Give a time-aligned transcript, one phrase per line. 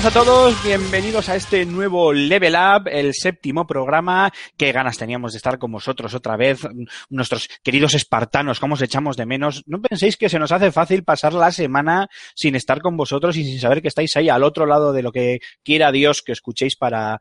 [0.00, 4.32] Buenas a todos, bienvenidos a este nuevo Level Up, el séptimo programa.
[4.56, 6.60] Qué ganas teníamos de estar con vosotros otra vez,
[7.10, 9.64] nuestros queridos espartanos, cómo os echamos de menos.
[9.66, 12.06] No penséis que se nos hace fácil pasar la semana
[12.36, 15.10] sin estar con vosotros y sin saber que estáis ahí al otro lado de lo
[15.10, 17.20] que quiera Dios que escuchéis para,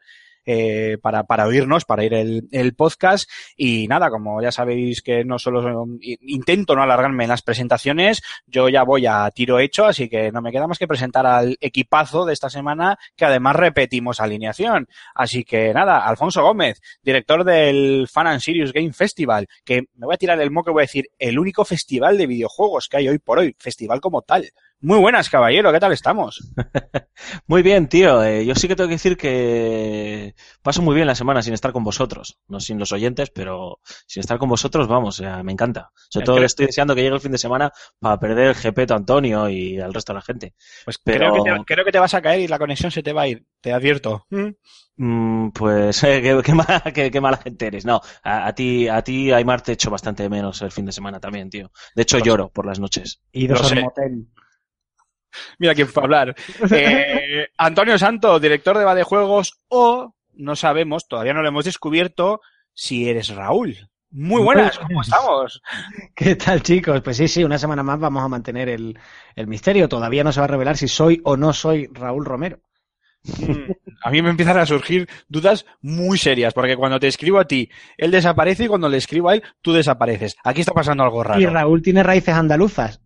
[0.50, 3.30] eh, para, para oírnos, para ir el, el podcast.
[3.58, 8.70] Y nada, como ya sabéis que no solo intento no alargarme en las presentaciones, yo
[8.70, 12.26] ya voy a tiro hecho, así que no me queda más que presentar al equipazo
[12.26, 14.88] de esta semana, que además repetimos alineación.
[15.14, 20.16] Así que nada, Alfonso Gómez, director del Fan and Serious Game Festival, que me voy
[20.16, 23.10] a tirar el moco y voy a decir el único festival de videojuegos que hay
[23.10, 24.50] hoy por hoy, festival como tal.
[24.80, 26.52] Muy buenas, caballero, ¿qué tal estamos?
[27.48, 28.24] Muy bien, tío.
[28.24, 31.72] Eh, yo sí que tengo que decir que paso muy bien la semana sin estar
[31.72, 32.38] con vosotros.
[32.48, 35.90] No sin los oyentes, pero sin estar con vosotros, vamos, me encanta.
[36.10, 38.92] Sobre todo que- estoy deseando que llegue el fin de semana para perder el GP
[38.92, 40.54] a Antonio y al resto de la gente.
[40.86, 43.02] Pues Pero- creo, que te, creo que te vas a caer y la conexión se
[43.02, 44.28] te va a ir, te advierto.
[44.98, 47.84] Mm, pues eh, qué, qué mala, qué- qué mala gente eres.
[47.84, 51.20] No, a, a ti, a ti, Aymar, te echo bastante menos el fin de semana
[51.20, 51.72] también, tío.
[51.96, 53.22] De hecho, Pues- lloro por las noches.
[53.34, 53.76] Lo sé.
[53.80, 54.28] al motel.
[55.60, 56.36] Mira quién fue a hablar.
[56.72, 62.42] Eh, Antonio Santo, director de Badejuegos, o no sabemos, todavía no lo hemos descubierto,
[62.74, 63.76] si eres Raúl.
[64.10, 65.62] Muy buenas, ¿cómo estamos?
[66.16, 67.02] ¿Qué tal, chicos?
[67.02, 68.98] Pues sí, sí, una semana más vamos a mantener el,
[69.36, 69.90] el misterio.
[69.90, 72.60] Todavía no se va a revelar si soy o no soy Raúl Romero.
[73.24, 73.72] Mm,
[74.04, 77.70] A mí me empiezan a surgir dudas muy serias, porque cuando te escribo a ti,
[77.98, 80.38] él desaparece y cuando le escribo a él, tú desapareces.
[80.44, 81.42] Aquí está pasando algo raro.
[81.42, 83.02] Y Raúl tiene raíces andaluzas.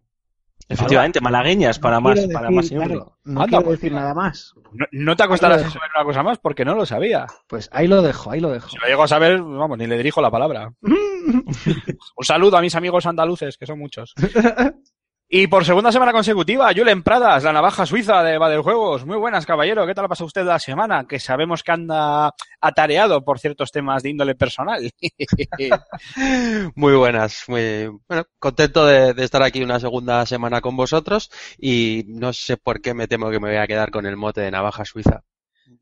[0.71, 3.93] Efectivamente, malagueñas para No más, quiero para decir, más claro, no Anda, quiero pues decir
[3.93, 4.53] nada más.
[4.71, 7.27] No, no te acostarás a saber una cosa más porque no lo sabía.
[7.47, 8.69] Pues ahí lo dejo, ahí lo dejo.
[8.69, 10.73] Si lo llego a saber, vamos, ni le dirijo la palabra.
[10.81, 14.13] Un saludo a mis amigos andaluces, que son muchos.
[15.33, 19.05] Y por segunda semana consecutiva, Julen Pradas, la navaja suiza de Badejuegos.
[19.05, 19.87] Muy buenas, caballero.
[19.87, 21.05] ¿Qué tal ha pasado usted la semana?
[21.07, 24.91] Que sabemos que anda atareado por ciertos temas de índole personal.
[26.75, 32.03] Muy buenas, muy bueno, contento de, de estar aquí una segunda semana con vosotros y
[32.07, 34.51] no sé por qué me temo que me voy a quedar con el mote de
[34.51, 35.23] navaja suiza.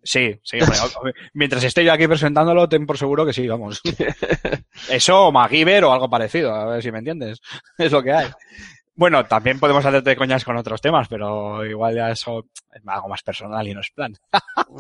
[0.04, 0.78] Sí, sí, hombre.
[0.96, 3.82] hombre, Mientras esté yo aquí presentándolo, ten por seguro que sí, vamos.
[4.90, 7.42] Eso o MacGyver o algo parecido, a ver si me entiendes.
[7.78, 8.28] Es lo que hay.
[9.00, 13.24] Bueno, también podemos hacerte coñas con otros temas, pero igual ya eso es algo más
[13.24, 14.14] personal y no es plan.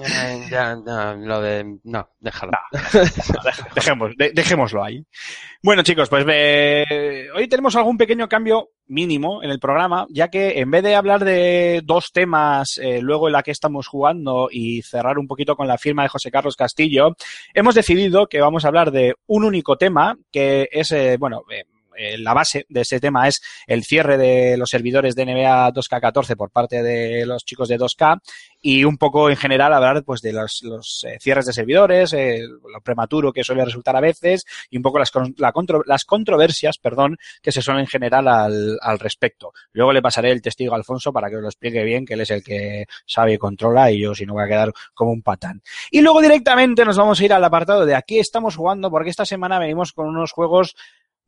[0.04, 2.52] Eh, ya, no, lo de no, déjalo.
[3.74, 5.06] Dejemos, de- dejémoslo ahí.
[5.64, 10.60] Bueno, chicos, pues eh, hoy tenemos algún pequeño cambio mínimo en el programa, ya que
[10.60, 14.82] en vez de hablar de dos temas eh, luego en la que estamos jugando y
[14.82, 17.16] cerrar un poquito con la firma de José Carlos Castillo,
[17.54, 21.44] hemos decidido que vamos a hablar de un único tema, que es, eh, bueno,
[22.00, 26.36] eh, la base de ese tema es el cierre de los servidores de NBA 2K14
[26.36, 28.20] por parte de los chicos de 2K
[28.62, 32.42] y un poco en general hablar pues de los, los eh, cierres de servidores, eh,
[32.42, 36.78] lo prematuro que suele resultar a veces y un poco las, la contro- las controversias,
[36.78, 39.54] perdón, que se suelen generar al, al respecto.
[39.74, 42.22] Luego le pasaré el testigo a Alfonso para que os lo explique bien, que él
[42.22, 45.22] es el que sabe y controla y yo si no voy a quedar como un
[45.22, 45.62] patán.
[45.92, 49.26] Y luego directamente nos vamos a ir al apartado de aquí estamos jugando porque esta
[49.26, 50.76] semana venimos con unos juegos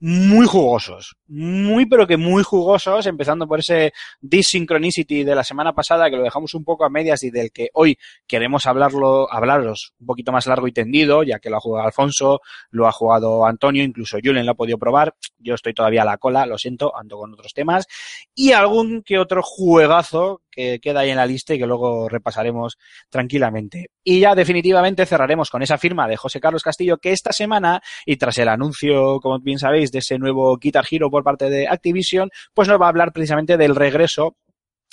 [0.01, 6.09] muy jugosos, muy pero que muy jugosos, empezando por ese Dissynchronicity de la semana pasada
[6.09, 10.07] que lo dejamos un poco a medias y del que hoy queremos hablarlo, hablaros un
[10.07, 13.83] poquito más largo y tendido, ya que lo ha jugado Alfonso, lo ha jugado Antonio,
[13.83, 17.17] incluso Julen lo ha podido probar, yo estoy todavía a la cola, lo siento, ando
[17.17, 17.85] con otros temas,
[18.33, 22.77] y algún que otro juegazo que queda ahí en la lista y que luego repasaremos
[23.09, 23.89] tranquilamente.
[24.03, 28.17] Y ya definitivamente cerraremos con esa firma de José Carlos Castillo que esta semana, y
[28.17, 32.29] tras el anuncio, como bien sabéis, de ese nuevo Guitar Hero por parte de Activision,
[32.53, 34.35] pues nos va a hablar precisamente del regreso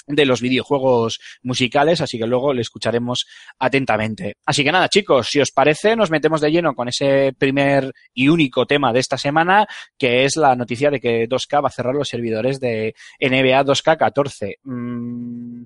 [0.09, 3.27] de los videojuegos musicales, así que luego le escucharemos
[3.59, 4.37] atentamente.
[4.45, 8.29] Así que nada, chicos, si os parece, nos metemos de lleno con ese primer y
[8.29, 9.67] único tema de esta semana,
[9.97, 14.57] que es la noticia de que 2K va a cerrar los servidores de NBA 2K14.
[14.63, 15.65] Mm,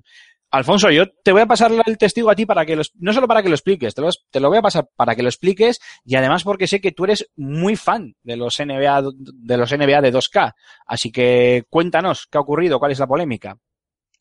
[0.53, 3.27] Alfonso, yo te voy a pasar el testigo a ti para que lo, no solo
[3.27, 5.79] para que lo expliques, te lo, te lo voy a pasar para que lo expliques
[6.05, 9.01] y además porque sé que tú eres muy fan de los NBA
[9.33, 10.53] de los NBA de 2K.
[10.85, 13.57] Así que cuéntanos qué ha ocurrido, cuál es la polémica.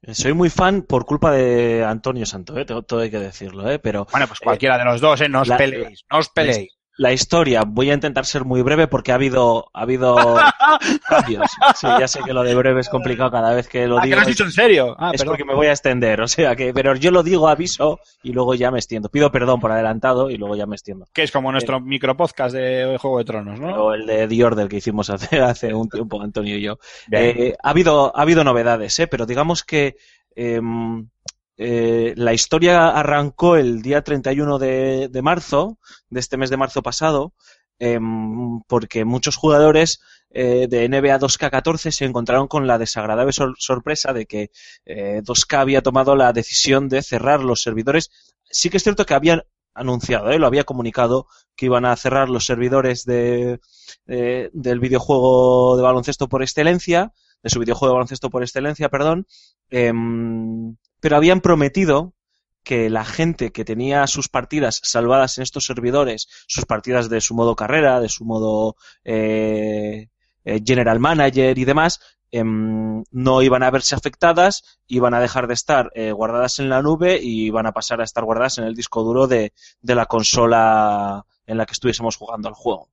[0.08, 2.64] Soy muy fan por culpa de Antonio Santo, ¿eh?
[2.64, 3.78] todo, todo hay que decirlo, ¿eh?
[3.78, 5.28] pero Bueno, pues cualquiera de los dos, ¿eh?
[5.28, 6.72] No os la- peleéis, no os peleéis.
[6.98, 10.14] La historia, voy a intentar ser muy breve porque ha habido, ha habido
[11.08, 11.50] cambios.
[11.74, 14.08] Sí, ya sé que lo de breve es complicado cada vez que lo Ah, que
[14.08, 14.16] digo.
[14.16, 14.94] lo has dicho en serio.
[14.98, 15.32] Ah, es perdón.
[15.36, 18.54] porque me voy a extender, o sea que, pero yo lo digo, aviso y luego
[18.54, 19.08] ya me extiendo.
[19.08, 21.06] Pido perdón por adelantado y luego ya me extiendo.
[21.12, 23.84] Que es como nuestro micropodcast de Juego de Tronos, ¿no?
[23.84, 26.78] O el de The Order que hicimos hace, hace un tiempo, Antonio y yo.
[27.10, 29.06] Eh, ha habido, ha habido novedades, ¿eh?
[29.06, 29.96] pero digamos que
[30.34, 31.08] em,
[31.56, 35.78] eh, la historia arrancó el día 31 de, de marzo,
[36.10, 37.34] de este mes de marzo pasado,
[37.78, 40.00] em, porque muchos jugadores
[40.30, 44.50] eh, de NBA 2K14 se encontraron con la desagradable sor- sorpresa de que
[44.86, 48.10] eh, 2K había tomado la decisión de cerrar los servidores.
[48.44, 49.42] Sí que es cierto que habían
[49.74, 50.38] anunciado, ¿eh?
[50.38, 51.26] lo había comunicado
[51.56, 53.58] que iban a cerrar los servidores de,
[54.06, 57.12] eh, del videojuego de baloncesto por excelencia,
[57.42, 59.26] de su videojuego de baloncesto por excelencia, perdón,
[59.70, 62.14] em, pero habían prometido
[62.62, 67.34] que la gente que tenía sus partidas salvadas en estos servidores, sus partidas de su
[67.34, 70.08] modo carrera, de su modo eh,
[70.44, 72.00] eh, general manager y demás,
[72.30, 76.82] em, no iban a verse afectadas, iban a dejar de estar eh, guardadas en la
[76.82, 80.06] nube y iban a pasar a estar guardadas en el disco duro de, de la
[80.06, 82.90] consola en la que estuviésemos jugando al juego.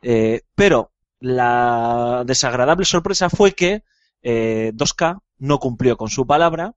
[0.00, 3.82] Eh, pero la desagradable sorpresa fue que
[4.22, 6.74] eh, 2K no cumplió con su palabra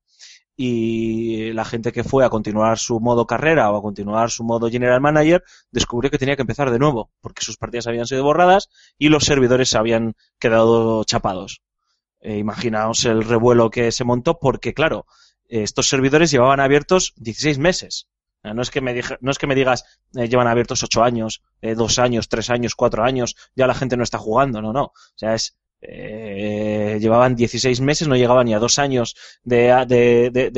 [0.63, 4.69] y la gente que fue a continuar su modo carrera o a continuar su modo
[4.69, 8.69] general manager descubrió que tenía que empezar de nuevo porque sus partidas habían sido borradas
[8.97, 11.61] y los servidores se habían quedado chapados.
[12.19, 15.05] Eh, imaginaos el revuelo que se montó porque, claro,
[15.49, 18.07] eh, estos servidores llevaban abiertos 16 meses.
[18.43, 19.83] Eh, No es que me, dije- no es que me digas,
[20.15, 21.41] eh, llevan abiertos 8 años,
[21.75, 24.83] 2 años, 3 años, 4 años, ya la gente no está jugando, no, no.
[24.85, 29.71] O sea, es, eh, llevaban 16 meses, no llegaban ni a 2 años de,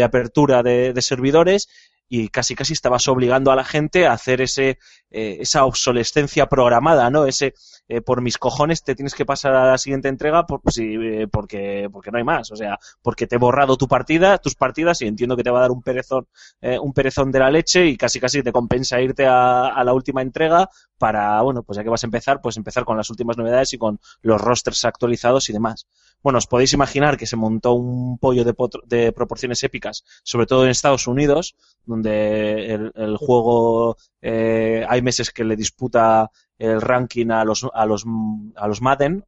[0.04, 1.70] apertura de, de servidores
[2.10, 4.78] y casi casi estabas obligando a la gente a hacer ese,
[5.10, 7.26] eh, esa obsolescencia programada, ¿no?
[7.26, 7.56] Ese,
[7.88, 11.28] eh, por mis cojones te tienes que pasar a la siguiente entrega por, sí, eh,
[11.32, 12.52] porque, porque no hay más.
[12.52, 15.60] O sea, porque te he borrado tu partida, tus partidas y entiendo que te va
[15.60, 16.28] a dar un perezón,
[16.62, 19.94] eh, un perezón de la leche y casi casi te compensa irte a, a la
[19.94, 23.38] última entrega para, bueno, pues ya que vas a empezar, pues empezar con las últimas
[23.38, 25.88] novedades y con los rosters actualizados y demás.
[26.24, 28.56] Bueno, os podéis imaginar que se montó un pollo de,
[28.86, 31.56] de proporciones épicas, sobre todo en Estados Unidos,
[31.86, 37.86] donde el, el juego eh, hay meses que le disputa el ranking a los a
[37.86, 38.06] los
[38.56, 39.26] a los Madden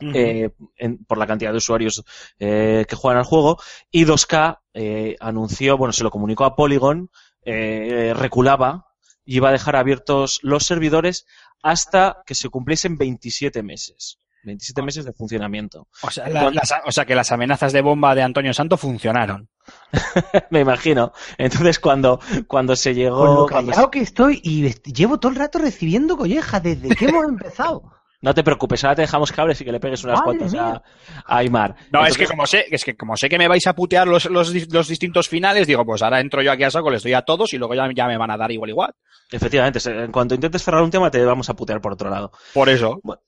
[0.00, 2.04] eh, en- por la cantidad de usuarios
[2.38, 3.58] eh, que juegan al juego.
[3.90, 7.10] Y 2K eh, anunció bueno se lo comunicó a Polygon
[7.42, 8.86] eh, reculaba
[9.24, 11.26] y iba a dejar abiertos los servidores
[11.62, 16.92] hasta que se cumpliesen 27 meses 27 meses de funcionamiento O sea, la- las- o
[16.92, 19.48] sea, que las amenazas de bomba de Antonio Santo funcionaron.
[20.50, 25.18] me imagino entonces cuando cuando se llegó Con lo cuando se- que estoy y llevo
[25.18, 27.82] todo el rato recibiendo collejas desde que hemos empezado.
[28.22, 30.82] no te preocupes ahora te dejamos cables y que le pegues unas cuantas a,
[31.26, 33.74] a Aymar No, es que como sé, es que como sé que me vais a
[33.74, 37.02] putear los, los, los distintos finales, digo, pues ahora entro yo aquí a saco, les
[37.02, 38.94] doy a todos y luego ya, ya me van a dar igual igual.
[39.30, 42.30] Efectivamente, en cuanto intentes cerrar un tema te vamos a putear por otro lado.
[42.54, 42.98] Por eso.
[43.02, 43.20] Bueno,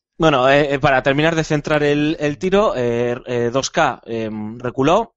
[0.48, 5.14] eh, eh, para terminar de centrar el, el tiro, eh, eh, 2K eh, reculó,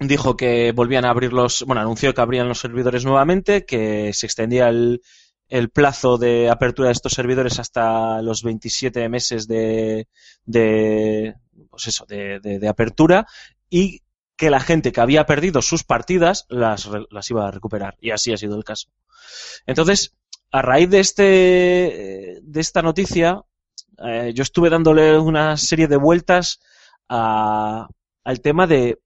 [0.00, 4.26] dijo que volvían a abrir los, bueno, anunció que abrían los servidores nuevamente, que se
[4.26, 5.02] extendía el,
[5.48, 10.08] el plazo de apertura de estos servidores hasta los 27 meses de,
[10.44, 11.34] de
[11.70, 13.26] pues eso, de, de- apertura
[13.70, 14.00] y
[14.36, 17.96] que la gente que había perdido sus partidas las, las iba a recuperar.
[18.00, 18.88] Y así ha sido el caso.
[19.66, 20.14] Entonces,
[20.50, 23.42] a raíz de este, de esta noticia,
[24.04, 26.60] eh, yo estuve dándole una serie de vueltas
[27.08, 27.88] a-
[28.24, 28.98] al tema de,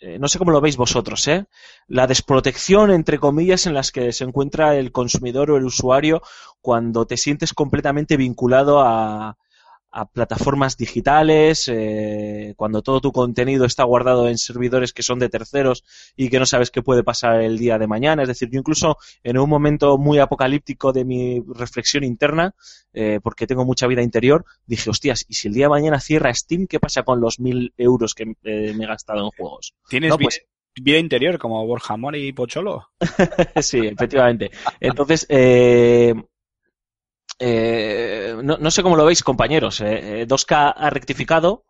[0.00, 1.46] eh, no sé cómo lo veis vosotros, ¿eh?
[1.86, 6.22] La desprotección, entre comillas, en las que se encuentra el consumidor o el usuario
[6.60, 9.36] cuando te sientes completamente vinculado a,
[9.92, 15.28] a plataformas digitales, eh, cuando todo tu contenido está guardado en servidores que son de
[15.28, 15.84] terceros
[16.16, 18.22] y que no sabes qué puede pasar el día de mañana.
[18.22, 22.54] Es decir, yo incluso en un momento muy apocalíptico de mi reflexión interna,
[22.94, 26.32] eh, porque tengo mucha vida interior, dije, hostias, ¿y si el día de mañana cierra
[26.32, 29.74] Steam, qué pasa con los mil euros que eh, me he gastado en juegos?
[29.88, 30.42] ¿Tienes No, pues-
[30.80, 32.88] vida interior como Borja Mori y Pocholo?
[33.60, 34.50] sí, efectivamente.
[34.80, 36.14] Entonces, eh,
[37.44, 39.80] eh, no, no sé cómo lo veis, compañeros.
[39.80, 41.64] Eh, eh, 2K ha rectificado,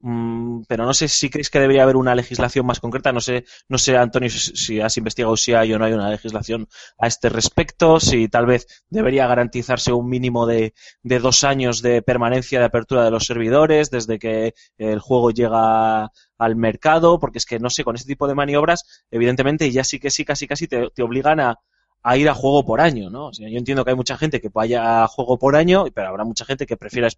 [0.00, 3.12] mm, pero no sé si creéis que debería haber una legislación más concreta.
[3.12, 6.66] No sé, no sé, Antonio, si, has investigado si hay o no hay una legislación
[6.98, 12.58] a este respecto, si tal vez debería garantizarse un mínimo de, dos años de permanencia
[12.58, 17.58] de apertura de los servidores desde que el juego llega al mercado, porque es que
[17.58, 21.02] no sé, con este tipo de maniobras, evidentemente ya sí que sí, casi casi te
[21.02, 21.58] obligan a,
[22.02, 23.30] a ir a juego por año, ¿no?
[23.32, 26.44] Yo entiendo que hay mucha gente que vaya a juego por año, pero habrá mucha
[26.44, 27.08] gente que prefiera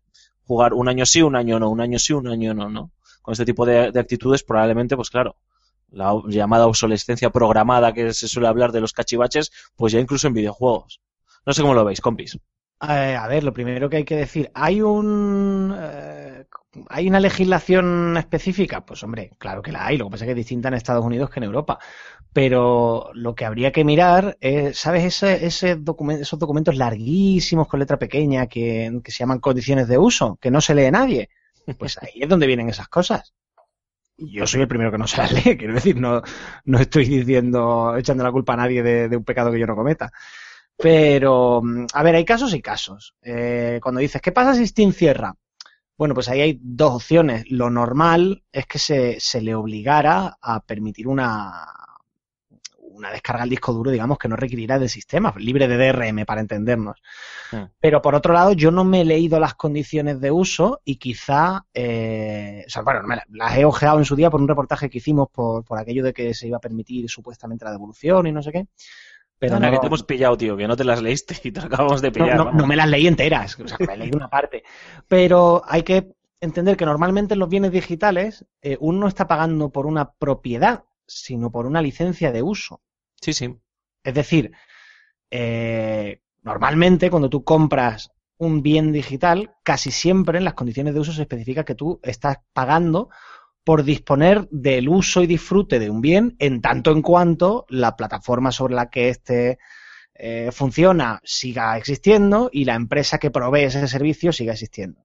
[0.44, 2.90] jugar un año sí, un año no, un año sí, un año no, ¿no?
[3.22, 5.36] Con este tipo de, de actitudes probablemente, pues claro,
[5.90, 10.34] la llamada obsolescencia programada que se suele hablar de los cachivaches, pues ya incluso en
[10.34, 11.00] videojuegos.
[11.46, 12.38] No sé cómo lo veis, compis.
[12.88, 16.44] Eh, a ver, lo primero que hay que decir, ¿hay un eh,
[16.88, 18.84] hay una legislación específica?
[18.84, 21.04] Pues hombre, claro que la hay, lo que pasa es que es distinta en Estados
[21.04, 21.78] Unidos que en Europa.
[22.34, 25.04] Pero lo que habría que mirar es, ¿sabes?
[25.04, 29.98] Ese, ese documen- esos documentos larguísimos con letra pequeña que, que se llaman condiciones de
[29.98, 31.30] uso, que no se lee nadie.
[31.78, 33.34] Pues ahí es donde vienen esas cosas.
[34.16, 36.22] Yo soy el primero que no se las lee, quiero decir, no,
[36.66, 39.76] no estoy diciendo, echando la culpa a nadie de, de un pecado que yo no
[39.76, 40.12] cometa.
[40.76, 41.62] Pero,
[41.92, 43.14] a ver, hay casos y casos.
[43.22, 45.34] Eh, cuando dices, ¿qué pasa si Steam cierra?
[45.98, 47.44] Bueno, pues ahí hay dos opciones.
[47.50, 51.64] Lo normal es que se, se le obligara a permitir una,
[52.94, 56.40] una descarga al disco duro, digamos, que no requerirá del sistema, libre de DRM, para
[56.40, 57.02] entendernos.
[57.52, 57.64] Mm.
[57.80, 61.66] Pero por otro lado, yo no me he leído las condiciones de uso y quizá,
[61.74, 64.98] eh, o sea, bueno, me las he ojeado en su día por un reportaje que
[64.98, 68.42] hicimos por, por aquello de que se iba a permitir supuestamente la devolución y no
[68.42, 68.66] sé qué.
[69.38, 72.00] Pero no, que te hemos pillado, tío, que no te las leíste y te acabamos
[72.00, 72.36] de pillar.
[72.36, 74.62] no- no me las leí enteras, o sea, me leí una parte.
[75.08, 79.70] Pero hay que entender que normalmente en los bienes digitales eh, uno no está pagando
[79.70, 82.82] por una propiedad, sino por una licencia de uso.
[83.20, 83.54] Sí, sí.
[84.02, 84.52] Es decir,
[85.30, 91.12] eh, normalmente cuando tú compras un bien digital, casi siempre en las condiciones de uso
[91.12, 93.08] se especifica que tú estás pagando
[93.64, 98.52] por disponer del uso y disfrute de un bien en tanto en cuanto la plataforma
[98.52, 99.58] sobre la que éste
[100.14, 105.03] eh, funciona siga existiendo y la empresa que provee ese servicio siga existiendo.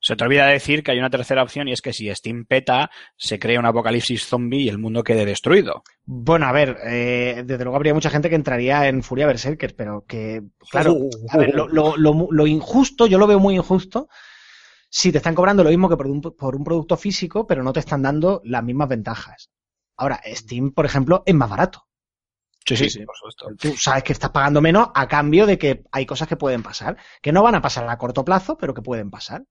[0.00, 2.90] Se te olvida decir que hay una tercera opción y es que si Steam peta,
[3.16, 5.82] se crea un apocalipsis zombie y el mundo quede destruido.
[6.06, 10.04] Bueno, a ver, eh, desde luego habría mucha gente que entraría en furia berserker, pero
[10.08, 10.96] que, claro,
[11.28, 14.08] a ver, lo, lo- injusto, yo lo veo muy injusto,
[14.88, 18.02] si te están cobrando lo mismo que por un producto físico, pero no te están
[18.02, 19.50] dando las mismas ventajas.
[19.96, 21.86] Ahora, Steam, por ejemplo, es más barato.
[22.64, 23.48] Sí, Sí, sí, por supuesto.
[23.58, 26.96] Tú sabes que estás pagando menos a cambio de que hay cosas que pueden pasar,
[27.22, 29.42] que no van a pasar a corto plazo, pero que pueden pasar.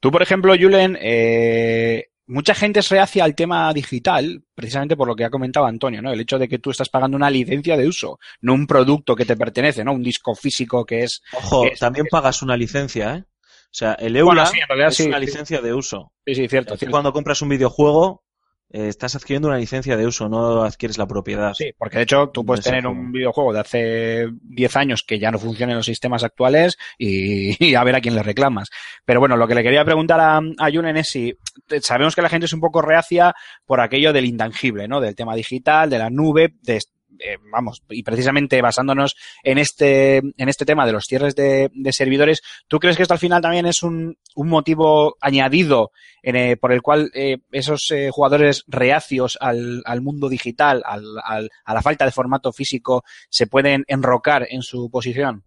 [0.00, 5.16] Tú, por ejemplo, Julen, eh, mucha gente es reacia al tema digital, precisamente por lo
[5.16, 6.12] que ha comentado Antonio, ¿no?
[6.12, 9.24] El hecho de que tú estás pagando una licencia de uso, no un producto que
[9.24, 9.92] te pertenece, ¿no?
[9.92, 11.22] Un disco físico que es...
[11.32, 13.24] Ojo, Es- también pagas una licencia, ¿eh?
[13.70, 15.26] O sea, el Bueno, EULA sí, en realidad es sí, una sí.
[15.26, 16.12] licencia de uso.
[16.26, 16.74] Sí, sí, cierto.
[16.74, 16.90] Tú cierto.
[16.90, 18.24] cuando compras un videojuego,
[18.70, 21.54] eh, estás adquiriendo una licencia de uso, no adquieres la propiedad.
[21.54, 25.30] Sí, porque de hecho tú puedes tener un videojuego de hace 10 años que ya
[25.30, 28.68] no funciona en los sistemas actuales y, y a ver a quién le reclamas.
[29.04, 31.34] Pero bueno, lo que le quería preguntar a, a Julen es si
[31.80, 33.34] sabemos que la gente es un poco reacia
[33.64, 35.00] por aquello del intangible, ¿no?
[35.00, 36.80] Del tema digital, de la nube, de,
[37.20, 41.92] eh, vamos, y precisamente basándonos en este, en este tema de los cierres de, de
[41.92, 45.90] servidores, ¿tú crees que esto al final también es un, un motivo añadido
[46.22, 51.04] en, eh, por el cual eh, esos eh, jugadores reacios al, al mundo digital, al,
[51.24, 55.44] al- a la falta de formato físico, se pueden enrocar en su posición?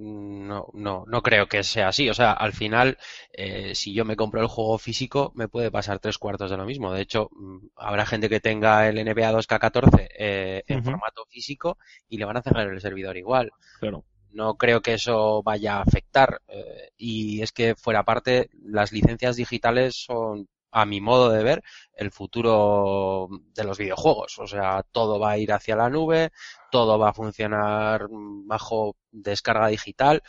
[0.00, 2.08] No, no, no creo que sea así.
[2.08, 2.98] O sea, al final,
[3.32, 6.64] eh, si yo me compro el juego físico, me puede pasar tres cuartos de lo
[6.66, 6.92] mismo.
[6.92, 11.78] De hecho, mm, habrá gente que tenga el NBA 2K14 eh, en formato físico
[12.08, 13.50] y le van a cerrar el servidor igual.
[13.80, 14.04] Claro.
[14.30, 16.42] No creo que eso vaya a afectar.
[16.46, 21.62] eh, y es que, fuera parte, las licencias digitales son, a mi modo de ver,
[21.94, 24.38] el futuro de los videojuegos.
[24.38, 26.30] O sea, todo va a ir hacia la nube,
[26.70, 30.22] todo va a funcionar bajo descarga digital.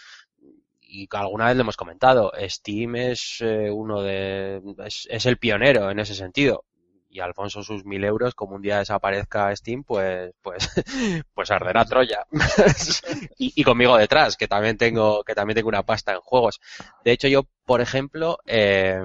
[0.81, 5.91] Y alguna vez lo hemos comentado, Steam es eh, uno de, es, es el pionero
[5.91, 6.65] en ese sentido.
[7.11, 10.69] Y Alfonso sus mil euros, como un día desaparezca Steam, pues, pues,
[11.33, 12.25] pues arderá Troya.
[13.37, 16.59] y, y conmigo detrás, que también tengo, que también tengo una pasta en juegos.
[17.03, 18.99] De hecho, yo por ejemplo, eh,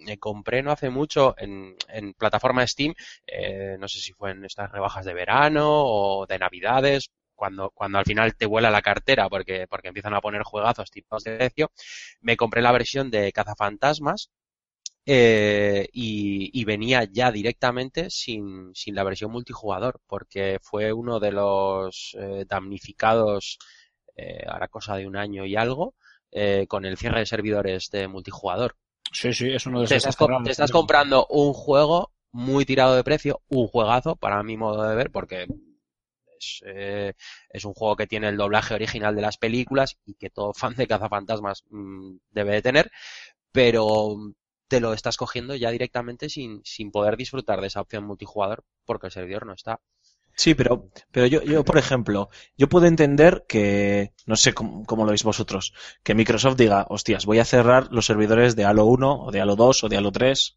[0.00, 1.76] me compré no hace mucho en,
[2.18, 2.94] plataforma Steam,
[3.26, 7.98] eh, no sé si fue en estas rebajas de verano o de navidades, cuando, cuando
[7.98, 11.70] al final te vuela la cartera porque, porque empiezan a poner juegazos tipos de precio,
[12.20, 14.30] me compré la versión de Cazafantasmas,
[15.06, 22.16] eh, y, venía ya directamente sin, sin la versión multijugador, porque fue uno de los
[22.18, 23.58] eh, damnificados
[24.16, 25.94] eh, a la cosa de un año y algo
[26.30, 28.76] eh, con el cierre de servidores de multijugador.
[29.12, 33.04] Sí, sí, es uno de Te estás, te estás comprando un juego muy tirado de
[33.04, 35.48] precio, un juegazo, para mi modo de ver, porque
[36.38, 37.14] es, eh,
[37.48, 40.74] es un juego que tiene el doblaje original de las películas y que todo fan
[40.76, 42.90] de cazafantasmas mm, debe de tener,
[43.52, 44.16] pero
[44.68, 49.08] te lo estás cogiendo ya directamente sin, sin poder disfrutar de esa opción multijugador porque
[49.08, 49.80] el servidor no está.
[50.40, 55.10] Sí, pero, pero yo, yo, por ejemplo, yo puedo entender que, no sé cómo, lo
[55.10, 59.30] veis vosotros, que Microsoft diga, hostias, voy a cerrar los servidores de Halo 1 o
[59.32, 60.56] de Halo 2 o de Halo 3,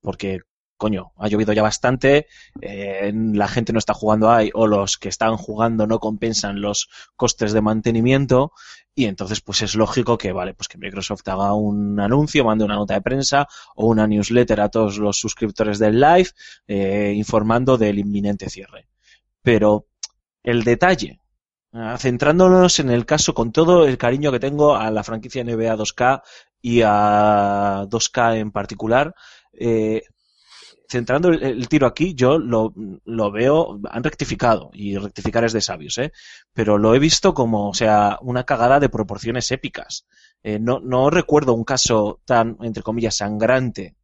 [0.00, 0.40] porque,
[0.78, 2.26] coño, ha llovido ya bastante,
[2.62, 6.88] eh, la gente no está jugando ahí, o los que están jugando no compensan los
[7.14, 8.52] costes de mantenimiento,
[8.94, 12.76] y entonces pues es lógico que, vale, pues que Microsoft haga un anuncio, mande una
[12.76, 16.30] nota de prensa o una newsletter a todos los suscriptores del live,
[16.66, 18.88] eh, informando del inminente cierre
[19.42, 19.86] pero
[20.42, 21.20] el detalle,
[21.72, 25.76] ah, centrándonos en el caso con todo el cariño que tengo a la franquicia NBA
[25.76, 26.22] 2K
[26.62, 29.14] y a 2K en particular,
[29.52, 30.02] eh,
[30.88, 32.72] centrando el, tiro aquí, yo lo,
[33.04, 36.12] lo veo, han rectificado, y rectificar es de sabios, ¿eh?
[36.52, 40.06] pero lo he visto como, o sea, una cagada de proporciones épicas.
[40.42, 43.96] Eh, no, no recuerdo un caso tan, entre comillas, sangrante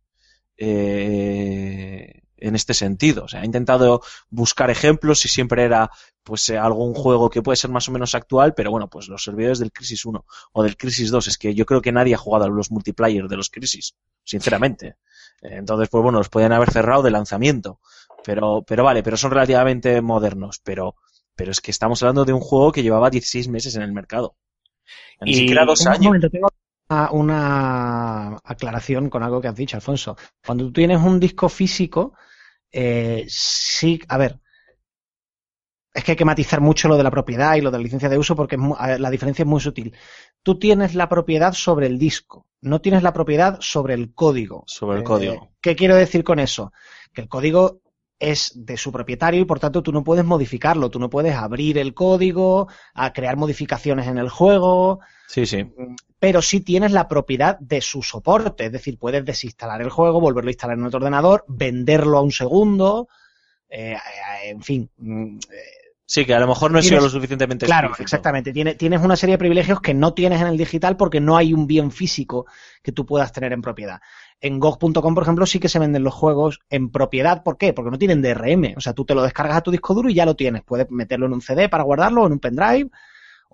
[0.56, 3.24] eh, en este sentido.
[3.24, 5.90] O sea, he intentado buscar ejemplos y siempre era
[6.22, 9.22] pues eh, algún juego que puede ser más o menos actual, pero bueno, pues los
[9.22, 12.18] servidores del Crisis 1 o del Crisis 2, es que yo creo que nadie ha
[12.18, 14.96] jugado a los multiplayer de los Crisis, sinceramente.
[15.42, 17.78] Entonces, pues bueno, los podían haber cerrado de lanzamiento.
[18.24, 20.58] Pero, pero vale, pero son relativamente modernos.
[20.64, 20.94] Pero,
[21.36, 24.36] pero es que estamos hablando de un juego que llevaba 16 meses en el mercado.
[25.20, 26.04] Ni Y- siquiera dos años.
[26.06, 26.48] momento, tengo
[27.10, 30.16] una, una aclaración con algo que has dicho, Alfonso.
[30.44, 32.14] Cuando tú tienes un disco físico,
[32.72, 34.40] eh, sí, a ver,
[35.92, 38.08] es que hay que matizar mucho lo de la propiedad y lo de la licencia
[38.08, 39.94] de uso porque la diferencia es muy sutil.
[40.42, 44.64] Tú tienes la propiedad sobre el disco, no tienes la propiedad sobre el código.
[44.66, 45.52] Sobre el Eh, código.
[45.60, 46.72] ¿Qué quiero decir con eso?
[47.12, 47.80] Que el código
[48.18, 51.78] es de su propietario y por tanto tú no puedes modificarlo, tú no puedes abrir
[51.78, 55.66] el código, a crear modificaciones en el juego, Sí, sí.
[56.18, 60.48] pero sí tienes la propiedad de su soporte, es decir, puedes desinstalar el juego, volverlo
[60.48, 63.08] a instalar en otro ordenador, venderlo a un segundo,
[63.68, 64.90] eh, eh, en fin.
[64.96, 65.38] mm, eh,
[66.06, 68.04] Sí, que a lo mejor no he sido lo suficientemente Claro, explícito.
[68.16, 68.52] exactamente.
[68.52, 71.54] Tiene- tienes una serie de privilegios que no tienes en el digital porque no hay
[71.54, 72.44] un bien físico
[72.82, 74.00] que tú puedas tener en propiedad.
[74.38, 77.42] En GOG.com, por ejemplo, sí que se venden los juegos en propiedad.
[77.42, 77.72] ¿Por qué?
[77.72, 78.74] Porque no tienen DRM.
[78.76, 80.62] O sea, tú te lo descargas a tu disco duro y ya lo tienes.
[80.62, 82.90] Puedes meterlo en un CD para guardarlo o en un pendrive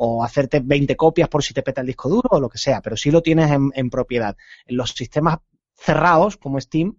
[0.02, 2.80] o hacerte 20 copias por si te peta el disco duro o lo que sea,
[2.80, 4.34] pero sí lo tienes en, en propiedad.
[4.64, 5.40] En los sistemas
[5.76, 6.96] cerrados, como Steam,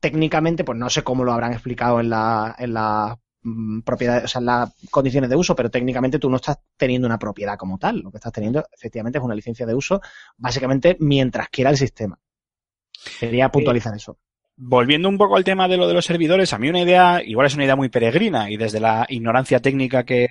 [0.00, 4.28] técnicamente, pues no sé cómo lo habrán explicado en la, en la mm, propiedad, o
[4.28, 7.76] sea, en las condiciones de uso, pero técnicamente tú no estás teniendo una propiedad como
[7.76, 8.00] tal.
[8.00, 10.00] Lo que estás teniendo, efectivamente, es una licencia de uso,
[10.38, 12.18] básicamente mientras quiera el sistema.
[13.18, 14.16] Quería puntualizar eso.
[14.56, 17.48] Volviendo un poco al tema de lo de los servidores, a mí una idea, igual
[17.48, 20.28] es una idea muy peregrina y desde la ignorancia técnica que,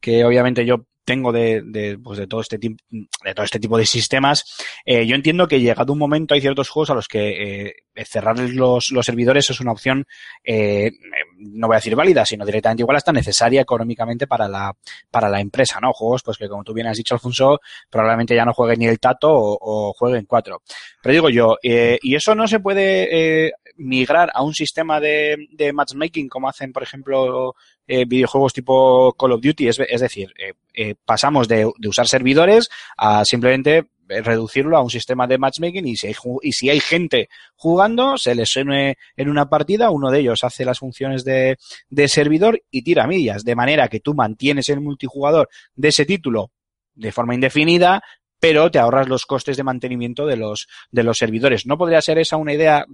[0.00, 3.78] que obviamente yo tengo de, de, pues de todo este tipo de todo este tipo
[3.78, 4.44] de sistemas,
[4.84, 8.38] eh, yo entiendo que llegado un momento hay ciertos juegos a los que eh, cerrar
[8.38, 10.06] los, los servidores es una opción,
[10.44, 10.90] eh,
[11.38, 14.76] no voy a decir válida, sino directamente igual hasta necesaria económicamente para la,
[15.10, 15.92] para la empresa, ¿no?
[15.92, 18.98] Juegos, pues que como tú bien has dicho, Alfonso, probablemente ya no jueguen ni el
[18.98, 20.62] Tato o, o jueguen cuatro.
[21.02, 25.36] Pero digo yo, eh, y eso no se puede eh, migrar a un sistema de,
[25.52, 27.54] de matchmaking como hacen, por ejemplo,
[27.86, 29.68] eh, videojuegos tipo Call of Duty.
[29.68, 35.36] Es, decir, eh, eh, pasamos de, usar servidores a simplemente reducirlo a un sistema de
[35.36, 40.44] matchmaking y si hay, gente jugando, se les une en una partida, uno de ellos
[40.44, 41.58] hace las funciones de,
[41.90, 46.52] de servidor y tira millas, de manera que tú mantienes el multijugador de ese título
[46.94, 48.00] de forma indefinida,
[48.38, 51.66] pero te ahorras los costes de mantenimiento de los, de los servidores.
[51.66, 52.86] ¿No podría ser esa una idea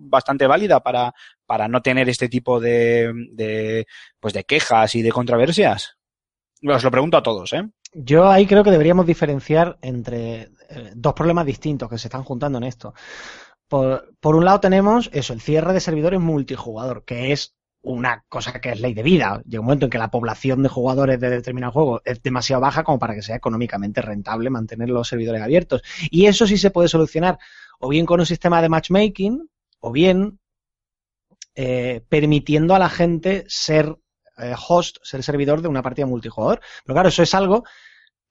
[0.00, 1.14] bastante válida para,
[1.46, 3.86] para no tener este tipo de, de,
[4.18, 5.96] pues de quejas y de controversias?
[6.66, 7.68] Os lo pregunto a todos, ¿eh?
[7.92, 12.58] Yo ahí creo que deberíamos diferenciar entre eh, dos problemas distintos que se están juntando
[12.58, 12.94] en esto.
[13.66, 18.60] Por, por, un lado tenemos eso, el cierre de servidores multijugador, que es una cosa
[18.60, 19.42] que es ley de vida.
[19.46, 22.84] Llega un momento en que la población de jugadores de determinado juego es demasiado baja
[22.84, 25.82] como para que sea económicamente rentable mantener los servidores abiertos.
[26.10, 27.38] Y eso sí se puede solucionar
[27.78, 29.48] o bien con un sistema de matchmaking
[29.80, 30.38] o bien
[31.54, 33.96] eh, permitiendo a la gente ser
[34.38, 36.60] eh, host, ser servidor de una partida multijugador.
[36.84, 37.64] Pero claro, eso es algo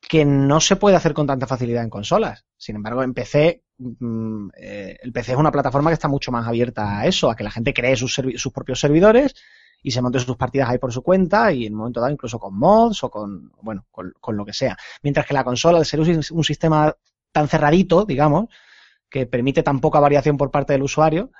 [0.01, 2.45] que no se puede hacer con tanta facilidad en consolas.
[2.57, 6.47] Sin embargo, en PC, mm, eh, el PC es una plataforma que está mucho más
[6.47, 8.19] abierta a eso, a que la gente cree sus,
[8.53, 9.35] propios servidores
[9.83, 12.39] y se monte sus partidas ahí por su cuenta y en un momento dado incluso
[12.39, 14.77] con mods o con, bueno, con, lo que sea.
[15.03, 16.95] Mientras que la consola, al ser un sistema
[17.31, 18.47] tan cerradito, digamos,
[19.10, 21.32] que permite tan poca variación por parte del usuario,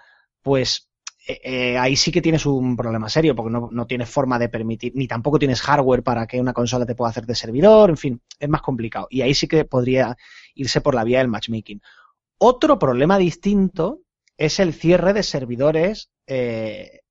[0.42, 0.90] pues
[1.28, 4.50] eh, eh, ahí sí que tienes un problema serio, porque no, no tienes forma de
[4.50, 7.98] permitir, ni tampoco tienes hardware para que una consola te pueda hacer de servidor, en
[7.98, 9.08] fin, es más complicado.
[9.10, 10.18] Y ahí sí que podría
[10.56, 11.82] irse por la vía del matchmaking.
[12.40, 14.00] Otro problema distinto
[14.38, 17.02] es el cierre de servidores eh,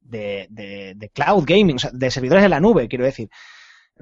[0.00, 3.28] de, de, de cloud gaming, o sea, de servidores en la nube, quiero decir.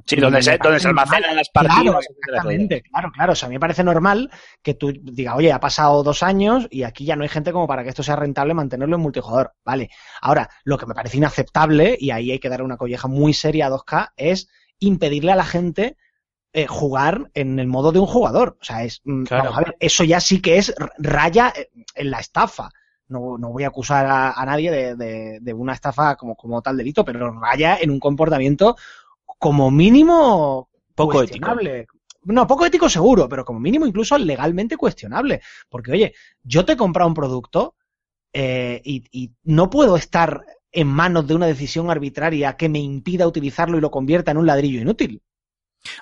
[0.07, 1.83] Sí, donde se, donde se almacenan las partidas.
[1.83, 3.33] Claro, exactamente, claro, claro.
[3.33, 4.31] O sea, a mí me parece normal
[4.63, 7.67] que tú digas, oye, ha pasado dos años y aquí ya no hay gente como
[7.67, 9.53] para que esto sea rentable mantenerlo en multijugador.
[9.65, 9.91] Vale.
[10.23, 13.67] Ahora, lo que me parece inaceptable, y ahí hay que dar una colleja muy seria
[13.67, 14.49] a 2K, es
[14.79, 15.97] impedirle a la gente
[16.55, 18.57] eh, jugar en el modo de un jugador.
[18.61, 19.45] O sea, es, mm, Claro.
[19.45, 22.71] vamos a ver, eso ya sí que es raya eh, en la estafa.
[23.09, 26.63] No, no voy a acusar a, a nadie de, de- de una estafa como, como
[26.63, 28.77] tal delito, pero raya en un comportamiento
[29.41, 31.57] como mínimo Poco ético.
[32.25, 35.41] No, poco ético seguro, pero como mínimo incluso legalmente cuestionable.
[35.71, 37.75] Porque, oye, yo te he comprado un producto
[38.35, 43.27] eh, y, y no puedo estar en manos de una decisión arbitraria que me impida
[43.27, 45.23] utilizarlo y lo convierta en un ladrillo inútil.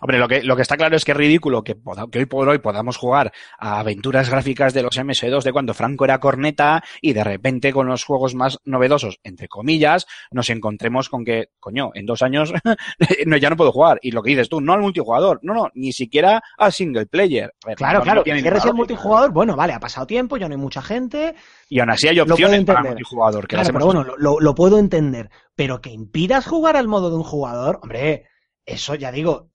[0.01, 1.77] Hombre, lo que, lo que está claro es que es ridículo que,
[2.15, 6.19] hoy por hoy podamos jugar a aventuras gráficas de los MS2 de cuando Franco era
[6.21, 11.51] corneta y de repente con los juegos más novedosos, entre comillas, nos encontremos con que,
[11.61, 12.53] coño, en dos años
[13.27, 13.99] no, ya no puedo jugar.
[14.03, 17.53] Y lo que dices tú, no al multijugador, no, no, ni siquiera al single player.
[17.77, 20.49] Claro, no- claro, no que quieres ninguna el multijugador, bueno, vale, ha pasado tiempo, ya
[20.49, 21.35] no hay mucha gente,
[21.69, 23.47] Y aún así hay opciones para multijugador.
[23.47, 25.31] Que Claro, pero bueno, lo, lo- puedo entender.
[25.55, 28.25] Pero que impidas jugar al modo de un jugador, hombre,
[28.67, 29.51] eso ya digo,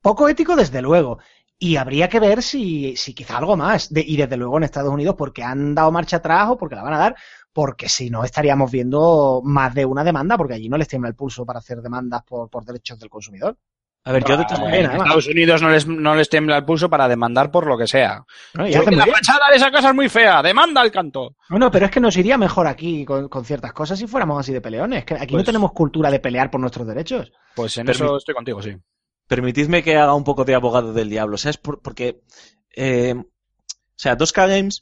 [0.00, 1.18] poco ético desde luego.
[1.62, 3.92] Y habría que ver si, si quizá algo más.
[3.92, 6.82] De- y desde luego en Estados Unidos porque han dado marcha atrás o porque la
[6.82, 7.16] van a dar,
[7.52, 11.16] porque si no estaríamos viendo más de una demanda, porque allí no les tiembla el
[11.16, 13.56] pulso para hacer demandas por, por derechos del consumidor.
[14.04, 14.94] A ver, yo de todas Ah, En maneras.
[14.94, 18.24] Estados Unidos no les, no les tiembla el pulso para demandar por lo que sea.
[18.54, 18.66] ¿no?
[18.66, 19.14] Y que la bien.
[19.14, 21.36] fachada de esa casa es muy fea, demanda el canto.
[21.50, 24.54] Bueno, pero es que nos iría mejor aquí con, con ciertas cosas si fuéramos así
[24.54, 25.04] de peleones.
[25.04, 27.30] Que aquí no Pues- tenemos cultura de pelear por nuestros derechos.
[27.54, 28.74] Pues en Permi- eso estoy contigo, sí.
[29.32, 31.58] Permitidme que haga un poco de abogado del diablo, ¿sabes?
[31.64, 32.06] Por- porque,
[32.86, 33.24] eh, o
[34.02, 34.76] sea, 2K Games,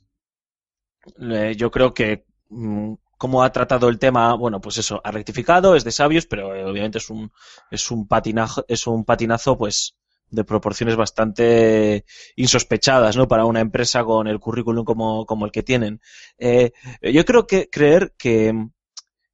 [1.21, 5.75] eh, yo creo que mm, como ha tratado el tema, bueno, pues eso, ha rectificado,
[5.75, 7.33] es de sabios, pero eh, obviamente es un,
[7.71, 9.97] es un patinazo, es un patinazo, pues,
[10.31, 12.05] de proporciones bastante
[12.37, 13.27] insospechadas, ¿no?
[13.29, 16.01] Para una empresa con el currículum como, como el que tienen.
[17.03, 18.53] Yo creo que creer que,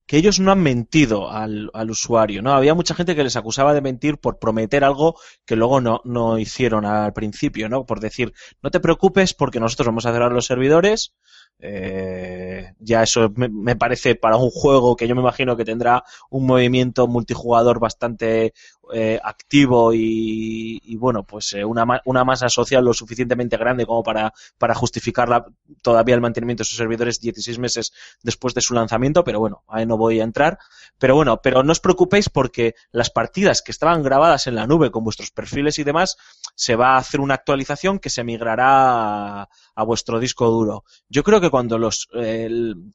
[0.06, 2.52] que ellos no han mentido al, usuario, ¿no?
[2.52, 6.38] Había mucha gente que les acusaba de mentir por prometer algo que luego no, no
[6.38, 7.86] hicieron al principio, ¿no?
[7.86, 11.14] Por decir, no te preocupes porque nosotros vamos a cerrar los servidores.
[11.60, 16.46] Eh, ya eso me, parece para un juego que yo me imagino que tendrá un
[16.46, 18.52] movimiento multijugador bastante
[18.92, 24.32] eh, activo y, bueno, pues eh, una, una masa social lo suficientemente grande como para,
[24.58, 25.46] para justificar
[25.80, 29.86] todavía el mantenimiento de sus servidores 16 meses después de su lanzamiento, pero bueno, ahí
[29.86, 30.58] no voy a entrar.
[30.98, 34.90] Pero bueno, pero no os preocupéis porque las partidas que estaban grabadas en la nube
[34.90, 36.16] con vuestros perfiles y demás,
[36.54, 40.84] se va a hacer una actualización que se migrará a, a vuestro disco duro.
[41.08, 42.92] Yo creo que cuando los el-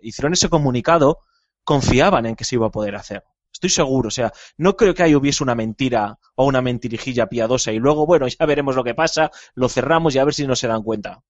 [0.00, 1.20] hicieron ese comunicado,
[1.64, 3.24] confiaban en que se iba a poder hacer.
[3.52, 7.72] Estoy seguro, o sea, no creo que ahí hubiese una mentira o una mentirijilla piadosa
[7.72, 10.56] y luego, bueno, ya veremos lo que pasa, lo cerramos y a ver si no
[10.56, 11.22] se dan cuenta.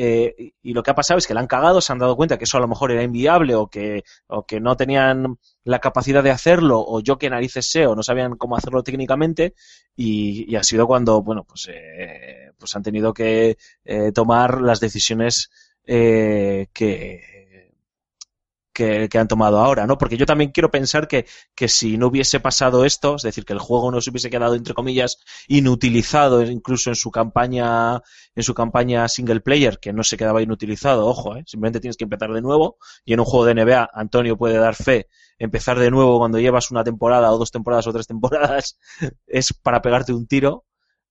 [0.00, 2.38] Eh, y- lo que ha pasado es que la han cagado, se han dado cuenta
[2.38, 6.22] que eso a lo mejor era inviable o que, o que no tenían la capacidad
[6.22, 9.54] de hacerlo o yo que narices sé o no sabían cómo hacerlo técnicamente
[9.96, 14.78] y, y ha sido cuando, bueno, pues, eh, pues han tenido que eh, tomar las
[14.80, 15.50] decisiones
[15.88, 17.38] eh, que,
[19.08, 19.98] que, han tomado ahora, ¿no?
[19.98, 23.52] Porque yo también quiero pensar que, que si no hubiese pasado esto, es decir, que
[23.52, 28.00] el juego no se hubiese quedado, entre comillas, inutilizado incluso en su campaña,
[28.34, 31.42] en su campaña single player, que no se quedaba inutilizado, ojo, ¿eh?
[31.46, 34.74] simplemente tienes que empezar de nuevo, y en un juego de NBA, Antonio puede dar
[34.76, 38.78] fe, empezar de nuevo cuando llevas una temporada o dos temporadas o tres temporadas,
[39.26, 40.64] es para pegarte un tiro.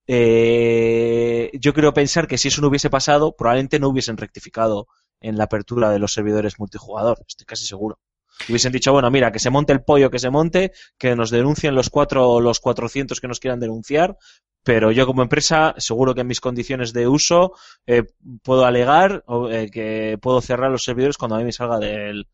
[0.07, 4.87] Eh, yo quiero pensar que si eso no hubiese pasado, probablemente no hubiesen rectificado
[5.19, 7.19] en la apertura de los servidores multijugador.
[7.27, 7.99] Estoy casi seguro.
[8.47, 11.75] Hubiesen dicho, bueno, mira, que se monte el pollo que se monte, que nos denuncien
[11.75, 14.17] los cuatro los 400 que nos quieran denunciar,
[14.63, 17.53] pero yo como empresa seguro que en mis condiciones de uso
[17.87, 18.03] eh,
[18.43, 22.27] puedo alegar eh, que puedo cerrar los servidores cuando a mí me salga del,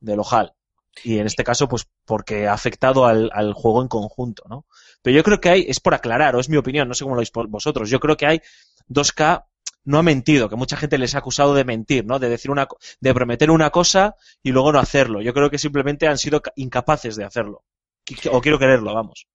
[0.00, 0.54] del ojal.
[1.04, 4.66] Y en este caso, pues porque ha afectado al, al juego en conjunto, ¿no?
[5.02, 7.14] Pero yo creo que hay, es por aclarar, o es mi opinión, no sé cómo
[7.14, 8.40] lo veis vosotros, yo creo que hay
[8.88, 9.44] 2K
[9.84, 12.18] no ha mentido, que mucha gente les ha acusado de mentir, ¿no?
[12.18, 12.66] De decir una,
[13.00, 15.22] de prometer una cosa y luego no hacerlo.
[15.22, 17.62] Yo creo que simplemente han sido ca- incapaces de hacerlo.
[18.32, 19.26] O quiero quererlo, vamos.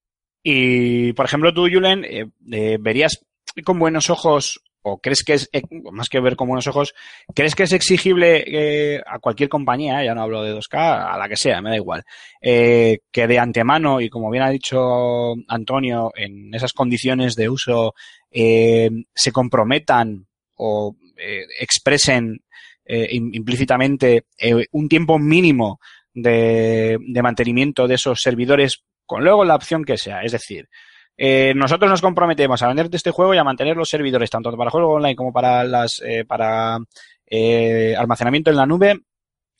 [0.42, 3.24] Y, por ejemplo, tú, Julen, eh, eh, verías
[3.64, 6.94] con buenos ojos, o crees que es, eh, más que ver con buenos ojos,
[7.34, 11.28] crees que es exigible eh, a cualquier compañía, ya no hablo de 2K, a la
[11.28, 12.02] que sea, me da igual,
[12.40, 17.94] eh, que de antemano, y como bien ha dicho Antonio, en esas condiciones de uso,
[18.30, 22.40] eh, se comprometan o eh, expresen
[22.84, 25.78] eh, im- implícitamente eh, un tiempo mínimo
[26.14, 30.22] de, de mantenimiento de esos servidores con luego la opción que sea.
[30.22, 30.68] Es decir,
[31.16, 34.70] eh, nosotros nos comprometemos a venderte este juego y a mantener los servidores tanto para
[34.70, 36.78] juego online como para las eh, para
[37.26, 39.00] eh, almacenamiento en la nube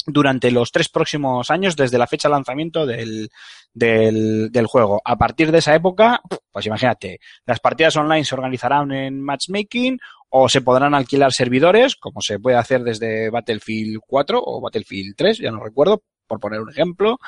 [0.07, 3.31] durante los tres próximos años desde la fecha de lanzamiento del,
[3.73, 5.01] del juego.
[5.05, 10.49] A partir de esa época, pues imagínate, las partidas online se organizarán en matchmaking o
[10.49, 15.51] se podrán alquilar servidores, como se puede hacer desde Battlefield 4 o Battlefield 3, ya
[15.53, 17.19] no recuerdo, por poner un ejemplo,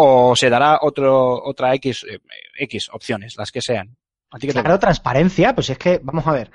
[0.00, 2.20] o se dará otro, otra X, eh,
[2.56, 3.96] X opciones, las que sean.
[4.30, 6.52] ¿A ti qué te Claro, transparencia, pues es que, vamos a ver.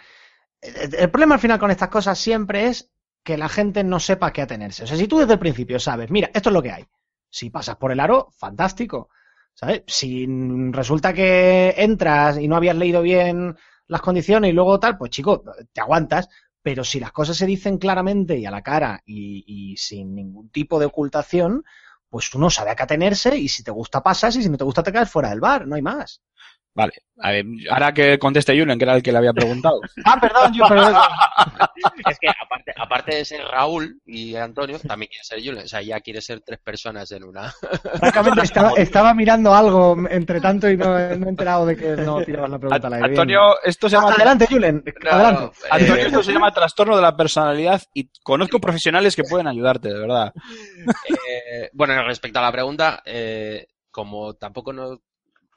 [0.61, 2.89] El, el problema al final con estas cosas siempre es
[3.21, 4.85] que la gente no sepa qué atenerse.
[4.85, 6.85] O sea, si tú desde el principio sabes, mira, esto es lo que hay.
[7.29, 9.09] Si pasas por el aro, fantástico.
[9.53, 9.83] ¿Sabes?
[9.87, 10.25] Si
[10.71, 15.43] resulta que entras y no habías leído bien las condiciones y luego tal, pues chico,
[15.73, 16.29] te aguantas.
[16.61, 20.49] Pero si las cosas se dicen claramente y a la cara y, y sin ningún
[20.49, 21.65] tipo de ocultación,
[22.13, 24.63] pues uno sabe a qué atenerse y si te gusta pasas y si no te
[24.63, 26.21] gusta te caes fuera del bar, no hay más.
[26.75, 29.79] Vale, a ver, ahora que conteste Julen, que era el que le había preguntado.
[30.05, 30.95] Ah, perdón, yo, perdón.
[32.09, 35.65] Es que aparte, aparte de ser Raúl y Antonio, también quiere ser Julen.
[35.65, 37.53] O sea, ya quiere ser tres personas en una.
[37.99, 42.23] Francamente, estaba, estaba mirando algo entre tanto y no, no he enterado de que no
[42.23, 42.97] tirabas la pregunta aire.
[42.99, 43.11] Bien.
[43.11, 44.13] Antonio, esto se Ah, llama...
[44.15, 44.83] adelante, Julen.
[45.11, 45.43] Adelante.
[45.45, 49.89] eh, Antonio, esto se llama trastorno de la personalidad y conozco profesionales que pueden ayudarte,
[49.89, 50.33] de verdad.
[51.29, 54.99] Eh, bueno, respecto a la pregunta, eh, como tampoco no,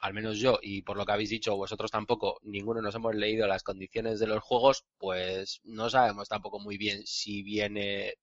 [0.01, 3.47] al menos yo, y por lo que habéis dicho vosotros tampoco, ninguno nos hemos leído
[3.47, 8.15] las condiciones de los juegos, pues no sabemos tampoco muy bien si viene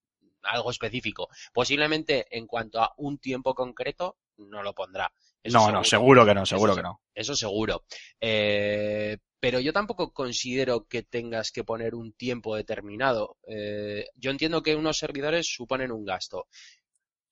[0.43, 1.29] algo específico.
[1.53, 5.11] Posiblemente en cuanto a un tiempo concreto, no lo pondrá.
[5.43, 7.01] Eso no, no, seguro que no, seguro Eso que no.
[7.13, 7.83] Eso seguro.
[8.19, 13.37] Eh, pero yo tampoco considero que tengas que poner un tiempo determinado.
[13.47, 16.47] Eh, yo entiendo que unos servidores suponen un gasto.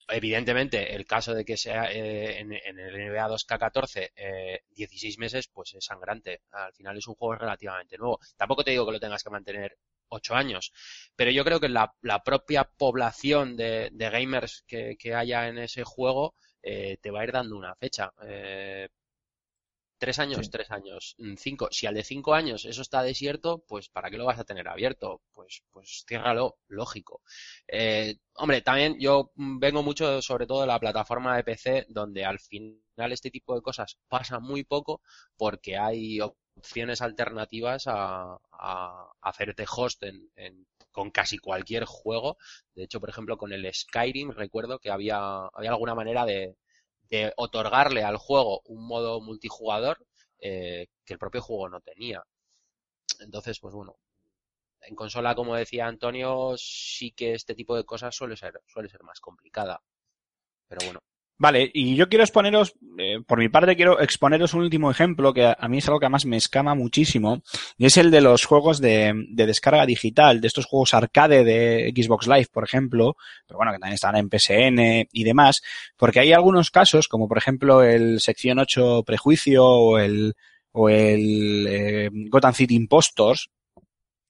[0.07, 5.73] Evidentemente, el caso de que sea eh, en, el NBA 2K14 eh, 16 meses, pues
[5.73, 6.41] es sangrante.
[6.51, 8.19] Al final es un juego relativamente nuevo.
[8.37, 9.77] Tampoco te digo que lo tengas que mantener
[10.09, 10.71] 8 años,
[11.15, 16.97] pero yo creo que la, propia población de, gamers que, haya en ese juego eh,
[17.01, 18.11] te va a ir dando una fecha.
[20.03, 21.69] Tres años, tres años, mm, cinco.
[21.71, 24.67] Si al de cinco años eso está desierto, pues ¿para qué lo vas a tener
[24.67, 25.21] abierto?
[25.31, 27.21] Pues, pues ciérralo, lógico.
[27.67, 32.25] Eh, hombre, también yo mm, vengo mucho sobre todo de la plataforma de PC, donde
[32.25, 35.01] al final este tipo de cosas pasa muy poco
[35.37, 42.37] porque hay opciones alternativas a, a hacerte host en, en- con casi cualquier juego.
[42.75, 46.55] De hecho, por ejemplo, con el Skyrim recuerdo que había, había alguna manera de,
[47.09, 50.05] de otorgarle al juego un modo multijugador
[50.39, 52.23] eh, que el propio juego no tenía.
[53.19, 53.97] Entonces, pues bueno,
[54.81, 59.03] en consola, como decía Antonio, sí que este tipo de cosas suele ser, suele ser
[59.03, 59.81] más complicada.
[60.67, 60.99] Pero bueno.
[61.43, 65.45] Vale, y yo quiero exponeros, eh, por mi parte quiero exponeros un último ejemplo que
[65.45, 67.43] a, mí es algo que además me escama muchísimo,
[67.77, 71.91] y es el de los juegos de, de descarga digital, de estos juegos arcade de
[71.93, 75.61] Xbox Live, por ejemplo, pero bueno, que también están en PSN y demás,
[75.97, 80.35] porque hay algunos casos, como por ejemplo el sección 8 prejuicio o el,
[80.71, 83.49] o el eh, Gotham City Impostors,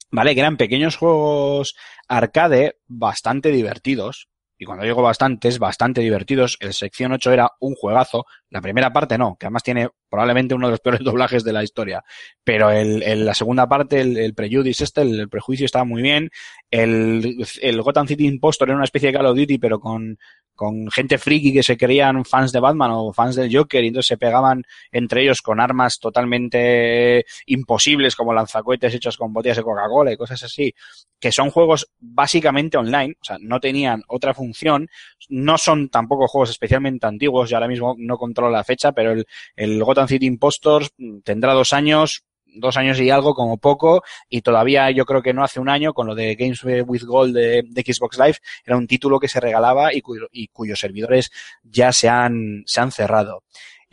[0.10, 0.34] ¿vale?
[0.34, 1.76] Que eran pequeños juegos
[2.08, 4.30] arcade bastante divertidos,
[4.64, 6.56] y cuando digo bastantes, bastante divertidos.
[6.62, 8.26] El sección 8 era un juegazo.
[8.54, 11.64] La primera parte no, que además tiene probablemente uno de los peores doblajes de la
[11.64, 12.04] historia.
[12.44, 16.30] Pero el, la segunda parte, el, el Prejudice este, el, el prejuicio estaba muy bien.
[16.70, 20.20] El, el Gotham City Impostor era una especie de Call of Duty, pero con,
[20.56, 24.08] con gente friki que se creían fans de Batman o fans del Joker y entonces
[24.08, 30.14] se pegaban entre ellos con armas totalmente imposibles como lanzacohetes hechos con botellas de Coca-Cola
[30.14, 30.74] y cosas así,
[31.20, 34.90] que son juegos básicamente online, o sea, no tenían otra función,
[35.30, 39.26] no son tampoco juegos especialmente antiguos, yo ahora mismo no controlo la fecha, pero el,
[39.56, 40.92] el Gotham City Impostors
[41.24, 42.24] tendrá dos años,
[42.56, 45.94] dos años y algo como poco y todavía yo creo que no hace un año
[45.94, 49.90] con lo de Games with Gold de, Xbox Live era un título que se regalaba
[49.94, 51.32] y cuyos servidores
[51.64, 53.44] ya se han, se han cerrado.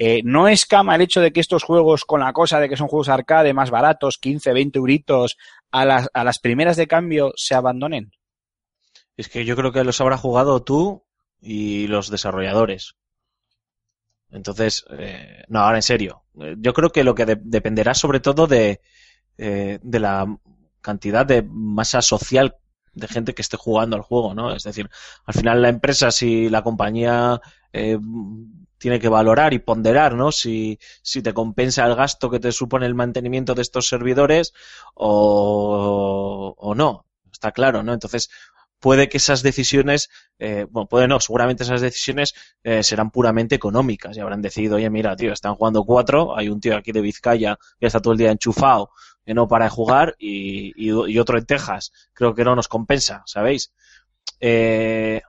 [0.02, 2.88] Eh, no escama el hecho de que estos juegos, con la cosa de que son
[2.88, 5.36] juegos arcade más baratos, 15, 20 euritos,
[5.70, 8.12] a las, a las primeras de cambio se abandonen.
[9.18, 11.04] Es que yo creo que los habrá jugado tú
[11.38, 12.94] y los desarrolladores.
[14.32, 16.24] Entonces, eh, no, ahora en serio.
[16.58, 18.80] Yo creo que lo que de- dependerá sobre todo de,
[19.38, 20.26] eh, de la
[20.80, 22.56] cantidad de masa social
[22.94, 24.54] de gente que esté jugando al juego, ¿no?
[24.54, 24.90] Es decir,
[25.26, 27.40] al final la empresa, si la compañía
[27.72, 27.98] eh,
[28.78, 30.32] tiene que valorar y ponderar, ¿no?
[30.32, 34.52] Si, si te compensa el gasto que te supone el mantenimiento de estos servidores
[34.94, 37.06] o, o no.
[37.32, 37.92] Está claro, ¿no?
[37.92, 38.30] Entonces,
[38.80, 44.16] puede que esas decisiones, eh, bueno, puede no, seguramente esas decisiones eh, serán puramente económicas
[44.16, 47.58] y habrán decidido, oye, mira, tío, están jugando cuatro, hay un tío aquí de Vizcaya
[47.78, 48.90] que está todo el día enchufado,
[49.24, 53.22] que no para de jugar, y, y, otro en Texas, creo que no nos compensa,
[53.26, 53.72] ¿sabéis?
[54.40, 55.20] Eh,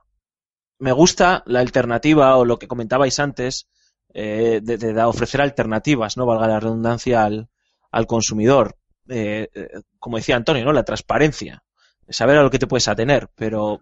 [0.78, 3.68] me gusta la alternativa o lo que comentabais antes
[4.14, 7.48] eh, de, de, ofrecer alternativas, no valga la redundancia al,
[7.90, 8.76] al consumidor.
[9.08, 9.48] Eh,
[9.98, 10.72] como decía Antonio, ¿no?
[10.72, 11.62] La transparencia
[12.08, 13.80] saber a lo que te puedes atener, pero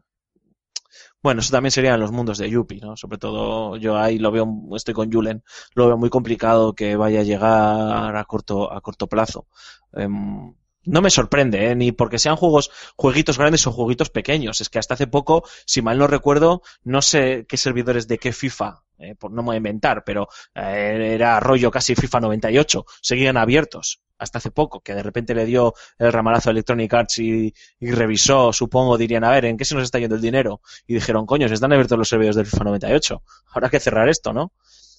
[1.22, 2.96] bueno, eso también serían los mundos de Yuppie, ¿no?
[2.96, 7.20] Sobre todo yo ahí lo veo, estoy con Julen, lo veo muy complicado que vaya
[7.20, 9.46] a llegar a corto, a corto plazo.
[9.92, 10.54] Um,
[10.85, 11.76] no me sorprende, ¿eh?
[11.76, 14.61] ni porque sean juegos, jueguitos grandes o jueguitos pequeños.
[14.62, 18.33] Es que hasta hace poco, si mal no recuerdo, no sé qué servidores de qué
[18.33, 22.85] FIFA, eh, por no me voy a inventar, pero eh, era rollo casi FIFA 98,
[23.01, 27.19] seguían abiertos hasta hace poco, que de repente le dio el ramalazo a Electronic Arts
[27.21, 30.61] y, y, revisó, supongo, dirían, a ver, ¿en qué se nos está yendo el dinero?
[30.87, 34.35] Y dijeron, coño, se están abiertos los servidores del FIFA 98, habrá que cerrar esto,
[34.35, 34.53] ¿no?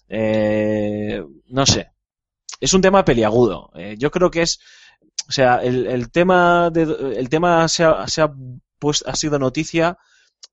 [0.09, 1.91] Eh, no sé.
[2.59, 3.71] Es un tema peliagudo.
[3.75, 4.59] Eh, yo creo que es,
[5.29, 9.97] o sea, el, tema de, el tema se ha, se ha sido noticia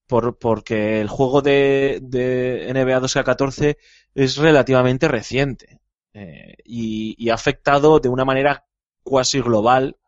[0.06, 3.76] por, porque el juego de, NBA 2K14
[4.14, 5.80] es relativamente reciente
[6.14, 8.66] eh, y, ha afectado de una manera
[9.02, 9.98] cuasi global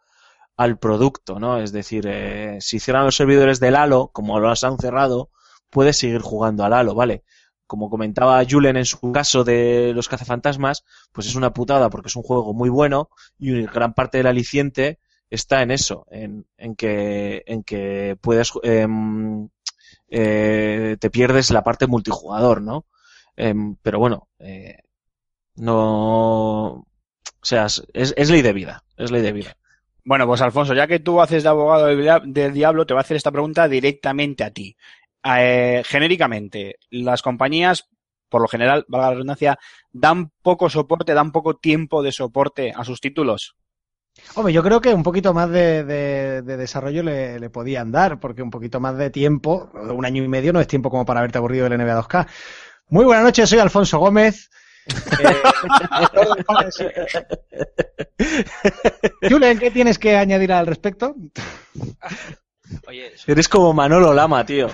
[0.56, 1.58] al producto, ¿no?
[1.58, 5.30] Es decir, eh, si cierran los servidores del Halo, como los han cerrado,
[5.70, 7.24] puedes seguir jugando al Halo, ¿vale?
[7.66, 12.16] Como comentaba Julen en su caso de los cazafantasmas, pues es una putada porque es
[12.16, 14.98] un juego muy bueno y gran parte del aliciente
[15.30, 18.86] está en eso, en, en que, en que puedes, eh,
[20.10, 22.86] eh, te pierdes la parte multijugador, ¿no?
[23.82, 24.76] pero bueno, eh,
[25.54, 26.84] no,
[27.40, 29.56] o sea, es, es, ley de vida, es ley de vida.
[30.04, 33.16] Bueno, pues Alfonso, ya que tú haces de abogado del diablo, te voy a hacer
[33.16, 34.76] esta pregunta directamente a ti.
[35.24, 37.88] Eh, genéricamente, las compañías,
[38.28, 39.58] por lo general, valga la redundancia,
[39.92, 43.56] dan poco soporte, dan poco tiempo de soporte a sus títulos.
[44.34, 48.20] Hombre, yo creo que un poquito más de, de, de desarrollo le, le, podían dar,
[48.20, 51.20] porque un poquito más de tiempo, un año y medio no es tiempo como para
[51.20, 52.26] haberte aburrido del NBA 2K.
[52.88, 54.50] Muy buenas noches, soy Alfonso Gómez.
[54.86, 55.36] Eh,
[59.28, 61.14] Julen, ¿qué tienes que añadir al respecto?
[62.86, 63.32] Oye, soy...
[63.32, 64.68] eres como Manolo Lama, tío.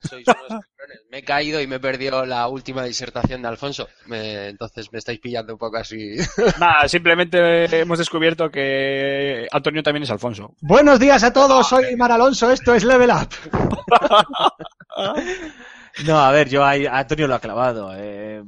[0.00, 0.64] Sois unos.
[1.10, 3.88] Me he caído y me he perdido la última disertación de Alfonso.
[4.06, 4.48] Me...
[4.48, 6.16] entonces me estáis pillando un poco así.
[6.60, 10.54] Nada, simplemente hemos descubierto que Antonio también es Alfonso.
[10.60, 13.28] Buenos días a todos, soy Mar Alonso, esto es Level Up.
[16.06, 17.92] no, a ver, yo a Antonio lo ha clavado.
[17.96, 18.42] Eh...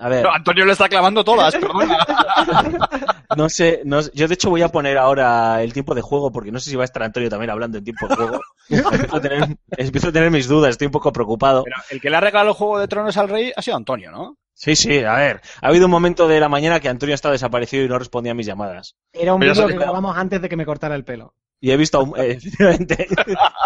[0.00, 0.24] A ver.
[0.24, 1.98] No, Antonio lo está clavando todas, perdona.
[3.36, 6.50] no sé, no, yo de hecho voy a poner ahora el tiempo de juego porque
[6.50, 8.40] no sé si va a estar Antonio también hablando en tiempo de juego.
[8.70, 11.64] empiezo, a tener, empiezo a tener mis dudas, estoy un poco preocupado.
[11.64, 14.10] Pero el que le ha regalado el juego de Tronos al Rey ha sido Antonio,
[14.10, 14.38] ¿no?
[14.54, 15.42] Sí, sí, a ver.
[15.60, 18.34] Ha habido un momento de la mañana que Antonio está desaparecido y no respondía a
[18.34, 18.96] mis llamadas.
[19.12, 21.34] Era un vídeo que grabamos antes de que me cortara el pelo.
[21.60, 22.38] Y he visto a un, eh,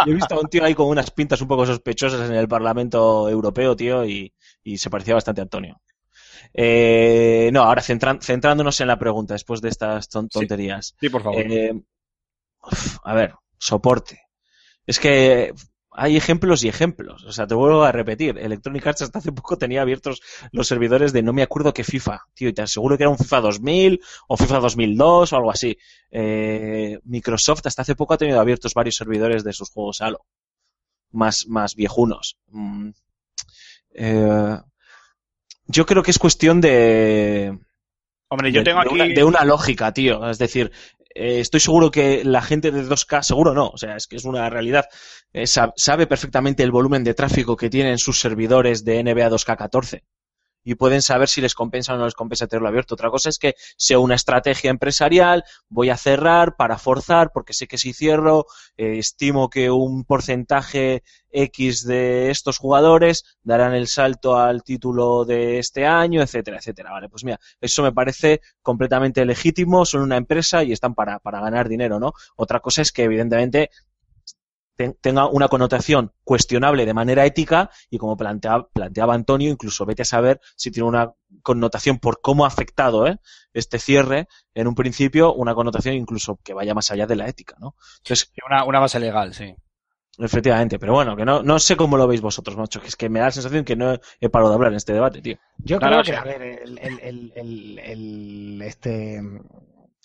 [0.06, 3.28] he visto a un tío ahí con unas pintas un poco sospechosas en el Parlamento
[3.28, 5.80] Europeo, tío, y, y se parecía bastante a Antonio.
[6.54, 10.94] Eh, no, ahora centrándonos en la pregunta después de estas ton tonterías.
[11.00, 11.40] Sí, sí, por favor.
[11.40, 11.74] Eh,
[12.62, 14.20] uf, a ver, soporte.
[14.86, 15.52] Es que
[15.90, 17.24] hay ejemplos y ejemplos.
[17.24, 18.38] O sea, te vuelvo a repetir.
[18.38, 22.20] Electronic Arts hasta hace poco tenía abiertos los servidores de no me acuerdo qué FIFA.
[22.34, 25.76] Tío, y te aseguro que era un FIFA 2000 o FIFA 2002 o algo así.
[26.10, 30.24] Eh, Microsoft hasta hace poco ha tenido abiertos varios servidores de sus juegos Halo.
[31.10, 32.38] Más, más viejunos.
[32.48, 32.90] Mm
[33.94, 34.58] Eh,
[35.66, 37.58] yo creo que es cuestión de,
[38.28, 38.94] Hombre, yo de- tengo de aquí...
[38.94, 40.28] una, de una lógica, tío.
[40.28, 40.72] Es decir,
[41.14, 44.24] eh, estoy seguro que la gente de 2K, seguro no, o sea, es que es
[44.24, 44.86] una realidad,
[45.32, 50.02] eh, sab- sabe perfectamente el volumen de tráfico que tienen sus servidores de NBA 2K14
[50.64, 52.94] y pueden saber si les compensa o no les compensa tenerlo abierto.
[52.94, 57.68] Otra cosa es que sea una estrategia empresarial, voy a cerrar para forzar, porque sé
[57.68, 58.46] que si cierro,
[58.76, 65.58] eh, estimo que un porcentaje X de estos jugadores darán el salto al título de
[65.58, 66.92] este año, etcétera, etcétera.
[66.92, 71.40] Vale, pues mira, eso me parece completamente legítimo, son una empresa y están para, para
[71.40, 72.12] ganar dinero, ¿no?
[72.36, 73.70] Otra cosa es que evidentemente
[74.76, 80.02] ten- tenga una connotación cuestionable de manera ética y como plantea- planteaba Antonio, incluso vete
[80.02, 81.12] a saber si tiene una
[81.42, 83.18] connotación por cómo ha afectado ¿eh?
[83.52, 87.56] este cierre en un principio, una connotación incluso que vaya más allá de la ética,
[87.60, 87.74] ¿no?
[87.98, 89.54] Entonces, Una, una base legal, sí.
[90.18, 93.08] efectivamente, pero bueno, que no, no sé cómo lo veis vosotros, macho, que es que
[93.08, 95.36] me da la sensación que no he parado de hablar en este debate, tío.
[95.58, 99.20] Yo creo que, a ver, el, el- el- el- el- este,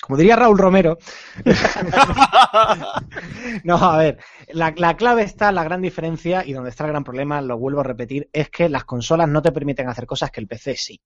[0.01, 0.97] como diría Raúl Romero,
[3.63, 4.17] no, a ver,
[4.49, 7.81] la, la clave está, la gran diferencia y donde está el gran problema, lo vuelvo
[7.81, 11.01] a repetir, es que las consolas no te permiten hacer cosas que el PC sí.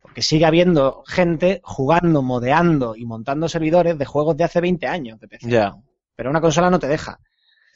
[0.00, 5.20] Porque sigue habiendo gente jugando, modeando y montando servidores de juegos de hace 20 años
[5.20, 5.48] de PC.
[6.14, 7.20] Pero una consola no te deja.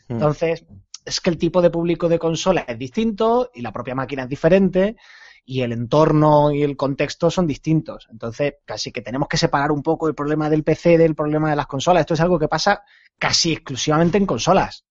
[0.09, 0.15] Mm.
[0.15, 0.65] Entonces,
[1.05, 4.29] es que el tipo de público de consola es distinto y la propia máquina es
[4.29, 4.97] diferente
[5.45, 8.09] y el entorno y el contexto son distintos.
[8.11, 11.57] Entonces, casi que tenemos que separar un poco el problema del PC del problema de
[11.57, 12.03] las consolas.
[12.03, 12.83] Esto es algo que pasa
[13.19, 14.85] casi exclusivamente en consolas.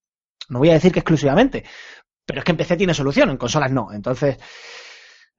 [0.49, 1.64] No voy a decir que exclusivamente,
[2.26, 3.91] pero es que en PC tiene solución, en consolas no.
[3.93, 4.38] Entonces,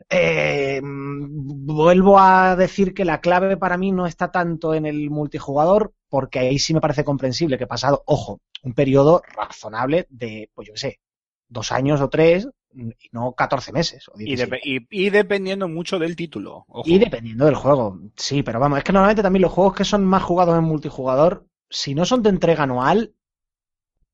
[0.09, 5.93] eh, vuelvo a decir que la clave para mí no está tanto en el multijugador,
[6.09, 10.75] porque ahí sí me parece comprensible que pasado, ojo, un periodo razonable de, pues yo
[10.75, 11.01] qué sé,
[11.49, 14.09] dos años o tres, y no 14 meses.
[14.09, 14.57] O Y, 17.
[14.57, 16.65] depe- y- y dependiendo mucho del título.
[16.69, 16.83] Ojo.
[16.89, 20.05] Y dependiendo del juego, sí, pero vamos, es que normalmente también los juegos que son
[20.05, 23.15] más jugados en multijugador, si no son de entrega anual,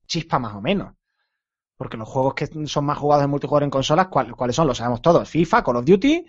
[0.07, 0.93] chispa más o menos.
[1.77, 4.67] Porque los juegos que son más jugados en multijugador en consolas, ¿cuál- ¿cuáles son?
[4.67, 5.29] Los sabemos todos.
[5.29, 6.25] FIFA, Call of Duty,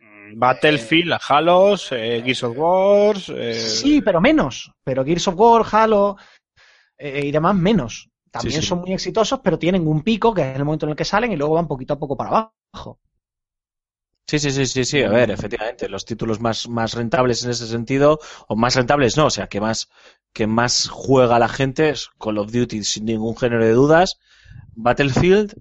[0.00, 3.16] Mm, Battlefield, Halos, eh, Gears of War.
[3.36, 4.72] eh, sí, pero menos.
[4.84, 6.16] Pero Gears of War, Halo
[6.98, 8.08] eh, y demás, menos.
[8.30, 8.68] También Sí, sí.
[8.68, 11.32] son muy exitosos, pero tienen un pico, que es el momento en el que salen,
[11.32, 12.98] y luego van poquito a poco para abajo.
[14.26, 17.66] Sí, sí, sí, sí, sí, a ver, efectivamente, los títulos más, más rentables en ese
[17.66, 19.88] sentido, o más rentables no, o sea, que más,
[20.34, 24.18] que más juega la gente es Call of Duty sin ningún género de dudas,
[24.74, 25.54] Battlefield,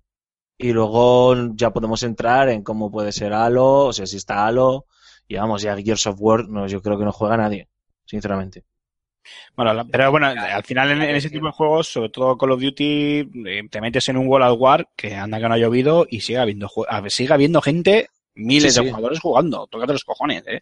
[0.58, 4.86] y luego ya podemos entrar en cómo puede ser Halo, o sea, si está Halo,
[5.28, 7.70] y vamos, ya Gears of War, no, yo creo que no juega nadie,
[8.06, 8.66] sinceramente.
[9.56, 12.52] Bueno, la- pero bueno, al final en, en ese tipo de juegos, sobre todo Call
[12.52, 15.58] of Duty, eh, te metes en un World at War que anda que no ha
[15.58, 16.70] llovido y sigue habiendo,
[17.08, 18.90] sigue habiendo gente, miles Sí, de sí.
[18.92, 19.68] jugadores jugando.
[19.68, 20.62] Tócate los cojones, ¿eh?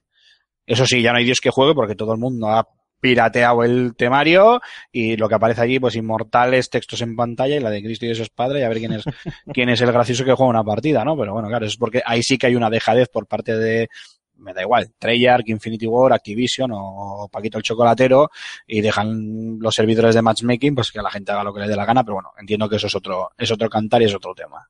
[0.66, 2.68] Eso sí, ya no hay Dios que juegue porque todo el mundo ha
[3.00, 4.62] pirateado el temario
[4.92, 8.10] y lo que aparece allí, pues inmortales, textos en pantalla y la de Cristo y
[8.10, 9.04] de sus padres y a ver quién es,
[9.54, 11.16] quién es el gracioso que juega una partida, ¿no?
[11.18, 13.90] Pero bueno, claro, es porque ahí sí que hay una dejadez por parte de,
[14.38, 18.30] me da igual, Treyarch, Infinity War, Activision o Paquito el Chocolatero
[18.68, 21.76] y dejan los servidores de matchmaking pues que la gente haga lo que le dé
[21.76, 24.34] la gana, pero bueno, entiendo que eso es otro, es otro cantar y es otro
[24.36, 24.68] tema.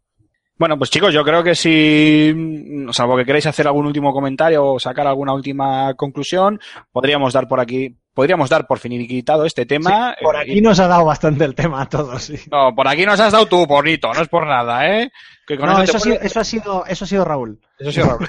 [0.57, 4.65] Bueno, pues chicos, yo creo que si, mm, salvo que queráis hacer algún último comentario
[4.65, 6.61] o sacar alguna última conclusión,
[6.93, 10.15] podríamos dar por aquí, podríamos dar por finiquitado este tema.
[10.21, 12.37] Por eh, aquí nos ha dado bastante el tema a todos, sí.
[12.49, 15.11] no, por aquí nos has dado tú, bonito, no es por nada, ¿eh?
[15.45, 17.59] Que con No, eso ha sido, puedes- eso, ha sido, eso ha sido Raúl.
[17.77, 18.19] eso sí es raro.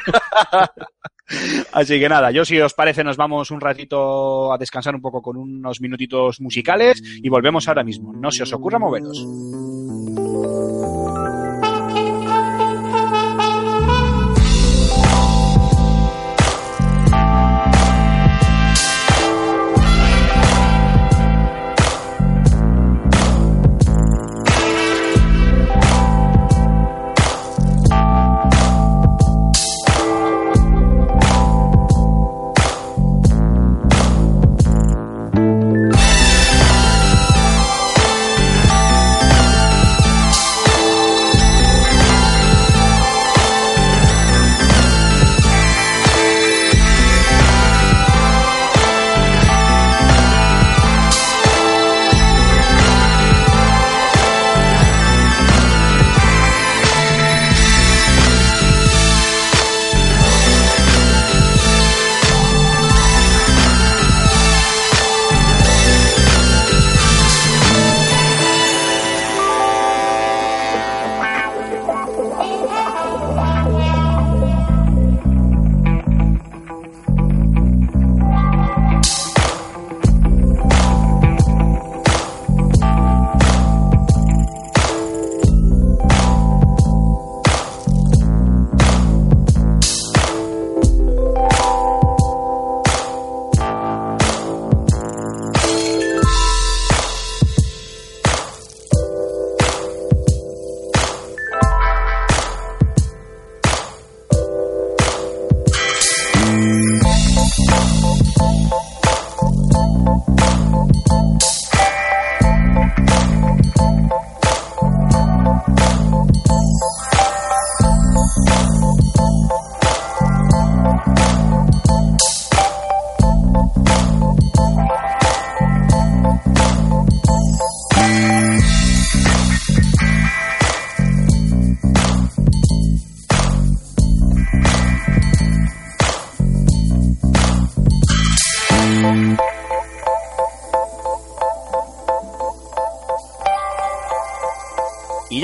[1.73, 5.23] Así que nada, yo si os parece nos vamos un ratito a descansar un poco
[5.23, 8.13] con unos minutitos musicales y volvemos ahora mismo.
[8.13, 9.27] No se os ocurra moveros.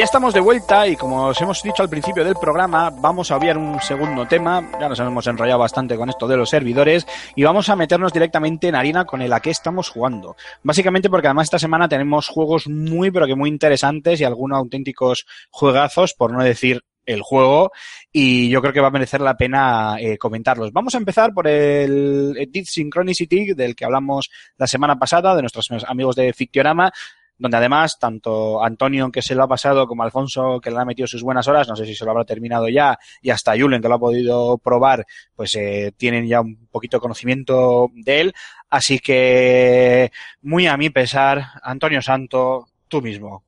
[0.02, 3.36] Ya estamos de vuelta y como os hemos dicho al principio del programa, vamos a
[3.36, 4.68] obviar un segundo tema.
[4.80, 8.66] Ya nos hemos enrollado bastante con esto de los servidores y vamos a meternos directamente
[8.66, 10.34] en harina con el a qué estamos jugando.
[10.64, 15.24] Básicamente porque además esta semana tenemos juegos muy pero que muy interesantes y algunos auténticos
[15.50, 17.70] juegazos, por no decir el juego
[18.10, 20.72] y yo creo que va a merecer la pena eh, comentarlos.
[20.72, 25.70] Vamos a empezar por el Deep Synchronicity del que hablamos la semana pasada de nuestros
[25.86, 26.92] amigos de Fictiorama
[27.38, 31.06] donde además tanto Antonio que se lo ha pasado como Alfonso que le ha metido
[31.08, 33.88] sus buenas horas, no sé si se lo habrá terminado ya, y hasta Julen que
[33.88, 35.04] lo ha podido probar,
[35.34, 38.34] pues eh, tienen ya un poquito de conocimiento de él.
[38.70, 40.10] Así que,
[40.42, 43.44] muy a mi pesar, Antonio Santo, tú mismo.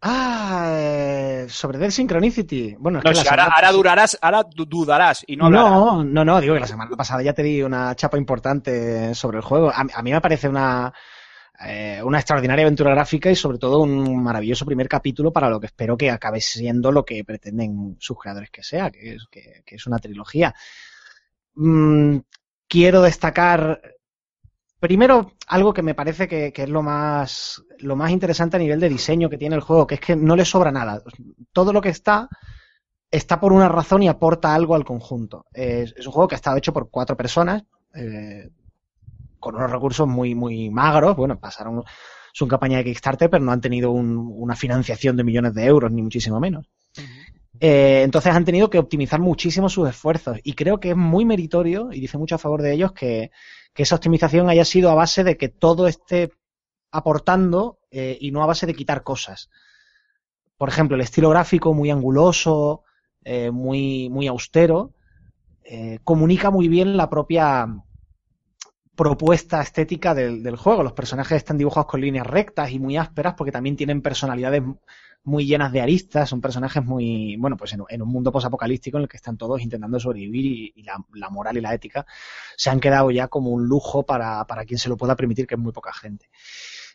[0.00, 2.76] Ah, eh, sobre Dead Synchronicity.
[2.78, 5.70] Bueno, es No, que la si ahora, durarás, ahora du- dudarás y no hablarás.
[5.72, 9.38] No, no, no, digo que la semana pasada ya te di una chapa importante sobre
[9.38, 9.70] el juego.
[9.70, 10.92] A, a mí me parece una,
[11.60, 15.66] eh, una extraordinaria aventura gráfica y sobre todo un maravilloso primer capítulo para lo que
[15.66, 19.86] espero que acabe siendo lo que pretenden sus creadores que sea, que es, que, es
[19.86, 20.54] una trilogía.
[21.54, 22.18] Mm,
[22.68, 23.82] quiero destacar
[24.78, 28.78] primero algo que me parece que, que es lo más, lo más interesante a nivel
[28.78, 31.02] de diseño que tiene el juego, que es que no le sobra nada.
[31.52, 32.28] Todo lo que está
[33.10, 35.46] está por una razón y aporta algo al conjunto.
[35.52, 38.48] Es, es un juego que ha estado hecho por cuatro personas, eh,
[39.38, 41.16] con unos recursos muy, muy magros.
[41.16, 41.82] Bueno, pasaron
[42.32, 45.90] su campaña de Kickstarter, pero no han tenido un- una financiación de millones de euros,
[45.90, 46.66] ni muchísimo menos.
[47.60, 51.90] Eh, entonces han tenido que optimizar muchísimo sus esfuerzos y creo que es muy meritorio
[51.92, 53.32] y dice mucho a favor de ellos que,
[53.74, 56.30] que esa optimización haya sido a base de que todo esté
[56.92, 59.50] aportando eh, y no a base de quitar cosas.
[60.56, 62.84] Por ejemplo, el estilo gráfico muy anguloso,
[63.24, 64.92] eh, muy, muy austero,
[66.02, 67.66] comunica muy bien la propia
[68.98, 70.82] propuesta estética del, del juego.
[70.82, 74.64] Los personajes están dibujados con líneas rectas y muy ásperas porque también tienen personalidades
[75.22, 79.04] muy llenas de aristas, son personajes muy, bueno, pues en, en un mundo posapocalíptico en
[79.04, 82.06] el que están todos intentando sobrevivir y, la, la moral y la ética
[82.56, 85.54] se han quedado ya como un lujo para, para quien se lo pueda permitir, que
[85.54, 86.28] es muy poca gente.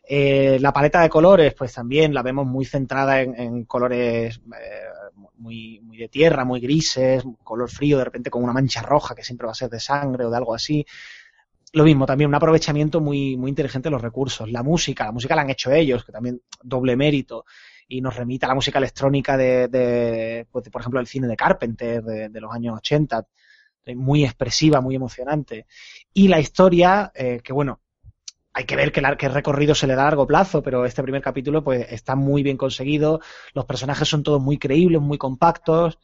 [0.05, 4.81] Eh, la paleta de colores, pues también la vemos muy centrada en, en colores eh,
[5.37, 9.23] muy, muy de tierra, muy grises, color frío, de repente con una mancha roja que
[9.23, 10.85] siempre va a ser de sangre o de algo así.
[11.73, 14.49] Lo mismo, también un aprovechamiento muy, muy inteligente de los recursos.
[14.51, 17.45] La música, la música la han hecho ellos, que también doble mérito,
[17.87, 21.27] y nos remite a la música electrónica de, de, pues, de, por ejemplo, el cine
[21.27, 23.25] de Carpenter de, los años 80,
[23.85, 25.65] eh, muy expresiva, muy emocionante.
[26.13, 27.81] Y la historia, eh, que bueno,
[28.53, 31.23] hay que ver que el recorrido se le da a largo plazo, pero este primer
[31.23, 33.19] capítulo pues está muy bien conseguido,
[33.55, 35.97] los personajes son todos muy creíbles, muy compactos,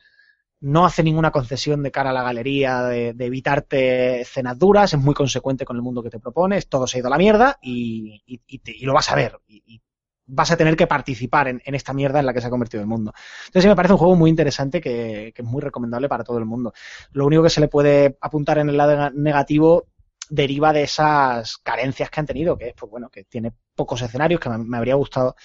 [0.62, 5.14] no hace ninguna concesión de cara a la galería de, evitarte escenas duras, es muy
[5.14, 8.22] consecuente con el mundo que te propones, todo se ha ido a la mierda y,
[8.26, 9.40] y, lo vas a ver.
[9.48, 9.82] Y,
[10.32, 12.82] vas a tener que participar en, en, esta mierda en la que se ha convertido
[12.82, 13.12] el mundo.
[13.48, 16.38] Entonces sí me parece un juego muy interesante que, que, es muy recomendable para todo
[16.38, 16.72] el mundo.
[17.14, 19.88] Lo único que se le puede apuntar en el lado negativo
[20.30, 24.40] deriva de esas carencias que han tenido, que es, pues bueno, que tiene pocos escenarios,
[24.40, 25.36] que me, me habría gustado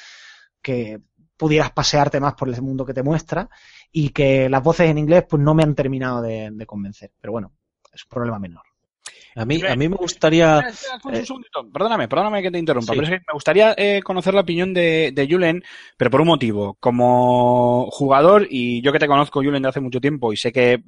[0.60, 1.00] que
[1.36, 3.48] pudieras pasearte más por el mundo que te muestra
[3.96, 7.12] y que las voces en inglés pues no me han terminado de, de convencer.
[7.20, 7.52] Pero bueno,
[7.92, 8.64] es un problema menor.
[9.36, 10.58] A mí, a mí me gustaría.
[10.58, 11.70] Espera, espera, un segundito.
[11.72, 12.92] Perdóname, perdóname que te interrumpa.
[12.92, 12.98] Sí.
[12.98, 15.62] Pero es que me gustaría eh, conocer la opinión de, de Julen,
[15.96, 16.76] pero por un motivo.
[16.80, 20.82] Como jugador, y yo que te conozco, Julen, de hace mucho tiempo, y sé que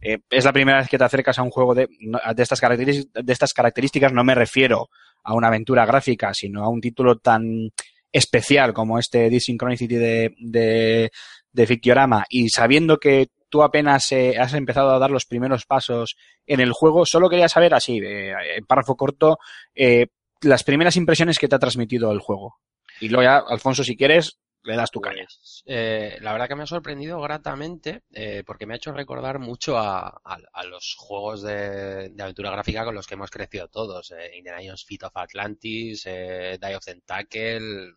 [0.00, 3.24] eh, es la primera vez que te acercas a un juego de, de, estas características,
[3.24, 4.88] de estas características, no me refiero
[5.22, 7.70] a una aventura gráfica, sino a un título tan
[8.12, 11.10] especial como este Desynchronicity de, de,
[11.52, 16.16] de Fictiorama, y sabiendo que tú apenas eh, has empezado a dar los primeros pasos
[16.46, 19.38] en el juego, solo quería saber así, en párrafo corto,
[19.74, 20.08] eh,
[20.42, 22.58] las primeras impresiones que te ha transmitido el juego.
[23.00, 25.24] Y luego ya, Alfonso, si quieres, le das tu caña.
[25.24, 29.38] Pues, eh, la verdad que me ha sorprendido gratamente eh, porque me ha hecho recordar
[29.38, 30.20] mucho a,
[30.68, 34.10] los juegos de, aventura gráfica con los que hemos crecido todos.
[34.10, 37.94] Eh, Indiana Jones Feet of Atlantis, Die of Tentacle,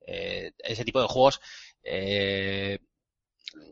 [0.00, 1.40] ese tipo de juegos
[1.90, 2.78] eh,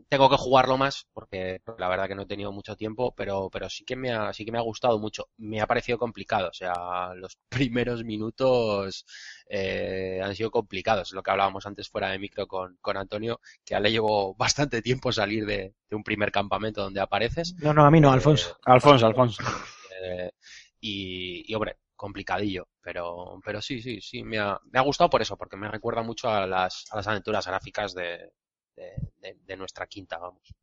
[0.09, 3.69] tengo que jugarlo más porque la verdad que no he tenido mucho tiempo, pero, pero
[3.69, 5.29] sí que me ha, sí que me ha gustado mucho.
[5.37, 9.05] Me ha parecido complicado, o sea, los primeros minutos
[9.49, 13.75] eh, han sido complicados, lo que hablábamos antes fuera de micro con, con Antonio, que
[13.75, 17.55] a le llevó bastante tiempo salir de, de un primer campamento donde apareces.
[17.59, 18.59] No, no, a mí no, Alfonso.
[18.65, 19.43] Alfonso, Alfonso.
[19.99, 20.31] Eh,
[20.79, 25.23] y, y, hombre, complicadillo, pero, pero sí, sí, sí, me ha, me ha gustado por
[25.23, 28.33] eso, porque me recuerda mucho a las, a las aventuras gráficas de,
[28.77, 30.55] de, de, de nuestra quinta, vamos.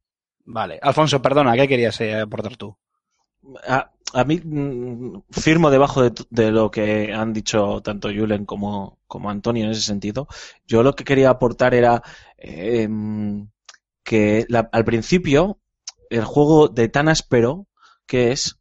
[0.45, 0.79] Vale.
[0.81, 2.77] Alfonso, perdona, ¿qué querías eh, aportar tú?
[3.67, 8.99] A, a mí mm, firmo debajo de, de lo que han dicho tanto Julen como,
[9.07, 10.27] como Antonio en ese sentido.
[10.65, 12.01] Yo lo que quería aportar era
[12.37, 13.47] eh, mm,
[14.03, 15.59] que la- al principio
[16.09, 17.67] el juego de tan áspero
[18.07, 18.59] que es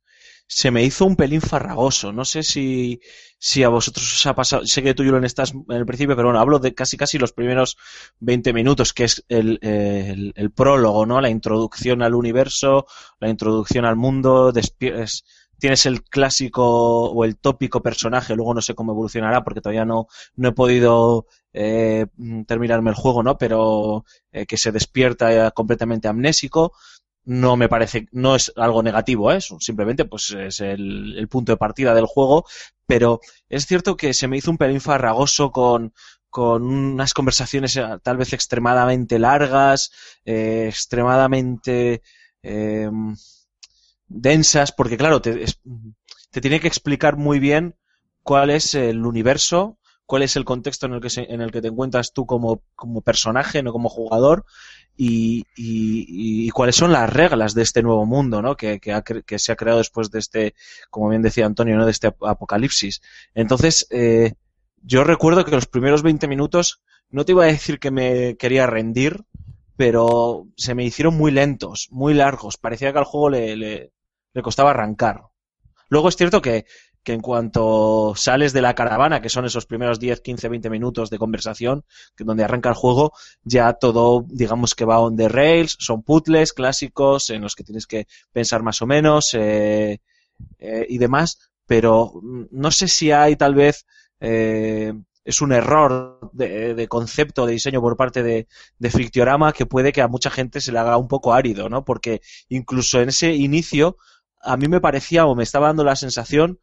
[0.54, 2.12] se me hizo un pelín farragoso.
[2.12, 3.00] No sé si,
[3.38, 4.66] si a vosotros os ha pasado.
[4.66, 7.32] Sé que tú, Julen, estás en el principio, pero bueno, hablo de casi casi los
[7.32, 7.76] primeros
[8.20, 11.20] 20 minutos, que es el, el, el prólogo, ¿no?
[11.20, 12.86] La introducción al universo,
[13.20, 15.24] la introducción al mundo, despi- es-
[15.58, 16.64] tienes el clásico
[17.12, 21.26] o el tópico personaje, luego no sé cómo evolucionará porque todavía no, no he podido
[21.52, 22.06] eh,
[22.48, 23.38] terminarme el juego, ¿no?
[23.38, 26.72] Pero eh, que se despierta eh, completamente amnésico.
[27.24, 29.36] No me parece, no es algo negativo, ¿eh?
[29.36, 32.46] Es simplemente pues es el, punto de partida del juego,
[32.86, 35.92] pero es cierto que se me hizo un pelín farragoso con,
[36.30, 39.92] con unas conversaciones eh, tal vez extremadamente largas,
[40.24, 42.02] eh, extremadamente
[42.42, 42.90] eh,
[44.08, 45.44] densas, porque claro, te,
[46.30, 47.76] te tiene que explicar muy bien
[48.22, 51.62] cuál es el universo, cuál es el contexto en el que, se- en el que
[51.62, 52.62] te encuentras tú como,
[53.04, 54.44] personaje, no como jugador,
[54.96, 55.44] y,
[56.50, 58.56] cuáles son las reglas de este nuevo mundo, ¿no?
[58.56, 58.78] Que,
[59.38, 60.54] se ha creado después de este,
[60.90, 61.84] como bien decía Antonio, ¿no?
[61.86, 63.00] De este ap- apocalipsis.
[63.34, 64.34] Entonces, eh,
[64.82, 68.66] yo recuerdo que los primeros 20 minutos, no te iba a decir que me quería
[68.66, 69.24] rendir,
[69.76, 72.56] pero se me hicieron muy lentos, muy largos.
[72.58, 73.92] Parecía que al juego le
[74.42, 75.22] costaba arrancar.
[75.88, 76.66] Luego es cierto que,
[77.02, 81.10] que en cuanto sales de la caravana, que son esos primeros 10, 15, 20 minutos
[81.10, 81.84] de conversación,
[82.16, 86.52] que donde arranca el juego, ya todo, digamos que va on the rails, son puzzles
[86.52, 90.00] clásicos en los que tienes que pensar más o menos eh,
[90.58, 93.86] eh, y demás, pero mm, no sé si hay tal vez
[94.20, 94.92] eh,
[95.24, 98.48] es un error de, concepto, de diseño por parte de,
[98.78, 101.84] de Fictiorama que puede que a mucha gente se le haga un poco árido, ¿no?
[101.84, 103.96] Porque incluso en ese inicio
[104.40, 106.58] a mí me parecía o me estaba dando la sensación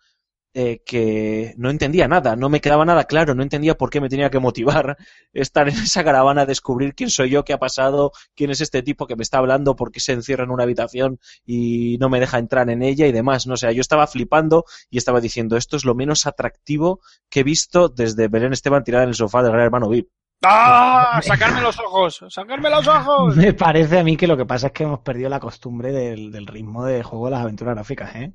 [0.54, 4.10] eh, que no entendía nada, no me quedaba nada claro, no entendía por qué me
[4.10, 4.98] tenía que motivar
[5.34, 9.06] estar en esa caravana, descubrir quién soy yo, qué ha pasado, quién es este tipo
[9.06, 12.40] que me está hablando, por qué se encierra en una habitación y no me deja
[12.40, 13.46] entrar en ella y demás.
[13.46, 17.42] No o sea, yo estaba flipando y estaba diciendo esto es lo menos atractivo que
[17.42, 20.10] he visto desde Belén Esteban tirada en el sofá del gran hermano VIP.
[20.44, 21.20] ¡Ah!
[21.22, 22.26] ¡Sacarme los ojos!
[22.30, 23.36] ¡Sacarme los ojos!
[23.38, 26.32] Me parece a mí que lo que pasa es que hemos perdido la costumbre del,
[26.32, 28.34] del ritmo de juego de las aventuras gráficas, ¿eh?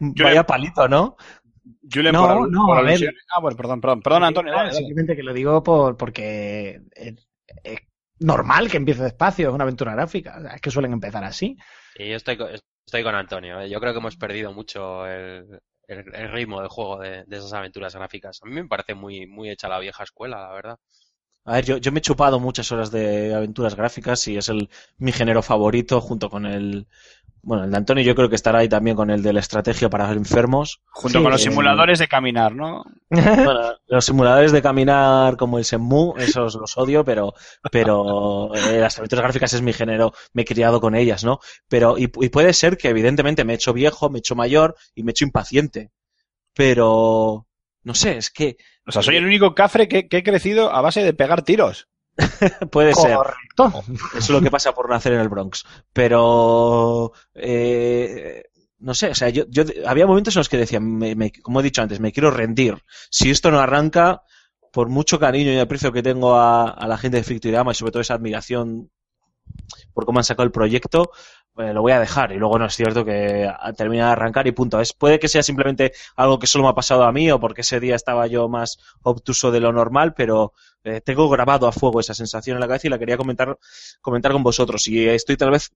[0.00, 1.16] Vaya palito, ¿no?
[1.92, 3.14] Julen, No, por, no, por a ver.
[3.34, 4.52] Ah, bueno, perdón, perdón, perdón, Antonio.
[4.52, 4.78] No, dale, dale.
[4.78, 7.14] Simplemente que lo digo por, porque es,
[7.62, 7.78] es
[8.20, 10.36] normal que empiece despacio, es una aventura gráfica.
[10.38, 11.56] O sea, es que suelen empezar así.
[11.94, 13.60] Y yo estoy, co- estoy con Antonio.
[13.60, 13.68] ¿eh?
[13.68, 17.52] Yo creo que hemos perdido mucho el, el- el ritmo del juego de, de esas
[17.52, 18.40] aventuras gráficas.
[18.42, 20.78] A mí me parece muy, muy hecha la vieja escuela, la verdad.
[21.44, 24.68] A ver, yo, yo me he chupado muchas horas de aventuras gráficas y es el
[24.98, 26.86] mi género favorito junto con el...
[27.42, 29.88] Bueno, el de Antonio yo creo que estará ahí también con el de la estrategia
[29.88, 30.80] para enfermos.
[30.86, 32.84] Junto Sí, con los eh, simuladores de caminar, ¿no?
[33.10, 37.34] Bueno, los simuladores de caminar como el Shenmue, esos los odio, pero,
[37.70, 41.40] pero eh, las aventuras gráficas es mi género, me he criado con ellas, ¿no?
[41.68, 44.76] Pero, y, y puede ser que evidentemente me he hecho viejo, me he hecho mayor
[44.94, 45.90] y me he hecho impaciente.
[46.54, 47.46] Pero,
[47.84, 50.80] no sé, es que O sea, soy el único cafre que, que he crecido a
[50.80, 51.88] base de pegar tiros.
[52.70, 53.16] puede ser.
[54.10, 55.64] Eso es lo que pasa por nacer en el Bronx.
[55.92, 58.44] Pero, eh,
[58.80, 61.60] no sé, o sea, yo, yo había momentos en los que decía, me- me- como
[61.60, 62.82] he dicho antes, me quiero rendir.
[63.10, 64.22] Si esto no arranca,
[64.72, 67.92] por mucho cariño y aprecio que tengo a, a la gente de Fictorama y sobre
[67.92, 68.90] todo esa admiración
[69.92, 71.10] por cómo han sacado el proyecto,
[71.58, 72.32] eh, lo voy a dejar.
[72.32, 74.80] Y luego no es cierto que termina de arrancar y punto.
[74.80, 77.62] Es, puede que sea simplemente algo que solo me ha pasado a mí o porque
[77.62, 80.52] ese día estaba yo más obtuso de lo normal, pero
[80.84, 83.58] eh, tengo grabado a fuego esa sensación en la cabeza y la quería comentar,
[84.00, 84.86] comentar con vosotros.
[84.88, 85.70] Y estoy tal vez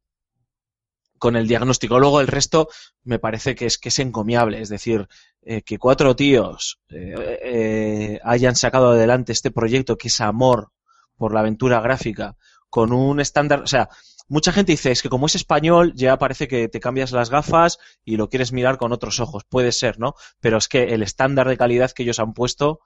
[1.18, 1.98] con el diagnóstico.
[1.98, 2.68] Luego el resto
[3.04, 4.60] me parece que es que es encomiable.
[4.60, 5.08] Es decir,
[5.42, 10.70] eh, que cuatro tíos eh, hayan sacado adelante este proyecto que es amor
[11.16, 12.36] por la aventura gráfica
[12.72, 13.90] con un estándar, o sea,
[14.28, 17.78] mucha gente dice es que como es español ya parece que te cambias las gafas
[18.04, 19.44] y lo quieres mirar con otros ojos.
[19.48, 20.14] Puede ser, ¿no?
[20.40, 22.80] Pero es que el estándar de calidad que ellos han puesto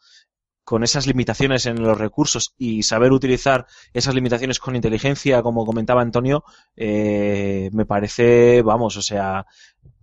[0.66, 6.02] con esas limitaciones en los recursos y saber utilizar esas limitaciones con inteligencia, como comentaba
[6.02, 6.42] Antonio,
[6.74, 9.46] eh, me parece, vamos, o sea,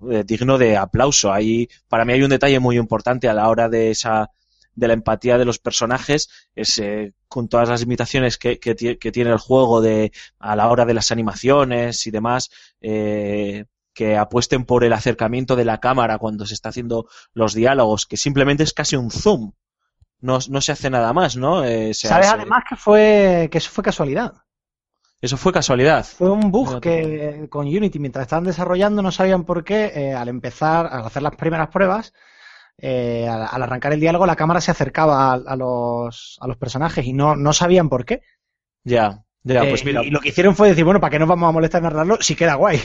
[0.10, 1.34] eh, digno de aplauso.
[1.34, 4.32] Ahí, para mí hay un detalle muy importante a la hora de esa
[4.76, 8.98] de la empatía de los personajes es eh, con todas las limitaciones que, que, tie-
[9.00, 12.50] que tiene el juego de a la hora de las animaciones y demás
[12.82, 18.06] eh, que apuesten por el acercamiento de la cámara cuando se está haciendo los diálogos
[18.08, 19.52] que simplemente es casi un zoom.
[20.20, 23.58] No, no se hace nada más no Eh, se ¿Sabes hace- además que fue que
[23.60, 24.34] eso fue casualidad?
[25.22, 26.06] eso fue casualidad.
[26.06, 30.14] Fue un bug que eh, con Unity, mientras estaban desarrollando, no sabían por qué, eh,
[30.14, 32.14] al empezar, al hacer las primeras pruebas,
[32.78, 36.58] eh, al, al arrancar el diálogo, la cámara se acercaba a, a los, a los
[36.58, 38.22] personajes y no, no sabían por qué.
[38.84, 41.20] ya ya Eh, pues mira y, y lo que hicieron fue decir, bueno, ¿para qué
[41.20, 42.18] nos vamos a molestar en narrarlo?
[42.22, 42.80] Si queda guay.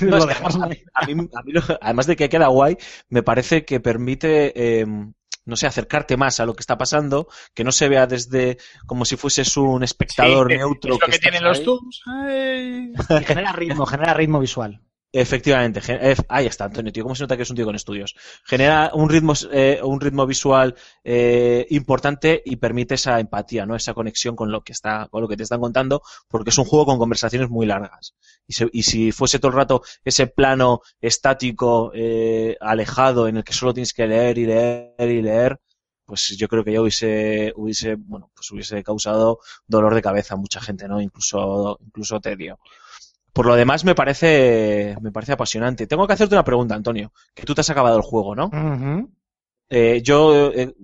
[0.00, 0.84] No, Lo es que dejaron ahí.
[0.94, 2.76] a mí, a mí lo- además de que queda guay,
[3.08, 4.86] me parece que permite, eh,
[5.44, 9.04] no sé, acercarte más a lo que está pasando, que no se vea desde como
[9.04, 10.94] si fueses un espectador Sí, neutro.
[10.94, 11.58] es lo que, tienen los
[12.06, 12.92] ahí.
[13.20, 14.80] Y genera ritmo, genera ritmo visual.
[15.10, 15.80] Efectivamente,
[16.28, 18.14] ahí está, Antonio, cómo se nota que es un tío con estudios.
[18.44, 23.74] Genera un ritmo, eh, un ritmo visual eh, importante y permite esa empatía, ¿no?
[23.74, 26.66] Esa conexión con lo que está, con lo que te están contando, porque es un
[26.66, 28.14] juego con conversaciones muy largas.
[28.46, 33.44] Y, se- y si fuese todo el rato ese plano estático, eh, alejado, en el
[33.44, 35.58] que solo tienes que leer y leer y leer,
[36.04, 40.36] pues yo creo que ya hubiese, hubiese, bueno, pues hubiese causado dolor de cabeza a
[40.36, 41.00] mucha gente, ¿no?
[41.00, 42.58] Incluso, incluso tedio.
[43.32, 45.86] Por lo demás, me parece, me parece apasionante.
[45.86, 48.50] Tengo que hacerte una pregunta, Antonio, que tú te has acabado el juego, ¿no?
[49.70, 50.74] Eh, yo eh,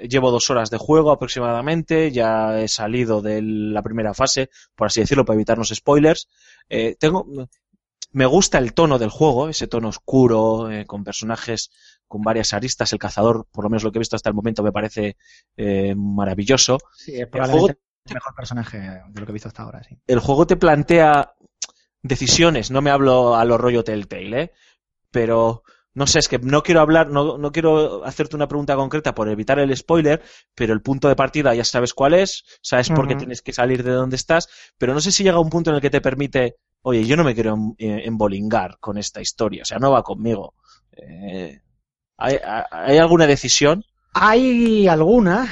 [0.00, 4.88] eh, llevo dos horas de juego aproximadamente, ya he salido de la primera fase, por
[4.88, 6.28] así decirlo, para evitarnos spoilers.
[6.68, 7.26] Eh, tengo,
[8.12, 11.70] me gusta el tono del juego, ese tono oscuro, eh, con personajes
[12.06, 12.92] con varias aristas.
[12.92, 15.16] El cazador, por lo menos lo que he visto hasta el momento, me parece
[15.96, 16.78] maravilloso.
[16.94, 19.98] Sí, es probablemente el mejor personaje de lo que he visto hasta ahora, sí.
[20.06, 21.34] el juego te plantea
[22.08, 24.52] decisiones, no me hablo a lo rollo Telltale, ¿eh?
[25.10, 25.62] pero
[25.94, 29.30] no sé, es que no quiero hablar, no, no quiero hacerte una pregunta concreta por
[29.30, 30.22] evitar el spoiler,
[30.54, 33.82] pero el punto de partida ya sabes cuál es, sabes por qué tienes que salir
[33.82, 36.56] de donde estás, pero no sé si llega un punto en el que te permite,
[36.82, 40.02] oye, yo no me quiero em- eh, embolingar con esta historia, o sea, no va
[40.02, 40.52] conmigo.
[40.92, 41.60] Eh,
[42.18, 42.38] ¿hay,
[42.70, 43.82] hay alguna decisión?
[44.12, 45.48] Hay alguna,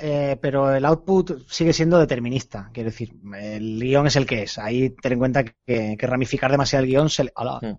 [0.00, 2.70] eh, pero el output sigue siendo determinista.
[2.72, 4.58] Quiero decir, el guion es el que es.
[4.58, 7.78] Ahí ten en cuenta que, que ramificar demasiado el guion se, le- ala, Mm.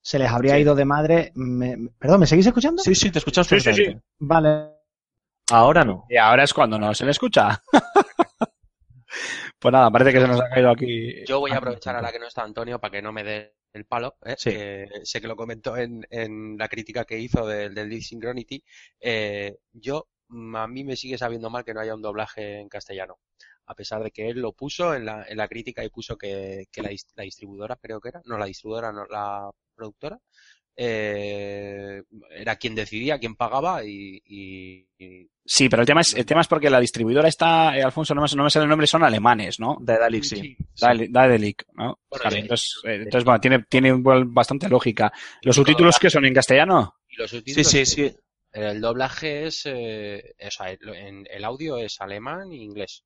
[0.00, 0.60] se les habría Sí.
[0.62, 1.32] ido de madre.
[1.34, 2.82] Me- perdón, ¿me seguís escuchando?
[2.82, 3.96] Sí, sí, te escuchamos Sí, sí, sí.
[4.18, 4.70] Vale.
[5.50, 6.04] Ahora no.
[6.08, 7.62] Y ahora es cuando no se le escucha.
[9.58, 11.24] pues nada, parece que se nos ha caído aquí.
[11.26, 13.84] Yo voy a aprovechar ahora que no está Antonio para que no me dé el
[13.86, 14.16] palo.
[14.24, 14.34] ¿eh?
[14.36, 14.50] Sí.
[15.04, 18.62] sé que lo comentó en, en la crítica que hizo del, del Synchronity.
[19.00, 20.08] Eh, yo,
[20.54, 23.18] a mí me sigue sabiendo mal que no haya un doblaje en castellano.
[23.66, 26.66] A pesar de que él lo puso en la, en la crítica y puso que,
[26.72, 30.18] que la, la distribuidora, creo que era, no la distribuidora, no la productora,
[30.80, 36.26] eh, era quien decidía, quien pagaba y, y- y Sí, pero el tema es, el
[36.26, 38.86] tema es porque la distribuidora está, eh, Alfonso, no me, no me sale el nombre,
[38.86, 39.78] son alemanes, ¿no?
[39.80, 40.56] Daedalic, sí.
[40.78, 41.98] Dale- Daedalic, ¿no?
[42.10, 42.42] Bueno, Vale, sí.
[42.42, 43.92] entonces, eh, entonces, bueno, tiene, tiene
[44.26, 45.10] bastante lógica.
[45.42, 46.96] ¿Los subtítulos que son en castellano?
[47.08, 48.14] y los Sí, sí, sí.
[48.52, 53.04] El doblaje es, eh, o sea, el, audio es alemán e inglés.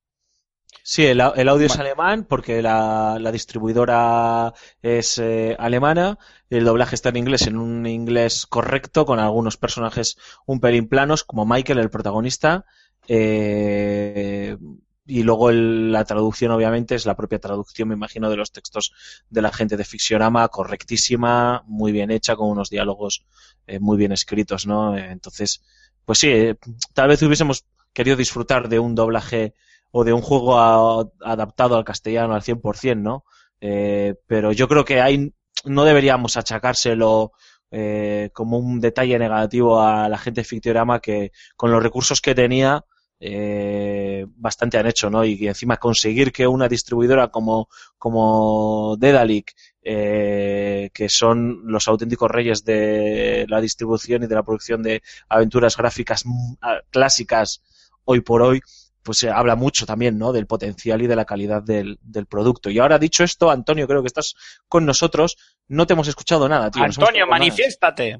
[0.81, 6.17] Sí, el, el audio es alemán porque la, la distribuidora es eh, alemana.
[6.49, 11.23] El doblaje está en inglés, en un inglés correcto, con algunos personajes un pelín planos,
[11.23, 12.65] como Michael, el protagonista.
[13.07, 14.57] Eh,
[15.05, 18.93] y luego el- la traducción, obviamente, es la propia traducción, me imagino, de los textos
[19.29, 23.25] de la gente de Fictionama, correctísima, muy bien hecha, con unos diálogos
[23.67, 24.97] eh, muy bien escritos, ¿no?
[24.97, 25.61] Eh, entonces,
[26.05, 26.55] pues sí, eh,
[26.93, 29.53] tal vez hubiésemos querido disfrutar de un doblaje
[29.91, 33.25] o de un juego a- adaptado al castellano al 100%, ¿no?
[33.61, 35.33] Eh, pero yo creo que ahí
[35.65, 37.31] no deberíamos achacárselo
[37.71, 42.35] eh, como un detalle negativo a la gente de Fictiorama que con los recursos que
[42.35, 42.85] tenía
[43.25, 45.23] eh, bastante han hecho, ¿no?
[45.23, 52.65] Y encima conseguir que una distribuidora como, como Dedalic, eh, que son los auténticos reyes
[52.65, 56.55] de la distribución y de la producción de aventuras gráficas mm,
[56.89, 57.63] clásicas
[58.03, 58.59] hoy por hoy,
[59.03, 60.33] pues eh, habla mucho también, ¿no?
[60.33, 62.69] Del potencial y de la calidad del, del producto.
[62.69, 64.35] Y ahora dicho esto, Antonio, creo que estás
[64.67, 65.37] con nosotros.
[65.69, 66.83] No te hemos escuchado nada, tío.
[66.83, 68.19] Antonio, manifiéstate.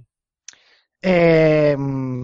[1.06, 1.76] Eh,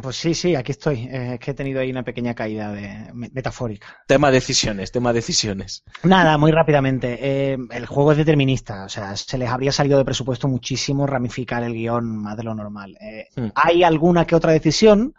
[0.01, 0.99] pues sí, sí, aquí estoy.
[1.11, 3.97] Eh, es que he tenido ahí una pequeña caída de, me- metafórica.
[4.07, 5.83] Tema decisiones, tema decisiones.
[6.03, 7.17] Nada, muy rápidamente.
[7.21, 11.61] Eh, el juego es determinista, o sea, se les habría salido de presupuesto muchísimo ramificar
[11.63, 12.97] el guion más de lo normal.
[13.01, 13.49] Eh, Hmm.
[13.55, 15.13] Hay alguna que otra decisión,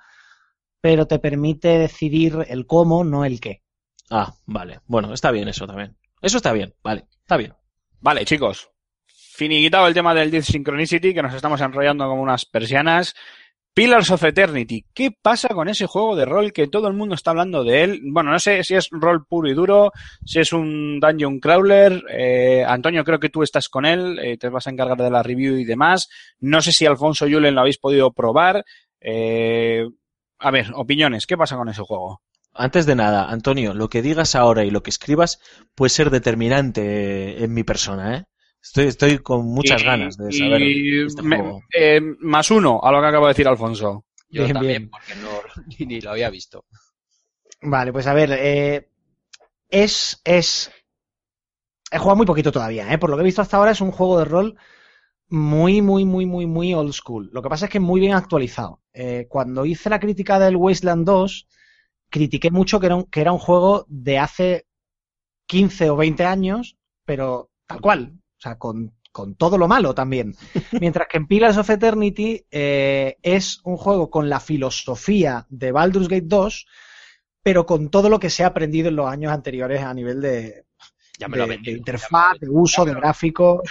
[0.80, 3.62] pero te permite decidir el cómo, no el qué.
[4.10, 4.80] Ah, vale.
[4.86, 5.96] Bueno, está bien eso también.
[6.22, 7.52] Eso está bien, vale, está bien.
[8.00, 8.70] Vale, chicos.
[9.06, 13.14] Finiquitado el tema del Death Synchronicity, que nos estamos enrollando como unas persianas.
[13.72, 14.84] Pillars of Eternity.
[14.92, 18.00] ¿Qué pasa con ese juego de rol que todo el mundo está hablando de él?
[18.04, 19.92] Bueno, no sé si es rol puro y duro,
[20.24, 22.02] si es un dungeon crawler.
[22.10, 25.22] Eh, Antonio, creo que tú estás con él, eh, te vas a encargar de la
[25.22, 26.08] review y demás.
[26.40, 28.64] No sé si Alfonso y Julen lo habéis podido probar.
[29.00, 29.86] Eh,
[30.38, 32.22] a ver, opiniones, ¿qué pasa con ese juego?
[32.52, 35.38] Antes de nada, Antonio, lo que digas ahora y lo que escribas
[35.76, 38.24] puede ser determinante en mi persona, ¿eh?
[38.62, 40.62] Estoy, estoy con muchas Y- ganas de saber.
[40.62, 44.04] y este me- eh, más uno a lo que acaba de decir Alfonso.
[44.28, 44.90] Yo Bien, también, bien.
[44.90, 45.30] porque no,
[45.78, 46.64] ni, ni lo había visto.
[47.62, 48.88] Vale, pues a ver, eh,
[49.68, 50.70] es, es,
[51.90, 52.98] he jugado muy poquito todavía, ¿eh?
[52.98, 54.56] Por lo que he visto hasta ahora es un juego de rol
[55.28, 57.30] muy, muy, muy, muy, muy old school.
[57.32, 58.80] Lo que pasa es que muy bien actualizado.
[58.92, 61.48] Eh, cuando hice la crítica del Wasteland 2,
[62.10, 64.66] critiqué mucho que era un, que era un juego de hace
[65.46, 68.19] 15 o 20 años, pero tal cual.
[68.40, 70.34] O sea, con, con todo lo malo también.
[70.80, 76.08] Mientras que en Pillars of Eternity eh, es un juego con la filosofía de Baldur's
[76.08, 76.66] Gate 2,
[77.42, 80.64] pero con todo lo que se ha aprendido en los años anteriores a nivel de,
[81.18, 83.62] Ya me lo de- ha vendido, de ya interfaz, de uso, de gráfico.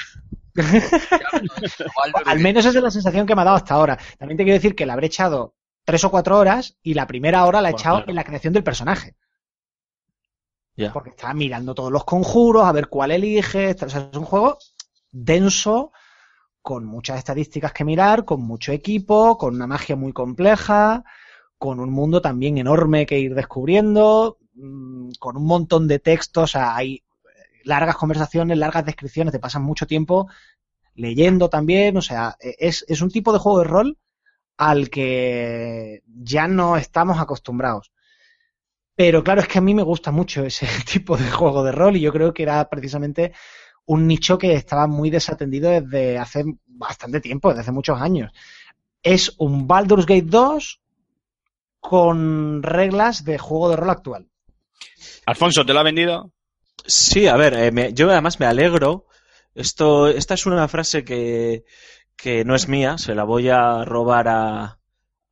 [2.25, 3.97] Al menos esa es la sensación que me ha dado hasta ahora.
[4.17, 5.55] También te quiero decir que le habré echado
[5.85, 8.09] tres o cuatro horas y la primera hora la he Bueno, echado claro.
[8.11, 9.15] en la creación del personaje.
[10.93, 13.75] Porque estaba mirando todos los conjuros, a ver cuál elige.
[13.81, 14.57] O sea, es un juego
[15.11, 15.91] denso,
[16.61, 21.03] con muchas estadísticas que mirar, con mucho equipo, con una magia muy compleja,
[21.57, 26.43] con un mundo también enorme que ir descubriendo, mm, con un montón de textos.
[26.43, 27.03] O sea, hay
[27.63, 30.27] largas conversaciones, largas descripciones, te pasan mucho tiempo
[30.95, 31.97] leyendo también.
[31.97, 33.97] O sea, e, es, es un tipo de juego de rol
[34.57, 37.91] al que ya no estamos acostumbrados.
[38.99, 41.95] Pero claro, es que a mí me gusta mucho ese tipo de juego de rol
[41.95, 43.31] y yo creo que era precisamente
[43.85, 48.31] un nicho que estaba muy desatendido desde hace bastante tiempo, desde hace muchos años.
[49.03, 50.81] Es un Baldur's Gate 2
[51.81, 54.27] con reglas de juego de rol actual.
[55.25, 56.31] Alfonso, ¿te lo ha vendido?
[56.85, 59.07] Sí, a ver, eh, me- yo además me alegro.
[59.55, 61.65] Esto, esta es una frase que,
[62.17, 64.78] que no es mía, se la voy a robar a,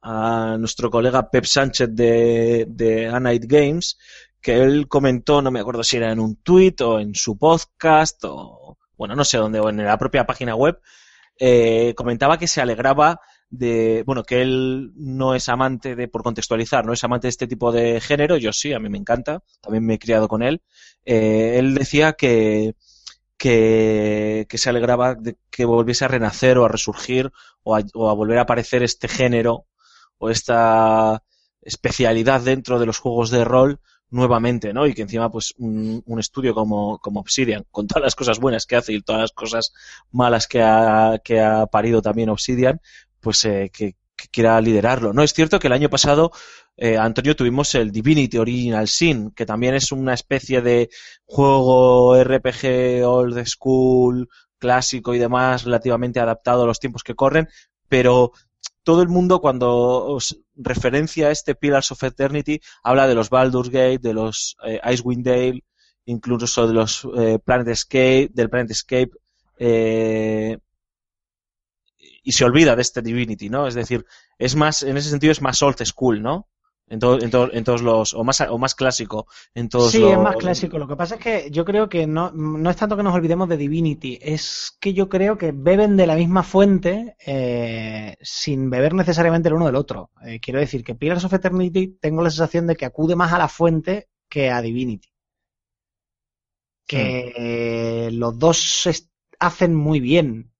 [0.09, 3.97] a nuestro colega Pep Sánchez de, de Games,
[4.39, 8.23] que él comentó, no me acuerdo si era en un tweet o en su podcast
[8.23, 10.79] o, bueno, no sé dónde, o en la propia página web,
[11.37, 16.85] eh, comentaba que se alegraba de, bueno, que él no es amante de, por contextualizar,
[16.85, 19.85] no es amante de este tipo de género, yo sí, a mí me encanta, también
[19.85, 20.61] me he criado con él,
[21.03, 22.75] eh, él decía que,
[23.37, 27.29] que, que se alegraba de que volviese a renacer o a resurgir
[27.63, 29.65] o a, o a volver a aparecer este género
[30.17, 31.23] o esta
[31.61, 34.87] especialidad dentro de los juegos de rol nuevamente, ¿no?
[34.87, 38.77] Y que encima, pues, un, estudio como, como Obsidian, con todas las cosas buenas que
[38.77, 39.73] hace y todas las cosas
[40.11, 42.79] malas que ha, que ha parido también Obsidian,
[43.19, 45.13] pues eh, que, que quiera liderarlo.
[45.13, 46.31] No es cierto que el año pasado,
[46.75, 50.89] eh, Antonio, tuvimos el Divinity Original Sin, que también es una especie de
[51.25, 57.47] juego RPG old school, clásico y demás, relativamente adaptado a los tiempos que corren,
[57.87, 58.31] pero
[58.87, 59.69] todo el mundo cuando
[60.15, 64.79] os referencia a este Pillars of Eternity habla de los Baldur's Gate, de los eh,
[64.81, 65.65] Icewind Dale,
[66.05, 69.11] incluso de los eh, Planet Escape, del Planet Escape,
[69.59, 70.57] eh,
[71.97, 73.67] y se olvida de este Divinity, ¿no?
[73.67, 74.05] Es decir,
[74.37, 76.47] es más, en ese sentido es más old school, ¿no?
[76.89, 80.11] En, en, to- en todos los, o más, o más clásico en todos Sí, los...
[80.13, 80.77] es más clásico.
[80.77, 83.49] Lo que pasa es que yo creo que no, no es tanto que nos olvidemos
[83.49, 88.93] de Divinity, es que yo creo que beben de la misma fuente eh, sin beber
[88.93, 90.11] necesariamente el uno del otro.
[90.25, 93.37] Eh, quiero decir que Pillars of Eternity tengo la sensación de que acude más a
[93.37, 95.09] la fuente que a Divinity.
[96.87, 98.87] Que los dos
[99.39, 100.53] hacen muy bien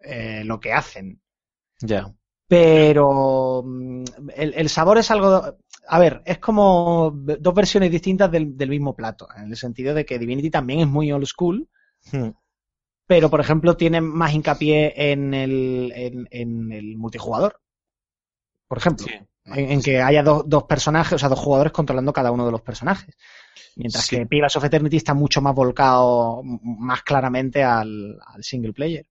[0.00, 1.22] eh, lo que hacen.
[1.82, 2.12] Ya.
[2.48, 4.04] Pero mm,
[4.36, 5.56] el, el sabor es algo.
[5.88, 10.04] A ver, es como dos versiones distintas del, del mismo plato, en el sentido de
[10.04, 11.68] que Divinity también es muy old school,
[12.12, 12.30] Hmm.
[13.06, 17.60] pero por ejemplo tiene más hincapié en el, en, en el multijugador.
[18.68, 19.14] Por ejemplo, Sí.
[19.46, 22.52] en, en que haya dos, dos personajes, o sea, dos jugadores controlando cada uno de
[22.52, 23.14] los personajes.
[23.76, 24.16] Mientras Sí.
[24.16, 29.06] que Pillars of Eternity está mucho más volcado, más claramente al, al single player.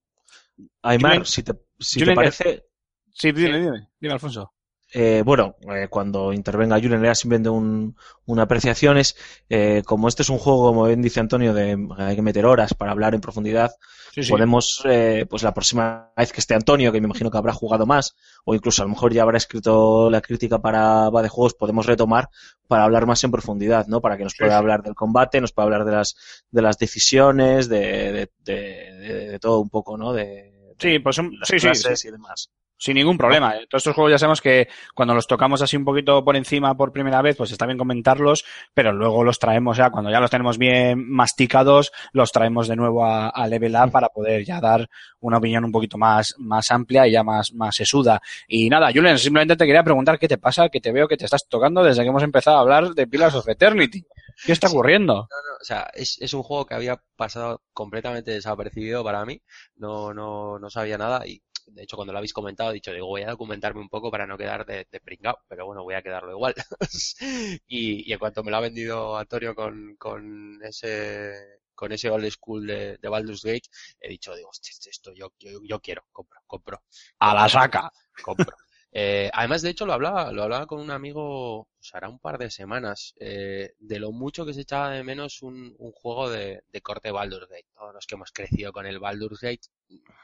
[0.82, 2.65] Aymar, si te, si te parece,
[3.11, 4.53] Sí, dime, dime, dime, Alfonso.
[4.94, 8.98] Eh, bueno, eh, cuando intervenga Julen, le da simplemente un, una apreciación.
[8.98, 9.16] Es,
[9.50, 12.74] eh, como este es un juego, como bien dice Antonio, de hay que meter horas
[12.74, 13.72] para hablar en profundidad,
[14.12, 14.36] Sí, sí.
[14.36, 17.86] podemos, eh, pues la próxima vez que esté Antonio, que me imagino que habrá jugado
[17.86, 18.16] más,
[18.46, 21.86] o incluso a lo mejor ya habrá escrito la crítica para Va de Juegos, podemos
[21.86, 22.30] retomar
[22.68, 24.02] para hablar más en profundidad, ¿no?
[24.02, 26.16] Para que nos Sí, pueda hablar del combate, nos pueda hablar de las,
[26.52, 28.54] de las decisiones, de, de, de-
[29.00, 30.14] de- de todo un poco, ¿no?
[30.14, 32.08] De, Sí, pues las sí, sí, sí.
[32.08, 32.50] y demás.
[32.80, 33.52] Sin ningún problema.
[33.70, 36.94] Todos estos juegos ya sabemos que cuando los tocamos así un poquito por encima por
[36.94, 40.58] primera vez, pues está bien comentarlos, pero luego los traemos ya, cuando ya los tenemos
[40.58, 45.40] bien masticados, los traemos de nuevo a, a Level Up para poder ya dar una
[45.40, 48.22] opinión un poquito más, más amplia y ya más, más sesuda.
[48.48, 51.26] Y nada, Julen, simplemente te quería preguntar qué te pasa, que te veo que te
[51.26, 54.06] estás tocando desde que hemos empezado a hablar de Pillars of Eternity.
[54.46, 55.14] ¿Qué está ocurriendo?
[55.14, 59.42] No, no, o sea, es, es un juego que había pasado completamente desapercibido para mí.
[59.76, 63.07] No, no, no sabía nada y de hecho cuando lo habéis comentado he dicho, digo,
[63.07, 66.01] voy a documentarme un poco para no quedar de, de pringao, pero bueno, voy a
[66.01, 66.55] quedarlo igual.
[67.67, 72.30] y, y en cuanto me lo ha vendido Antonio con, con ese con ese old
[72.30, 73.70] school de, de Baldur's Gate,
[74.01, 76.84] he dicho, digo, "Hostia, esto yo, yo, yo quiero, compro, compro.
[77.20, 77.89] A la saca.
[78.24, 78.55] compro.
[78.91, 82.38] Eh, además, de hecho, lo hablaba, lo hablaba con un amigo, pues hará un par
[82.38, 86.63] de semanas, eh, de lo mucho que se echaba de menos un, un juego de,
[86.72, 87.67] de corte Baldur's Gate.
[87.76, 89.67] Todos los que hemos crecido con el Baldur's Gate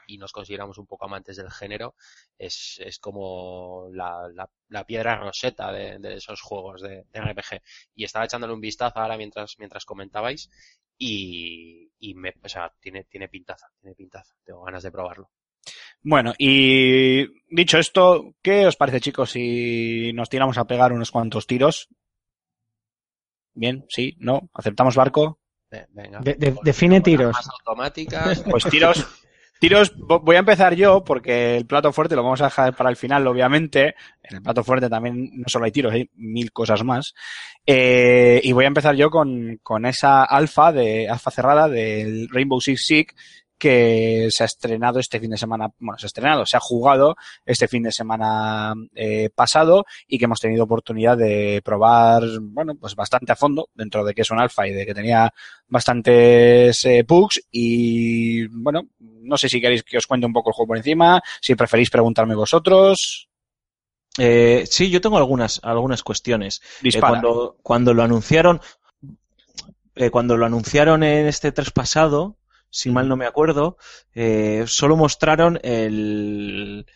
[0.06, 1.94] y nos consideramos un poco amantes del género,
[2.38, 7.60] es, es como la, la, la piedra roseta de, de esos juegos de, de RPG.
[7.94, 10.48] Y estaba echándole un vistazo ahora mientras, mientras comentabais
[10.96, 14.34] y, y me, o sea, tiene, tiene pintaza, tiene pintaza.
[14.44, 15.30] Tengo ganas de probarlo.
[16.02, 21.46] Bueno, y dicho esto, ¿qué os parece, chicos, si nos tiramos a pegar unos cuantos
[21.48, 21.88] tiros?
[23.54, 25.40] Bien, sí, no, aceptamos barco.
[25.70, 26.20] Ve- Venga.
[26.20, 27.34] De- de- Con- define tiros.
[27.36, 28.44] armas automáticas.
[28.48, 29.04] Pues tiros,
[29.60, 32.90] tiros, vo- voy a empezar yo porque el plato fuerte lo vamos a dejar para
[32.90, 33.94] el final, obviamente.
[34.22, 37.14] En el plato fuerte también no solo hay tiros, hay mil cosas más.
[37.64, 42.60] Eh, y voy a empezar yo con, con esa alfa de alfa cerrada del Rainbow
[42.60, 43.14] Six Siege
[43.58, 47.16] que se ha estrenado este fin de semana, bueno, se ha estrenado, se ha jugado
[47.44, 52.94] este fin de semana eh, pasado y que hemos tenido oportunidad de probar, bueno, pues
[52.94, 55.32] bastante a fondo dentro de que es un alfa y de que tenía
[55.68, 60.54] bastantes eh, bugs y bueno, no sé si queréis que os cuente un poco el
[60.54, 63.28] juego por encima, si preferís preguntarme vosotros.
[64.18, 66.62] Eh, sí, yo tengo algunas, algunas cuestiones.
[66.82, 68.60] Eh, cuando, cuando lo anunciaron,
[69.94, 72.36] eh, cuando lo anunciaron en este 3 pasado,
[72.70, 73.76] si mal no me acuerdo,
[74.14, 76.86] eh, solo mostraron el,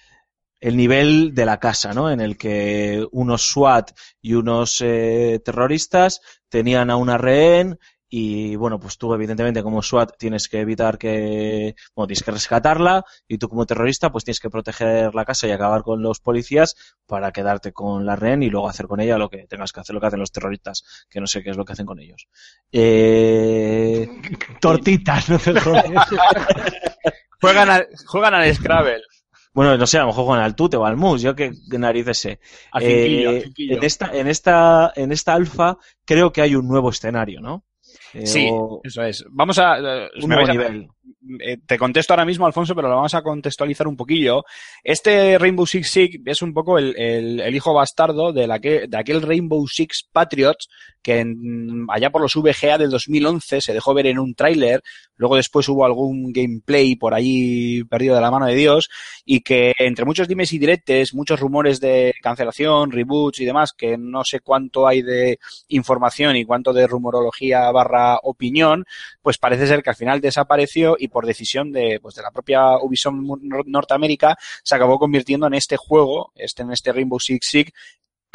[0.61, 2.11] el nivel de la casa, ¿no?
[2.11, 7.79] En el que unos SWAT y unos eh, terroristas tenían a una rehén
[8.13, 13.05] y bueno, pues tú evidentemente como SWAT tienes que evitar que, bueno, tienes que rescatarla
[13.29, 16.75] y tú como terrorista pues tienes que proteger la casa y acabar con los policías
[17.07, 19.95] para quedarte con la rehén y luego hacer con ella lo que tengas que hacer,
[19.95, 22.27] lo que hacen los terroristas, que no sé qué es lo que hacen con ellos.
[22.73, 24.09] Eh,
[24.61, 25.55] Tortitas, no te.
[27.41, 29.03] Juegan al, juegan al Scrabble.
[29.55, 32.19] bueno, no sé, a lo mejor juegan al tute o al mus, yo qué narices
[32.19, 32.41] sé.
[32.71, 36.91] Al Eh, al en esta, en esta, en esta alfa creo que hay un nuevo
[36.91, 37.65] escenario, ¿no?
[38.15, 39.25] Eh, Sí, o eso es.
[39.31, 39.79] Vamos a...
[39.79, 40.89] eh, un me nuevo vais a- nivel.
[41.41, 44.45] Eh, te contesto ahora mismo, Alfonso, pero lo vamos a contextualizar un poquillo.
[44.83, 49.23] Este Rainbow Six Siege es un poco el, hijo bastardo de, la que, de aquel
[49.23, 50.69] Rainbow Six Patriots
[51.03, 54.83] que en- allá por los VGA del 2011 se dejó ver en un tráiler,
[55.17, 58.91] luego después hubo algún gameplay por ahí perdido de la mano de Dios
[59.25, 60.61] y que entre muchos dimes y
[61.13, 65.39] muchos rumores de cancelación, reboots y demás, que no sé cuánto hay de
[65.69, 68.85] información y cuánto de rumorología barra opinión,
[69.23, 72.77] pues parece ser que al final desapareció y por decisión de, pues de la propia
[72.79, 77.73] Ubisoft Nor- Norteamérica se acabó convirtiendo en este juego, este, en este Rainbow Six Siege,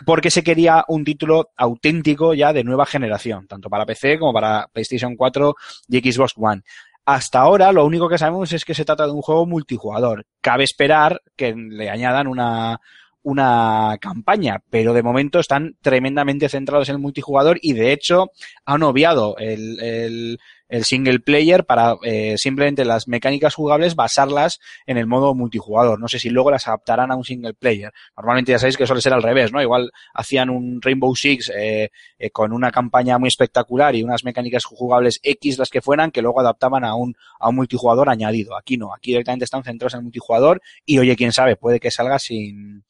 [0.05, 4.67] porque se quería un título auténtico ya de nueva generación, tanto para PC como para
[4.73, 5.55] PlayStation 4
[5.87, 6.63] y Xbox One.
[7.05, 10.25] Hasta ahora lo único que sabemos es que se trata de un juego multijugador.
[10.41, 12.81] Cabe esperar que le añadan una,
[13.21, 18.31] una campaña, pero de momento están tremendamente centrados en el multijugador y de hecho
[18.65, 25.07] han obviado el, el single player para eh, simplemente las mecánicas jugables basarlas en el
[25.07, 25.99] modo multijugador.
[25.99, 27.93] No sé si luego las adaptarán a un single player.
[28.17, 29.61] Normalmente ya sabéis que suele ser al revés, ¿no?
[29.61, 34.65] Igual hacían un Rainbow Six eh, eh, con una campaña muy espectacular y unas mecánicas
[34.65, 38.57] jugables X las que fueran que luego adaptaban a un, a un multijugador añadido.
[38.57, 41.91] Aquí no, aquí directamente están centrados en el multijugador y oye, quién sabe, puede que
[41.91, 42.83] salga sin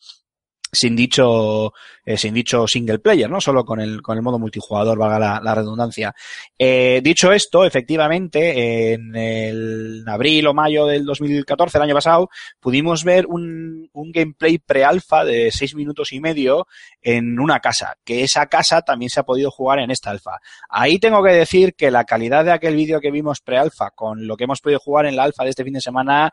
[0.75, 1.73] sin dicho
[2.07, 3.41] eh, sin dicho single player, ¿no?
[3.41, 6.13] Solo con el, con el modo multijugador, valga la, redundancia.
[6.57, 13.03] Eh, dicho esto, efectivamente, en el abril o mayo del 2014, el año pasado, pudimos
[13.03, 16.67] ver un, un gameplay pre-alfa de seis minutos y medio
[17.01, 20.39] en una casa, que esa casa también se ha podido jugar en esta alfa.
[20.69, 24.37] Ahí tengo que decir que la calidad de aquel vídeo que vimos pre-alfa con lo
[24.37, 26.31] que hemos podido jugar en la alfa de este fin de semana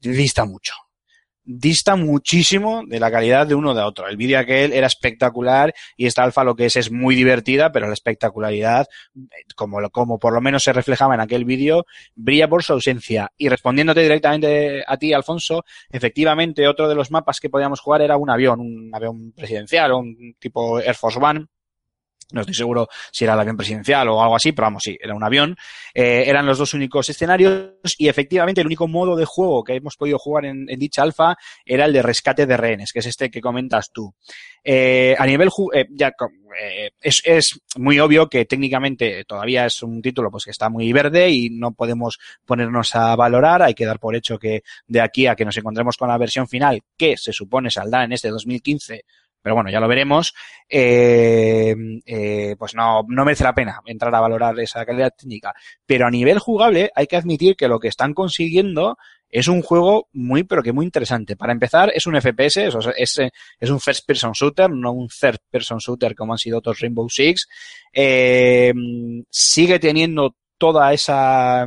[0.00, 0.74] dista mucho
[1.44, 4.06] dista muchísimo de la calidad de uno de otro.
[4.08, 7.86] El vídeo aquel era espectacular y esta alfa lo que es es muy divertida, pero
[7.88, 8.86] la espectacularidad,
[9.56, 11.84] como, lo- como por lo menos se reflejaba en aquel vídeo,
[12.14, 13.30] brilla por su ausencia.
[13.36, 18.16] Y respondiéndote directamente a ti, Alfonso, efectivamente otro de los mapas que podíamos jugar era
[18.16, 21.46] un avión, un avión presidencial un tipo Air Force One.
[22.32, 25.14] No estoy seguro si era el avión presidencial o algo así, pero vamos, sí, era
[25.14, 25.56] un avión.
[25.94, 29.96] Eh, eran los dos únicos escenarios y efectivamente el único modo de juego que hemos
[29.96, 33.30] podido jugar en, en dicha alfa era el de rescate de rehenes, que es este
[33.30, 34.14] que comentas tú.
[34.64, 36.12] Eh, a nivel, ju- eh, ya,
[36.60, 40.92] eh, es, es muy obvio que técnicamente todavía es un título pues que está muy
[40.92, 43.62] verde y no podemos ponernos a valorar.
[43.62, 46.46] Hay que dar por hecho que de aquí a que nos encontremos con la versión
[46.48, 49.04] final, que se supone saldrá en este 2015,
[49.42, 50.34] pero bueno, ya lo veremos,
[50.68, 51.74] eh,
[52.06, 55.52] eh, pues no, no merece la pena entrar a valorar esa calidad técnica.
[55.86, 58.96] Pero a nivel jugable hay que admitir que lo que están consiguiendo
[59.28, 61.36] es un juego muy, pero que muy interesante.
[61.36, 62.66] Para empezar, es un FPS,
[62.96, 63.18] es,
[63.58, 67.08] es un first person shooter, no un third person shooter como han sido otros Rainbow
[67.08, 67.48] Six.
[67.92, 68.72] Eh,
[69.30, 71.66] sigue teniendo toda esa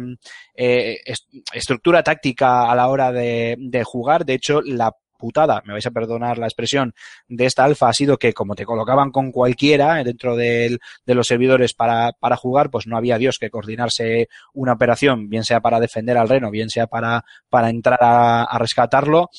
[0.56, 4.26] eh, est- estructura táctica a la hora de, de jugar.
[4.26, 6.94] De hecho, la putada, me vais a perdonar la expresión,
[7.28, 11.28] de esta alfa ha sido que como te colocaban con cualquiera dentro del- de los
[11.28, 15.80] servidores para, para jugar, pues no había Dios que coordinarse una operación, bien sea para
[15.80, 19.30] defender al reno, bien sea para, para entrar a, rescatarlo.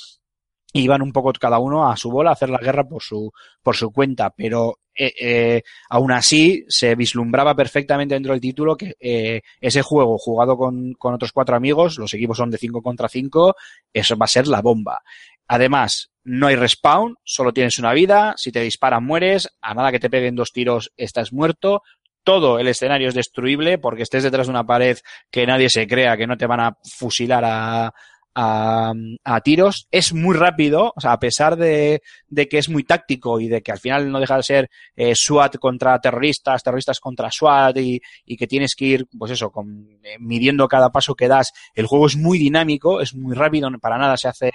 [0.73, 3.77] Iban un poco cada uno a su bola a hacer la guerra por su, por
[3.77, 9.41] su cuenta, pero eh, eh, aún así se vislumbraba perfectamente dentro del título que eh,
[9.61, 13.55] ese juego jugado con, con otros cuatro amigos, los equipos son de 5 contra 5,
[13.93, 15.03] eso va a ser la bomba.
[15.49, 20.01] Además, no hay respawn, solo tienes una vida, si te disparan mueres, a nada que
[20.01, 21.83] te peguen dos tiros estás muerto,
[22.25, 24.99] todo el escenario es destruible porque estés detrás de una pared
[25.31, 27.95] que nadie se crea que no te van a fusilar a,
[28.39, 28.93] a,
[29.25, 29.89] a tiros.
[29.91, 33.63] Es muy rápido, o sea, a pesar de, de que es muy táctico y de
[33.63, 38.01] que al final no deja de ser eh, SWAT contra terroristas, terroristas contra SWAT y,
[38.27, 41.53] y que tienes que ir, pues eso, con, eh, midiendo cada paso que das.
[41.75, 44.51] El juego es muy dinámico, es muy rápido, para nada se hace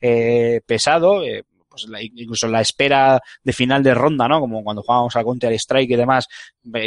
[0.00, 1.22] eh, pesado.
[1.24, 4.40] eh, pues la- incluso la espera de final de ronda, ¿no?
[4.40, 6.26] Como cuando jugábamos al Counter Strike y demás,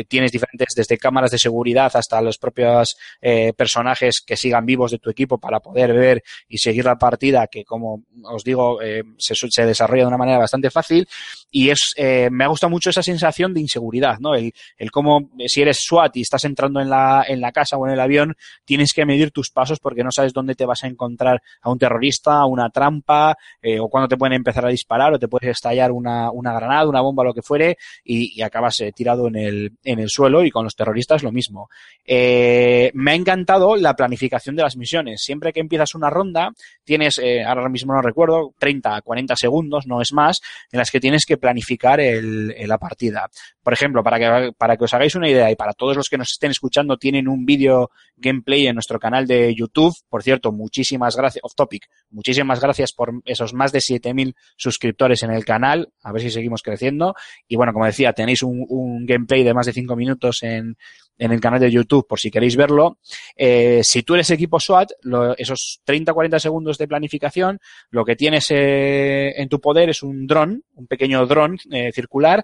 [0.07, 4.99] tienes diferentes, desde cámaras de seguridad hasta los propios eh, personajes que sigan vivos de
[4.99, 9.35] tu equipo para poder ver y seguir la partida, que como os digo, eh, se,
[9.35, 11.07] se desarrolla de una manera bastante fácil.
[11.51, 14.35] Y es, eh, me ha gustado mucho esa sensación de inseguridad, ¿no?
[14.35, 17.77] El, el cómo, eh, si eres SWAT y estás entrando en la, en la casa
[17.77, 20.83] o en el avión, tienes que medir tus pasos porque no sabes dónde te vas
[20.83, 24.69] a encontrar a un terrorista, a una trampa, eh, o cuándo te pueden empezar a
[24.69, 28.41] disparar, o te puedes estallar una, una granada, una bomba, lo que fuere, y, y
[28.41, 31.69] acabas eh, tirado en el, en el suelo, y con los terroristas lo mismo.
[32.05, 35.21] Eh, me ha encantado la planificación de las misiones.
[35.23, 36.51] Siempre que empiezas una ronda,
[36.83, 40.41] tienes, eh, ahora mismo no recuerdo, 30 a 40 segundos, no es más,
[40.71, 43.29] en las que tienes que planificar la partida.
[43.65, 46.19] Por ejemplo, para que, para que os hagáis una idea y para todos los que
[46.19, 49.91] nos estén escuchando, tienen un vídeo gameplay en nuestro canal de YouTube.
[50.07, 55.31] Por cierto, muchísimas gracias, off topic, muchísimas gracias por esos más de 7000 suscriptores en
[55.31, 55.89] el canal.
[56.03, 57.15] A ver si seguimos creciendo.
[57.47, 60.77] Y bueno, como decía, tenéis un, un gameplay de más de 5 minutos en,
[61.17, 62.99] en el canal de YouTube por si queréis verlo.
[63.35, 68.45] Eh, si tú eres equipo SWAT, lo- esos 30-40 segundos de planificación, lo que tienes
[68.49, 72.43] eh, en tu poder es un dron, un pequeño dron eh, circular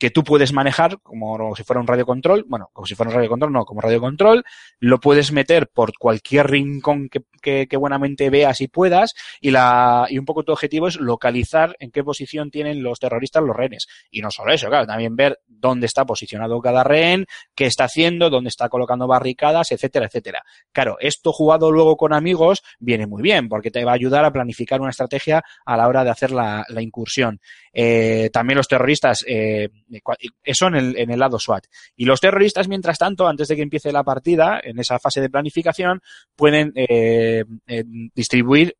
[0.00, 3.52] que tú puedes manejar como si fuera un radiocontrol, bueno, como si fuera un radiocontrol,
[3.52, 4.42] no, como radiocontrol,
[4.78, 10.06] lo puedes meter por cualquier rincón que, que, que buenamente veas y puedas, y la,
[10.08, 13.86] y un poco tu objetivo es localizar en qué posición tienen los terroristas los rehenes.
[14.10, 18.30] Y no solo eso, claro, también ver dónde está posicionado cada rehén, qué está haciendo,
[18.30, 20.42] dónde está colocando barricadas, etcétera, etcétera.
[20.72, 24.32] Claro, esto jugado luego con amigos viene muy bien, porque te va a ayudar a
[24.32, 27.38] planificar una estrategia a la hora de hacer la, la incursión.
[27.72, 29.68] Eh, también los terroristas, eh,
[30.42, 31.66] eso en el, en el lado SWAT.
[31.96, 35.30] Y los terroristas, mientras tanto, antes de que empiece la partida, en esa fase de
[35.30, 36.00] planificación,
[36.36, 37.84] pueden eh, eh,
[38.14, 38.76] distribuir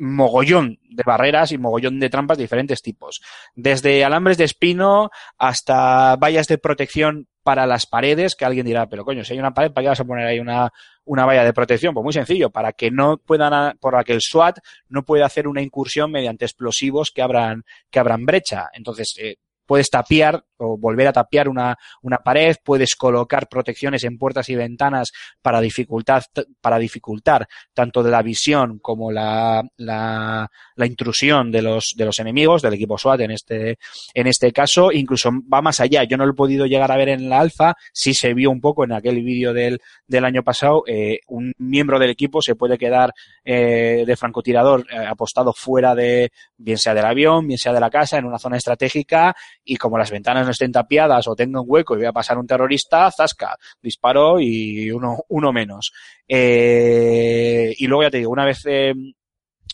[0.00, 3.20] mogollón de barreras y mogollón de trampas de diferentes tipos.
[3.54, 9.04] Desde alambres de espino hasta vallas de protección para las paredes, que alguien dirá, pero
[9.04, 10.70] coño, si hay una pared, ¿para qué vas a poner ahí una,
[11.04, 11.94] una valla de protección?
[11.94, 14.58] Pues muy sencillo, para que no puedan, para que el SWAT
[14.88, 18.68] no pueda hacer una incursión mediante explosivos que abran, que abran brecha.
[18.72, 19.36] Entonces, eh,
[19.70, 24.54] puedes tapiar o volver a tapiar una, una pared, puedes colocar protecciones en puertas y
[24.54, 25.12] ventanas
[25.42, 26.24] para dificultar,
[26.60, 30.48] para dificultar tanto de la visión como la, la,
[30.84, 33.78] intrusión de los, de los enemigos, del equipo SWAT en este,
[34.14, 36.04] en este caso, incluso va más allá.
[36.04, 38.60] Yo no lo he podido llegar a ver en la alfa, sí se vio un
[38.60, 42.78] poco en aquel vídeo del, del año pasado, eh, un miembro del equipo se puede
[42.78, 43.12] quedar
[43.44, 47.90] eh, de francotirador eh, apostado fuera de, bien sea del avión, bien sea de la
[47.90, 49.34] casa, en una zona estratégica,
[49.64, 53.10] y como las ventanas estén tapiadas o tengan hueco y voy a pasar un terrorista,
[53.10, 55.92] zasca, disparo y uno, uno menos.
[56.26, 58.94] Eh, y luego ya te digo, una vez eh,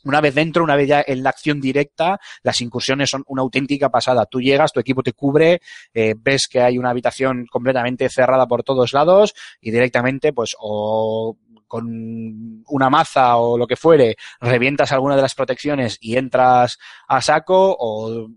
[0.07, 3.91] una vez dentro, una vez ya en la acción directa, las incursiones son una auténtica
[3.91, 4.25] pasada.
[4.27, 5.61] Tú llegas, tu equipo te cubre,
[5.93, 11.37] eh, ves que hay una habitación completamente cerrada por todos lados y directamente, pues, o
[11.67, 16.79] con una maza o lo que fuere, revientas alguna de las protecciones y entras
[17.09, 18.29] a saco o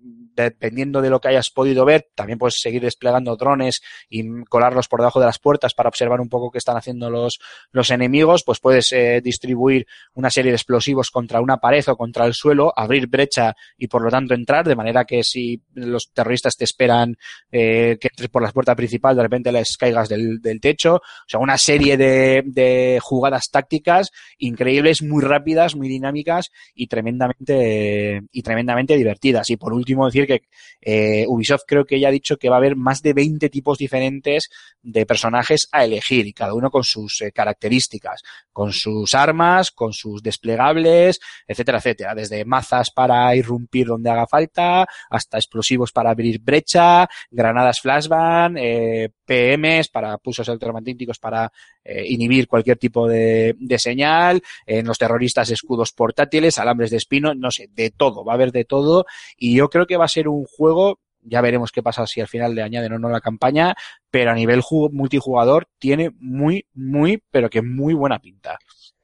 [0.44, 5.00] dependiendo de lo que hayas podido ver, también puedes seguir desplegando drones y colarlos por
[5.00, 7.40] debajo de las puertas para observar un poco qué están haciendo los,
[7.72, 12.26] los enemigos, pues puedes eh, distribuir una serie de explosivos contra una pared o contra
[12.26, 16.56] el suelo, abrir brecha y por lo tanto entrar, de manera que si los terroristas
[16.58, 17.18] te esperan
[17.52, 21.02] eh, que entres por la puerta principal, de repente les caigas del, del techo, o
[21.28, 28.42] sea, una serie de, de jugadas tácticas increíbles, muy rápidas, muy dinámicas y tremendamente, y
[28.42, 29.50] tremendamente divertidas.
[29.50, 30.50] Y por último decir que
[30.82, 33.78] eh, Ubisoft creo que ya ha dicho que va a haber más de 20 tipos
[33.78, 34.50] diferentes
[34.82, 39.94] de personajes a elegir y cada uno con sus eh, características, con sus armas, con
[39.94, 42.16] sus desplegables, etcétera, etcétera.
[42.16, 49.10] Desde mazas para irrumpir donde haga falta, hasta explosivos para abrir brecha, granadas flashbang, eh,
[49.26, 51.52] PMs para pulsos electromagnéticos para
[51.90, 57.34] eh, inhibir cualquier tipo de, de señal, en los terroristas escudos portátiles, alambres de espino,
[57.34, 59.06] no sé, de todo, va a haber de todo
[59.38, 62.30] y yo creo que va a ser un juego ya veremos qué pasa si al
[62.30, 63.76] final le añaden o no la campaña,
[64.10, 68.58] pero a nivel ju- multijugador tiene muy, muy, pero que muy buena pinta.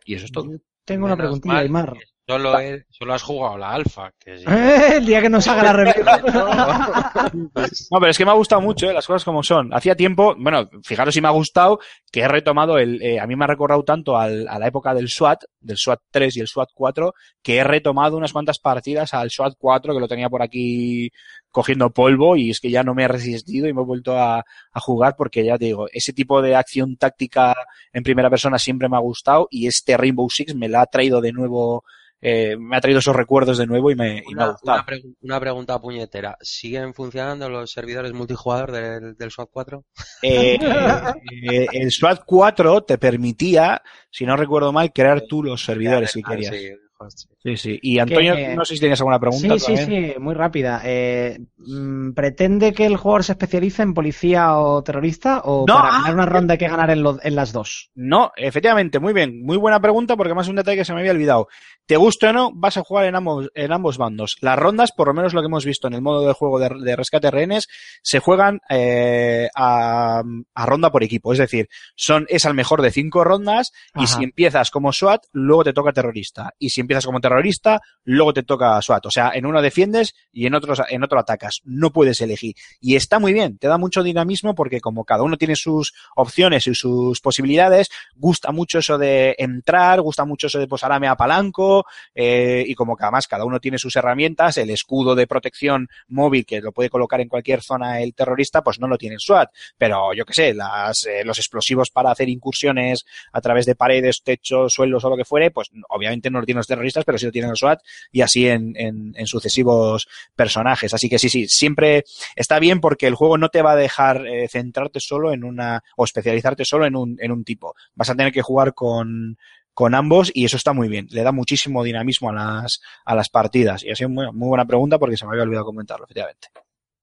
[0.05, 0.49] Y eso es todo.
[0.49, 1.93] Yo tengo una Menos preguntilla, mal Aymar.
[2.27, 4.11] Solo, he- solo has jugado la alfa.
[4.19, 4.45] Que sí.
[4.97, 6.05] El día que nos haga la review.
[7.91, 8.93] No, pero es que me ha gustado mucho, ¿eh?
[8.93, 9.73] las cosas como son.
[9.73, 11.79] Hacía tiempo, bueno, fijaros si me ha gustado,
[12.11, 14.93] que he retomado el, eh, a mí me ha recordado tanto al- a la época
[14.93, 19.13] del SWAT, del SWAT 3 y el SWAT 4, que he retomado unas cuantas partidas
[19.13, 21.09] al SWAT 4, que lo tenía por aquí
[21.51, 24.39] cogiendo polvo, y es que ya no me he resistido y me he vuelto a,
[24.39, 27.55] a jugar porque ya te digo, ese tipo de acción táctica
[27.93, 31.21] en primera persona siempre me ha gustado, y este Rainbow Six me la ha traído
[31.21, 31.83] de nuevo,
[32.27, 34.77] eh, me ha traído esos recuerdos de nuevo y me, y me ha Una, gustado.
[34.79, 36.35] una pregu- una pregunta puñetera.
[36.41, 39.85] ¿Siguen funcionando los servidores multijugador del, del SWAT 4?
[40.23, 40.57] Eh,
[41.51, 46.21] eh, el SWAT 4 te permitía, si no recuerdo mal, crear tú los servidores si
[46.25, 46.55] Ah, querías.
[46.55, 46.69] sí,
[47.05, 47.27] joder, sí.
[47.43, 47.79] Sí, sí.
[47.81, 49.53] Y Antonio, Que- no sé si tienes alguna pregunta.
[49.59, 50.13] Sí, sí, también.
[50.13, 50.81] sí, muy rápida.
[50.83, 55.89] Eh, mm, ¿Pretende que el jugador se especialice en policía o terrorista o No, para
[55.89, 57.91] ah, ganar una ronda hay que ganar en, lo- en las dos?
[57.95, 59.43] No, efectivamente, muy bien.
[59.43, 61.47] Muy buena pregunta porque más un detalle que se me había olvidado.
[61.85, 64.37] Te guste o no, vas a jugar en ambos, en ambos bandos.
[64.41, 66.69] Las rondas, por lo menos lo que hemos visto en el modo de juego de,
[66.81, 67.67] de rescate rehenes,
[68.01, 70.23] se juegan eh, a,
[70.55, 71.31] a ronda por equipo.
[71.33, 74.07] Es decir, son, es al mejor de cinco rondas y Ajá.
[74.17, 76.53] si empiezas como SWAT, luego te toca terrorista.
[76.57, 79.07] Y si empiezas como terrorista, luego te toca SWAT.
[79.07, 81.61] O sea, en uno defiendes y en, otros, en otro atacas.
[81.63, 82.55] No puedes elegir.
[82.79, 86.67] Y está muy bien, te da mucho dinamismo porque como cada uno tiene sus opciones
[86.67, 91.07] y sus posibilidades, gusta mucho eso de entrar, gusta mucho eso de pues ahora me
[91.07, 95.87] apalanco, eh, y como que además cada uno tiene sus herramientas, el escudo de protección
[96.07, 99.21] móvil que lo puede colocar en cualquier zona el terrorista, pues no lo tiene el
[99.21, 99.49] SWAT.
[99.77, 104.21] Pero yo que sé, las, eh, los explosivos para hacer incursiones a través de paredes,
[104.23, 107.25] techos, suelos o lo que fuere, pues obviamente no lo tienen los terroristas, pero sí
[107.25, 107.79] lo tienen el SWAT
[108.11, 110.93] y así en, sucesivos personajes.
[110.93, 112.03] Así que sí, sí, siempre
[112.35, 115.83] está bien porque el juego no te va a dejar eh, centrarte solo en una,
[115.97, 117.75] o especializarte solo en un, en un tipo.
[117.95, 119.37] Vas a tener que jugar con,
[119.73, 121.07] con ambos y eso está muy bien.
[121.11, 123.83] Le da muchísimo dinamismo a las, a las partidas.
[123.83, 126.49] Y ha sido muy, muy buena pregunta porque se me había olvidado comentarlo, efectivamente.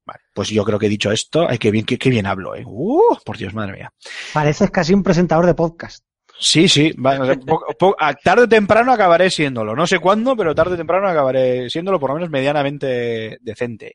[0.04, 1.46] Vale, pues yo creo que he dicho esto.
[1.48, 2.64] Ay, qué bien, qué, qué bien hablo, eh.
[2.66, 3.92] Uh, por Dios, madre mía.
[4.32, 6.04] Pareces casi un presentador de podcast.
[6.44, 7.16] Sí, sí, va-
[8.22, 9.76] tarde o temprano acabaré siéndolo.
[9.76, 13.94] No sé cuándo, pero tarde o temprano acabaré siéndolo por lo menos medianamente decente.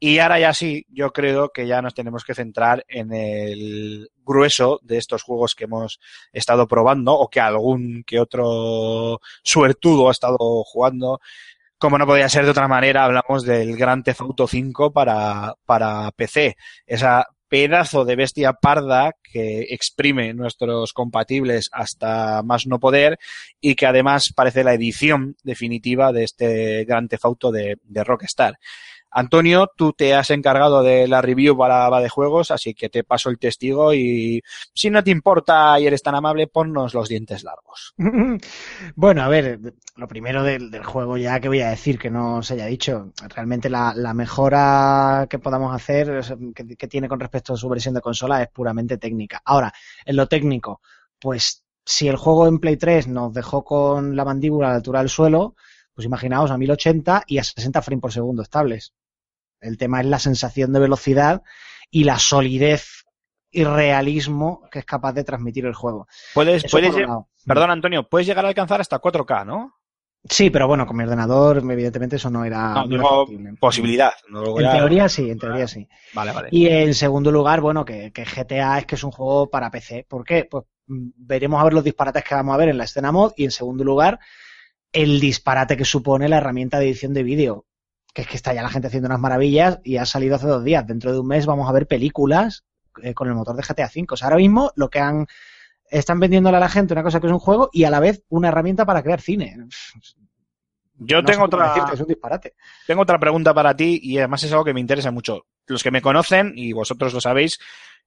[0.00, 4.80] Y ahora ya sí, yo creo que ya nos tenemos que centrar en el grueso
[4.82, 6.00] de estos juegos que hemos
[6.32, 11.20] estado probando o que algún que otro suertudo ha estado jugando.
[11.78, 16.10] Como no podía ser de otra manera, hablamos del Gran Theft Auto 5 para, para
[16.12, 16.56] PC.
[16.86, 23.18] Esa pedazo de bestia parda que exprime nuestros compatibles hasta más no poder
[23.60, 28.58] y que además parece la edición definitiva de este gran tefauto de, de Rockstar.
[29.12, 33.04] Antonio, tú te has encargado de la review para Va de Juegos, así que te
[33.04, 37.44] paso el testigo y si no te importa y eres tan amable, ponnos los dientes
[37.44, 37.94] largos.
[38.94, 39.60] Bueno, a ver,
[39.96, 43.68] lo primero del, juego ya que voy a decir que no se haya dicho, realmente
[43.68, 46.22] la, la mejora que podamos hacer
[46.54, 49.42] que, que tiene con respecto a su versión de consola es puramente técnica.
[49.44, 49.72] Ahora,
[50.04, 50.80] en lo técnico,
[51.18, 55.00] pues si el juego en Play 3 nos dejó con la mandíbula a la altura
[55.00, 55.54] del suelo,
[55.94, 58.92] pues imaginaos a 1080 y a 60 frames por segundo estables.
[59.62, 61.42] El tema es la sensación de velocidad
[61.90, 63.04] y la solidez
[63.50, 66.06] y realismo que es capaz de transmitir el juego.
[66.34, 66.64] Puedes,
[67.46, 69.74] perdón Antonio, puedes llegar a alcanzar hasta 4K, ¿no?
[70.28, 73.26] Sí, pero bueno, con mi ordenador, evidentemente, eso no era, No, digo
[73.58, 74.12] posibilidad.
[74.28, 75.88] no lo voy En a- teoría sí, en teoría sí.
[76.14, 76.48] Vale, vale.
[76.52, 80.06] Y en segundo lugar, bueno, que, que GTA es que es un juego para PC.
[80.08, 80.46] ¿Por qué?
[80.48, 83.32] Pues mm, veremos a ver los disparates que vamos a ver en la escena mod
[83.36, 84.20] y en segundo lugar,
[84.92, 87.66] el disparate que supone la herramienta de edición de vídeo.
[88.12, 90.64] Que es que está ya la gente haciendo unas maravillas y ha salido hace dos
[90.64, 90.86] días.
[90.86, 92.64] Dentro de un mes vamos a ver películas
[93.02, 94.06] eh, con el motor de GTA V.
[94.10, 95.26] O sea, ahora mismo lo que han
[95.92, 98.24] están vendiéndole a la gente una cosa que es un juego y a la vez
[98.28, 99.56] una herramienta para crear cine.
[100.94, 102.54] Yo No tengo otra, decirte, es un disparate.
[102.86, 105.46] tengo otra pregunta para ti y además es algo que me interesa mucho.
[105.66, 107.58] Los que me conocen, y vosotros lo sabéis,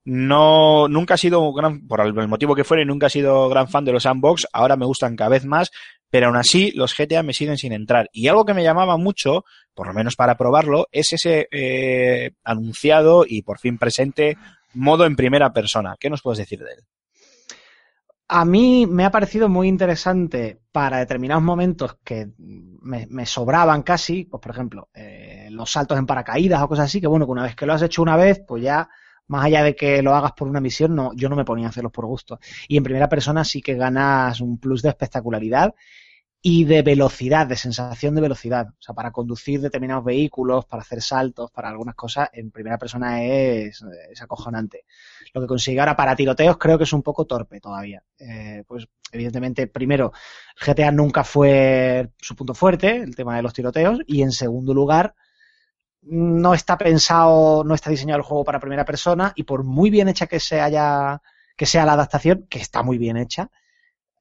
[0.03, 3.49] no, nunca he sido un gran, por el el motivo que fuere, nunca he sido
[3.49, 5.71] gran fan de los sandbox, ahora me gustan cada vez más,
[6.15, 8.09] pero aún así los GTA me siguen sin entrar.
[8.13, 9.43] Y algo que me llamaba mucho,
[9.73, 14.37] por lo menos para probarlo, es ese eh, anunciado y por fin presente
[14.75, 15.97] modo en primera persona.
[15.99, 16.79] ¿Qué nos puedes decir de él?
[18.29, 24.39] A mí me ha parecido muy interesante para determinados momentos que me, sobraban casi, pues
[24.39, 27.57] por ejemplo, eh, los saltos en paracaídas o cosas así, que bueno, que una vez
[27.57, 28.87] que lo has hecho una vez, pues ya,
[29.27, 31.71] más allá de que lo hagas por una misión, no, yo no me ponía a
[31.71, 32.39] hacerlos por gusto.
[32.69, 35.75] Y en primera persona sí que ganas un plus de espectacularidad
[36.47, 38.67] y de velocidad, de sensación de velocidad.
[38.67, 43.23] O sea, para conducir determinados vehículos, para hacer saltos, para algunas cosas, en primera persona
[43.23, 44.85] es, es acojonante.
[45.33, 48.03] Lo que consigue ahora para tiroteos creo que es un poco torpe todavía.
[48.19, 50.11] Eh, pues evidentemente, primero,
[50.63, 55.15] GTA nunca fue su punto fuerte, el tema de los tiroteos, y en segundo lugar,
[56.03, 60.09] no está pensado, no está diseñado el juego para primera persona, y por muy bien
[60.09, 61.23] hecha que se haya,
[61.57, 63.49] que sea la adaptación, que está muy bien hecha,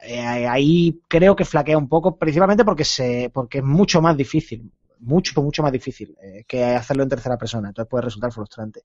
[0.01, 4.71] eh, ahí creo que flaquea un poco, principalmente porque se, porque es mucho más difícil,
[5.01, 8.83] mucho, mucho más difícil eh, que hacerlo en tercera persona, entonces puede resultar frustrante.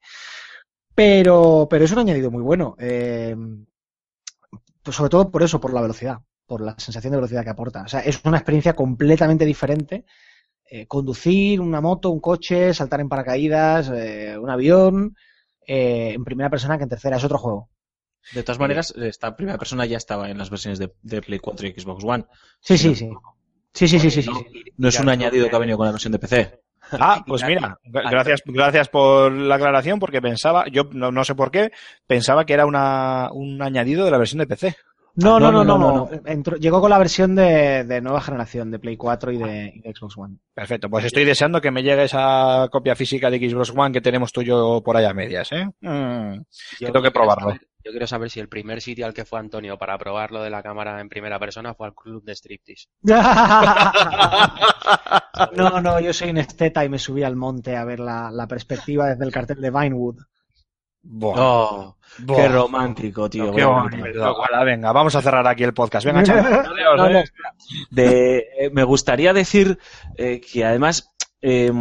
[0.95, 2.75] Pero, pero es un añadido muy bueno.
[2.79, 3.35] Eh,
[4.83, 7.83] pues sobre todo por eso, por la velocidad, por la sensación de velocidad que aporta.
[7.83, 10.05] O sea, es una experiencia completamente diferente.
[10.87, 15.15] Conducir una moto, un coche, saltar en paracaídas, un avión,
[15.65, 17.17] en primera persona que en tercera.
[17.17, 17.69] Es otro juego.
[18.33, 21.67] De todas maneras, esta primera persona ya estaba en las versiones de, de Play 4
[21.67, 22.25] y Xbox One.
[22.59, 23.09] Sí, Sí, sí, sí.
[23.73, 24.29] Sí, sí, sí, sí, sí.
[24.29, 24.63] No, sí.
[24.77, 26.59] no es un añadido que ha venido con la versión de PC.
[26.93, 31.35] Ah, pues mira, gra- gracias, gracias por la aclaración, porque pensaba, yo no, no sé
[31.35, 31.71] por qué,
[32.07, 34.75] pensaba que era una, un añadido de la versión de PC.
[35.15, 36.09] No, no, no, no, no, no.
[36.25, 39.81] Entró- llegó con la versión de, de nueva generación, de Play 4 y de, y
[39.81, 40.37] de Xbox One.
[40.53, 44.31] Perfecto, pues estoy deseando que me llegue esa copia física de Xbox One que tenemos
[44.31, 45.65] tú y yo por ahí a medias, ¿eh?
[45.81, 46.35] Mm.
[46.79, 47.49] Yo tengo que quiero probarlo.
[47.49, 50.43] saber- yo quiero saber si el primer sitio al que fue Antonio para probar lo
[50.43, 52.87] de la cámara en primera persona fue al club de striptease.
[55.55, 58.47] no, no, yo soy un esteta y me subí al monte a ver la, la
[58.47, 60.17] perspectiva desde el cartel de Vinewood.
[61.01, 62.37] Buah, Oh, buah.
[62.37, 63.53] qué romántico, tío.
[63.53, 64.31] Qué bonito.
[64.31, 66.05] Ojalá, venga, vamos a cerrar aquí el podcast.
[66.05, 66.23] Venga,
[67.03, 67.23] chaval.
[67.95, 69.79] Eh, me gustaría decir
[70.17, 71.71] eh, que además eh,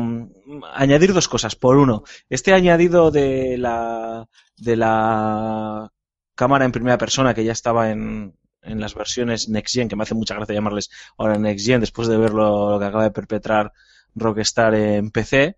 [0.74, 1.56] añadir dos cosas.
[1.56, 5.92] Por uno, este añadido de la de la
[6.34, 10.02] cámara en primera persona que ya estaba en, en las versiones Next Gen, que me
[10.02, 13.72] hace mucha gracia llamarles ahora Next Gen después de ver lo, que acaba de perpetrar
[14.14, 15.56] Rockstar en PC.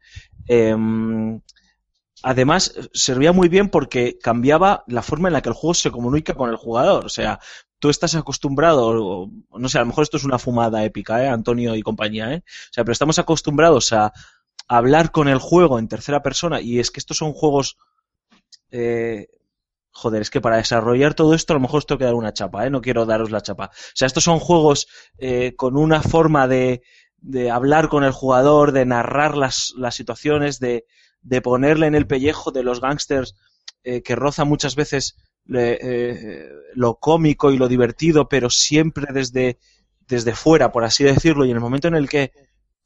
[0.49, 0.77] eh,
[2.23, 6.35] además, servía muy bien porque cambiaba la forma en la que el juego se comunica
[6.35, 7.07] con el jugador.
[7.07, 7.41] O sea,
[7.81, 11.29] tú estás acostumbrado, no sé, a lo mejor esto es una fumada épica, ¿eh?
[11.29, 12.43] Antonio y compañía, ¿eh?
[12.47, 14.13] O sea, pero estamos acostumbrados a
[14.69, 17.77] hablar con el juego en tercera persona y es que estos son juegos...
[18.71, 19.29] eh,
[19.93, 22.33] joder, es que para desarrollar todo esto a lo mejor os tengo que dar una
[22.33, 22.71] chapa, ¿eh?
[22.71, 23.67] No quiero daros la chapa.
[23.75, 24.89] O sea, estos son juegos
[25.19, 26.83] eh, con una forma de,
[27.19, 30.87] de hablar con el jugador, de narrar las, las situaciones, de,
[31.23, 33.37] de ponerle en el pellejo de los gángsters
[33.83, 35.17] eh, que roza muchas veces
[35.53, 39.59] eh, lo cómico y lo divertido, pero siempre desde,
[40.07, 42.33] desde fuera, por así decirlo, y en el momento en el que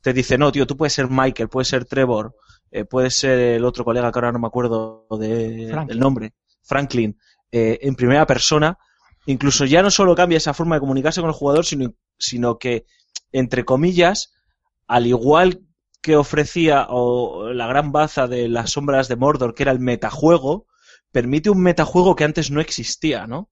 [0.00, 2.36] te dice, no, tío, tú puedes ser Michael, puedes ser Trevor,
[2.70, 7.18] eh, puede ser el otro colega que ahora no me acuerdo de, del nombre, Franklin,
[7.50, 8.78] eh, en primera persona,
[9.26, 12.84] incluso ya no solo cambia esa forma de comunicarse con el jugador, sino, sino que,
[13.32, 14.34] entre comillas,
[14.86, 15.62] al igual
[16.02, 20.66] que ofrecía o, la gran baza de las sombras de Mordor, que era el metajuego,
[21.14, 23.48] permite un metajuego que antes no existía, ¿no?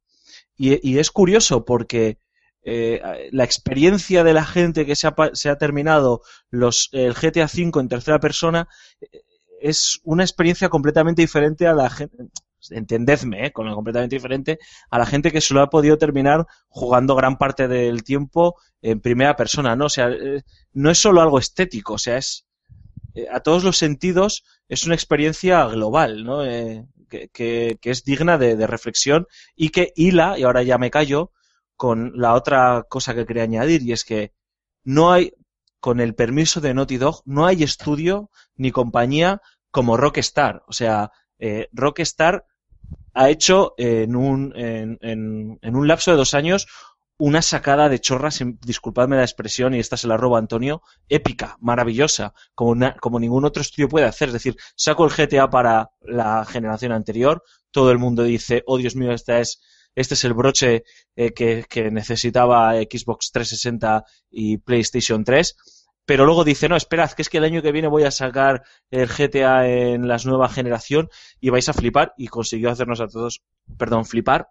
[0.56, 2.18] Y, es curioso porque
[2.62, 3.01] eh,
[3.32, 7.80] la experiencia de la gente que se ha, se ha terminado los, el GTA V
[7.80, 8.68] en tercera persona
[9.01, 9.22] eh,
[9.60, 12.16] es una experiencia completamente diferente a la gente,
[12.70, 14.59] entendedme, eh, con completamente diferente
[14.90, 19.01] a la gente que se lo ha podido terminar jugando gran parte del tiempo en
[19.01, 19.86] primera persona, ¿no?
[19.86, 22.47] O sea, eh, no es solo algo estético, o sea, es
[23.30, 26.44] a todos los sentidos es una experiencia global, ¿no?
[26.44, 26.86] Eh,
[27.32, 31.32] que, es digna de, reflexión y que hila, y ahora ya me callo,
[31.76, 34.32] con la otra cosa que quería añadir, y es que
[34.84, 35.32] no hay,
[35.80, 39.40] con el permiso de Naughty Dog, no hay estudio ni compañía
[39.70, 40.62] como Rockstar.
[40.66, 42.47] O sea, eh, Rockstar
[43.14, 46.66] ha hecho en un, en un lapso de dos años
[47.26, 52.34] una sacada de chorras, disculpadme la expresión, y esta se la roba Antonio, épica, maravillosa,
[52.54, 54.28] como, una- como ningún otro estudio puede hacer.
[54.28, 58.96] Es decir, saco el GTA para la generación anterior, todo el mundo dice, oh Dios
[58.96, 59.60] mío, esta es,
[59.94, 60.84] este es el broche
[61.16, 65.56] eh, que, que necesitaba Xbox 360 y PlayStation 3.
[66.04, 68.62] Pero luego dice, no, esperad, que es que el año que viene voy a sacar
[68.90, 71.08] el GTA en la nueva generación
[71.40, 72.12] y vais a flipar.
[72.16, 73.42] Y consiguió hacernos a todos,
[73.78, 74.48] perdón, flipar.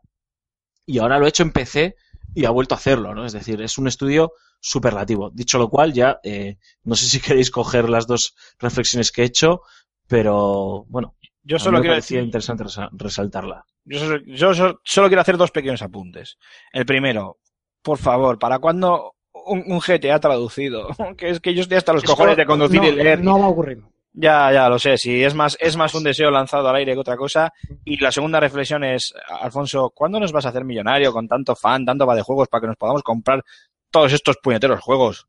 [0.86, 1.96] Y ahora lo he hecho en PC
[2.34, 3.26] y ha vuelto a hacerlo, ¿no?
[3.26, 5.30] Es decir, es un estudio superlativo.
[5.32, 9.26] Dicho lo cual, ya eh, no sé si queréis coger las dos reflexiones que he
[9.26, 9.62] hecho,
[10.08, 13.66] pero bueno, Yo a mí solo me quiero decir, interesante resa- resaltarla.
[13.86, 16.38] yo solo, yo solo- solo quiero hacer dos pequeños apuntes.
[16.72, 17.40] El primero,
[17.82, 20.90] por favor, ¿para cuándo un, un GTA traducido?
[21.18, 23.24] que es que yo estoy hasta los Esto cojones de conducir no, y leer.
[23.24, 23.82] No va a ocurrir.
[24.14, 27.00] Ya, ya lo sé, sí, es más, es más un deseo lanzado al aire que
[27.00, 27.54] otra cosa.
[27.86, 31.86] Y la segunda reflexión es, Alfonso, ¿cuándo nos vas a hacer millonario con tanto fan,
[31.86, 33.42] tanto va de juegos para que nos podamos comprar
[33.90, 35.28] todos estos puñeteros juegos?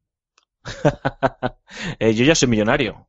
[1.99, 3.09] Eh, yo ya soy millonario,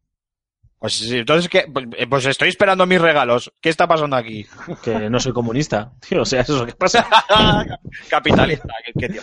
[0.83, 1.63] Pues sí, entonces, ¿qué?
[1.71, 3.53] Pues, eh, pues estoy esperando mis regalos.
[3.61, 4.45] ¿Qué está pasando aquí?
[4.83, 5.93] que no soy comunista.
[6.09, 7.07] Tío, o sea, eso es lo que pasa.
[8.09, 9.21] Capitalista, qué, qué tío.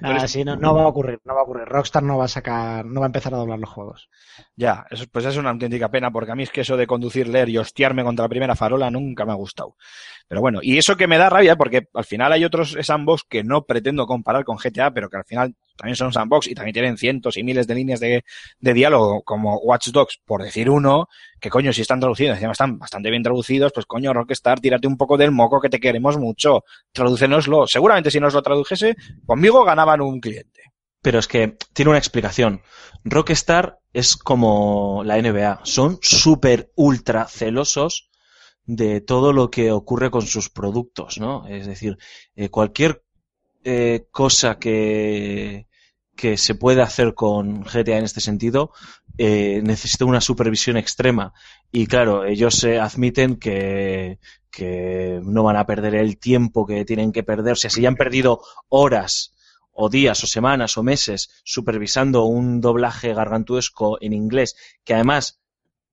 [0.00, 1.66] Nada, sí, no, no va a ocurrir, no va a ocurrir.
[1.66, 4.08] Rockstar no va a sacar, no va a empezar a doblar los juegos.
[4.56, 7.28] Ya, eso, pues es una auténtica pena, porque a mí es que eso de conducir,
[7.28, 9.76] leer y hostiarme contra la primera farola nunca me ha gustado.
[10.28, 13.44] Pero bueno, y eso que me da rabia, porque al final hay otros sandbox que
[13.44, 16.98] no pretendo comparar con GTA, pero que al final también son sandbox y también tienen
[16.98, 18.24] cientos y miles de líneas de,
[18.58, 21.08] de diálogo, como Watch Dogs, por decir uno,
[21.40, 24.96] que coño, si están traducidos, encima están bastante bien traducidos, pues coño, Rockstar, tírate un
[24.96, 27.66] poco del moco que te queremos mucho, tradúcenoslo.
[27.66, 30.62] Seguramente si nos lo tradujese, conmigo ganaban un cliente.
[31.00, 32.60] Pero es que tiene una explicación.
[33.04, 35.60] Rockstar es como la NBA.
[35.62, 38.10] Son súper ultra celosos
[38.64, 41.46] de todo lo que ocurre con sus productos, ¿no?
[41.46, 41.96] Es decir,
[42.34, 43.02] eh, cualquier
[43.64, 45.67] eh, cosa que,
[46.18, 48.72] que se pueda hacer con GTA en este sentido
[49.16, 51.32] eh, necesita una supervisión extrema.
[51.70, 54.18] Y claro, ellos se admiten que,
[54.50, 57.52] que no van a perder el tiempo que tienen que perder.
[57.52, 59.36] O sea, si ya han perdido horas
[59.70, 65.40] o días o semanas o meses supervisando un doblaje gargantuesco en inglés, que además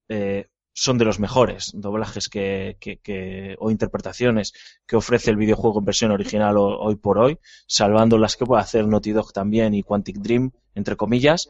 [0.10, 4.54] eh, son de los mejores doblajes que, que- que- o interpretaciones
[4.86, 8.62] que ofrece el videojuego en versión original ho- hoy por hoy, salvando las que puede
[8.62, 11.50] hacer Naughty Dog también y Quantic Dream, entre comillas.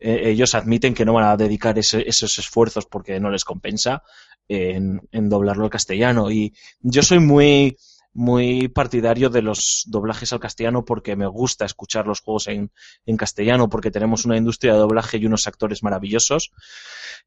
[0.00, 4.02] eh, ellos admiten que no van a dedicar esos esfuerzos porque no les compensa
[4.48, 6.30] en, en doblarlo al castellano.
[6.30, 7.76] Y yo soy muy,
[8.18, 12.72] muy partidario de los doblajes al castellano porque me gusta escuchar los juegos en,
[13.06, 16.50] en castellano porque tenemos una industria de doblaje y unos actores maravillosos.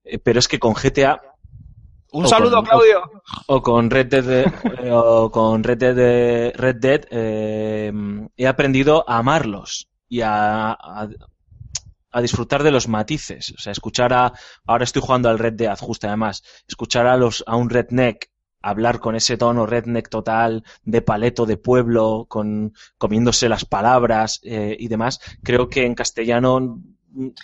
[0.04, 1.22] Eh, pero es que con GTA
[2.12, 3.02] Un O saludo, con- Claudio.
[3.48, 4.30] o con Red Dead,
[4.84, 7.94] eh, o con Red Dead, eh, Red Dead eh,
[8.36, 11.08] he aprendido a amarlos y a, a,
[12.12, 13.54] a disfrutar de los matices.
[13.58, 14.34] O sea, escuchar a,
[14.68, 18.30] ahora estoy jugando al Red Dead justo además, escuchar a los, a un redneck
[18.62, 24.76] hablar con ese tono redneck total de paleto de pueblo, con comiéndose las palabras eh,
[24.80, 26.80] y demás, creo que en castellano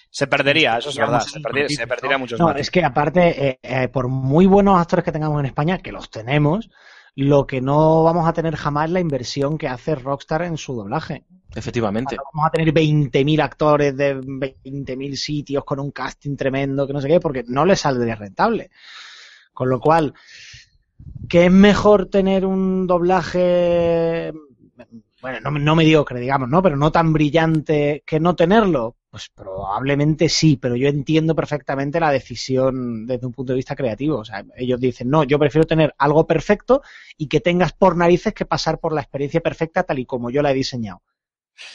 [0.10, 1.22] Se perdería, eso es verdad.
[1.22, 1.88] Se se ¿no?
[1.88, 5.48] perdería muchos No, es que aparte, eh, eh, por muy buenos actores que tengamos en
[5.48, 6.70] España, que los tenemos,
[7.18, 10.76] lo que no vamos a tener jamás es la inversión que hace Rockstar en su
[10.76, 11.26] doblaje.
[11.56, 12.16] efectivamente.
[12.16, 17.02] No vamos a tener 20.000 actores de 20.000 sitios con un casting tremendo, que no
[17.02, 18.70] sé qué, porque no les saldría rentable.
[19.52, 20.14] Con lo cual,
[21.30, 24.32] que es mejor tener un doblaje,
[25.22, 26.62] bueno, no, no mediocre, digamos, ¿no?
[26.62, 28.96] Pero no tan brillante que no tenerlo.
[29.10, 34.18] Pues probablemente sí, pero yo entiendo perfectamente la decisión desde un punto de vista creativo.
[34.20, 36.82] O sea, ellos dicen, no, yo prefiero tener algo perfecto
[37.18, 40.42] y que tengas por narices que pasar por la experiencia perfecta tal y como yo
[40.42, 41.02] la he diseñado.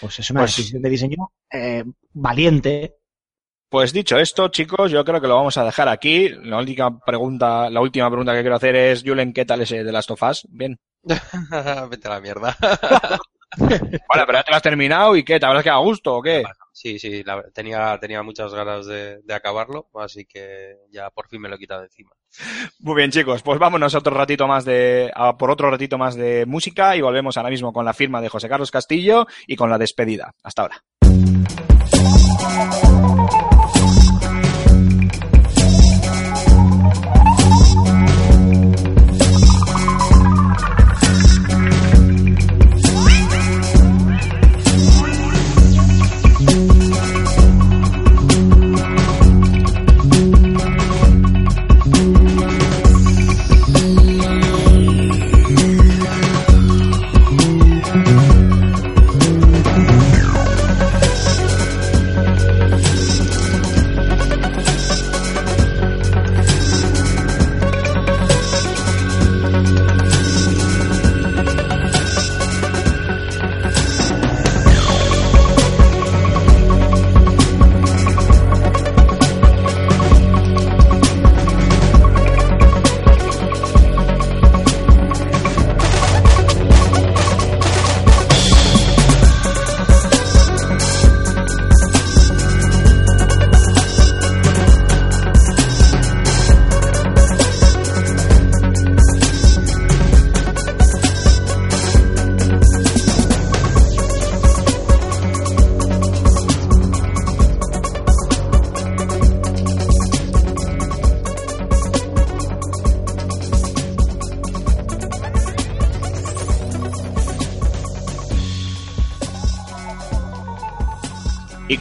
[0.00, 1.16] Pues es una Pues- decisión de diseño
[1.50, 2.96] eh, valiente.
[3.72, 6.28] Pues dicho esto, chicos, yo creo que lo vamos a dejar aquí.
[6.28, 9.90] La última pregunta, la última pregunta que quiero hacer es, Julen, ¿qué tal ese de
[9.90, 10.46] Last of Us?
[10.50, 10.78] Bien.
[11.90, 12.54] Vete a la mierda.
[13.58, 15.40] Vale, pero ya te lo has terminado y ¿qué?
[15.40, 16.42] ¿Te habrás quedado a gusto o qué?
[16.74, 21.40] Sí, sí, la- tenía, tenía muchas ganas de, de acabarlo, así que ya por fin
[21.40, 22.10] me lo he quitado de encima.
[22.80, 26.14] Muy bien, chicos, pues vámonos a otro ratito más de, a por otro ratito más
[26.14, 29.70] de música y volvemos ahora mismo con la firma de José Carlos Castillo y con
[29.70, 30.34] la despedida.
[30.42, 30.82] Hasta ahora.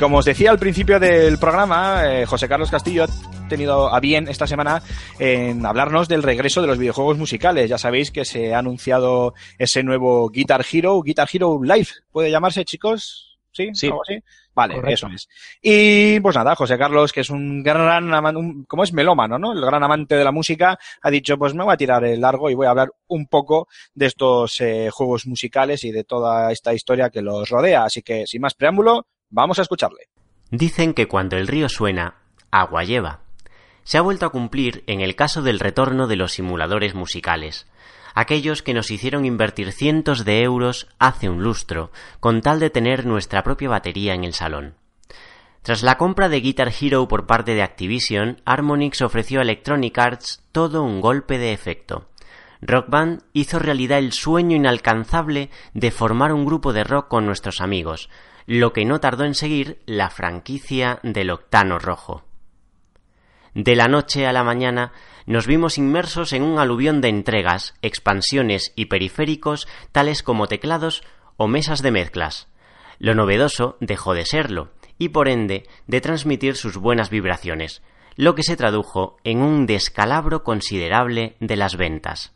[0.01, 4.27] Como os decía al principio del programa, eh, José Carlos Castillo ha tenido a bien
[4.27, 4.81] esta semana
[5.19, 7.69] en hablarnos del regreso de los videojuegos musicales.
[7.69, 12.65] Ya sabéis que se ha anunciado ese nuevo Guitar Hero, Guitar Hero Live, ¿puede llamarse,
[12.65, 13.37] chicos?
[13.51, 13.69] ¿Sí?
[13.73, 13.87] Sí.
[13.87, 14.23] ¿Algo así?
[14.55, 15.05] Vale, Correcto.
[15.05, 15.29] eso es.
[15.61, 19.53] Y pues nada, José Carlos, que es un gran amante, como es melómano, ¿no?
[19.53, 22.49] El gran amante de la música, ha dicho, pues me voy a tirar el largo
[22.49, 26.73] y voy a hablar un poco de estos eh, juegos musicales y de toda esta
[26.73, 27.83] historia que los rodea.
[27.83, 30.09] Así que, sin más preámbulo, vamos a escucharle.
[30.51, 32.15] Dicen que cuando el río suena,
[32.51, 33.21] agua lleva.
[33.83, 37.67] Se ha vuelto a cumplir en el caso del retorno de los simuladores musicales,
[38.13, 43.05] aquellos que nos hicieron invertir cientos de euros hace un lustro, con tal de tener
[43.05, 44.75] nuestra propia batería en el salón.
[45.63, 50.43] Tras la compra de Guitar Hero por parte de Activision, Harmonix ofreció a Electronic Arts
[50.51, 52.07] todo un golpe de efecto.
[52.61, 57.61] Rock Band hizo realidad el sueño inalcanzable de formar un grupo de rock con nuestros
[57.61, 58.09] amigos,
[58.45, 62.23] lo que no tardó en seguir la franquicia del Octano Rojo.
[63.53, 64.93] De la noche a la mañana
[65.25, 71.03] nos vimos inmersos en un aluvión de entregas, expansiones y periféricos tales como teclados
[71.37, 72.47] o mesas de mezclas.
[72.99, 77.81] Lo novedoso dejó de serlo y por ende de transmitir sus buenas vibraciones,
[78.15, 82.33] lo que se tradujo en un descalabro considerable de las ventas.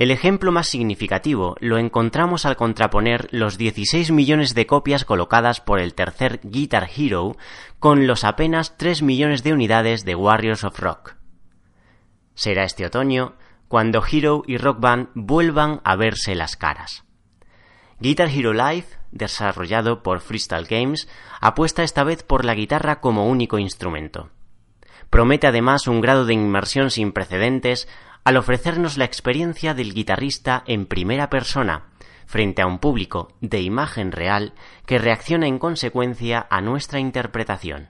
[0.00, 5.78] El ejemplo más significativo lo encontramos al contraponer los 16 millones de copias colocadas por
[5.78, 7.36] el tercer Guitar Hero
[7.78, 11.16] con los apenas 3 millones de unidades de Warriors of Rock.
[12.32, 13.34] Será este otoño
[13.68, 17.04] cuando Hero y Rock Band vuelvan a verse las caras.
[17.98, 21.10] Guitar Hero Live, desarrollado por Freestyle Games,
[21.42, 24.30] apuesta esta vez por la guitarra como único instrumento.
[25.10, 27.88] Promete además un grado de inmersión sin precedentes
[28.24, 31.86] al ofrecernos la experiencia del guitarrista en primera persona,
[32.26, 34.54] frente a un público de imagen real
[34.86, 37.88] que reacciona en consecuencia a nuestra interpretación.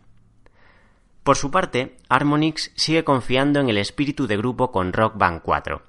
[1.22, 5.82] Por su parte, Harmonix sigue confiando en el espíritu de grupo con Rock Band 4.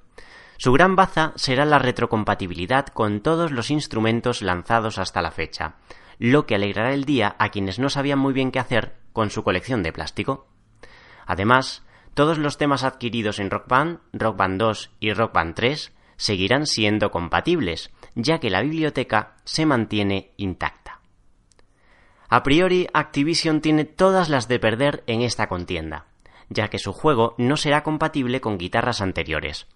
[0.58, 5.76] Su gran baza será la retrocompatibilidad con todos los instrumentos lanzados hasta la fecha,
[6.18, 9.42] lo que alegrará el día a quienes no sabían muy bien qué hacer con su
[9.42, 10.46] colección de plástico.
[11.26, 11.82] Además,
[12.14, 16.66] todos los temas adquiridos en Rock Band, Rock Band 2 y Rock Band 3 seguirán
[16.66, 21.00] siendo compatibles, ya que la biblioteca se mantiene intacta.
[22.28, 26.06] A priori, Activision tiene todas las de perder en esta contienda,
[26.48, 29.66] ya que su juego no será compatible con guitarras anteriores.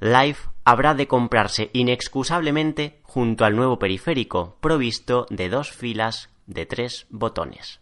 [0.00, 7.06] Live habrá de comprarse inexcusablemente junto al nuevo periférico provisto de dos filas de tres
[7.10, 7.81] botones.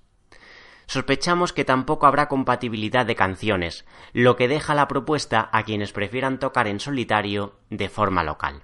[0.91, 6.41] Sospechamos que tampoco habrá compatibilidad de canciones, lo que deja la propuesta a quienes prefieran
[6.41, 8.63] tocar en solitario de forma local.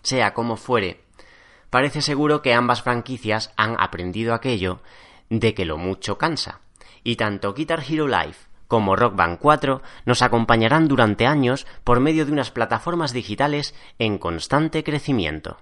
[0.00, 1.02] Sea como fuere,
[1.68, 4.80] parece seguro que ambas franquicias han aprendido aquello
[5.28, 6.60] de que lo mucho cansa,
[7.04, 8.36] y tanto Guitar Hero Live
[8.66, 14.16] como Rock Band 4 nos acompañarán durante años por medio de unas plataformas digitales en
[14.16, 15.58] constante crecimiento.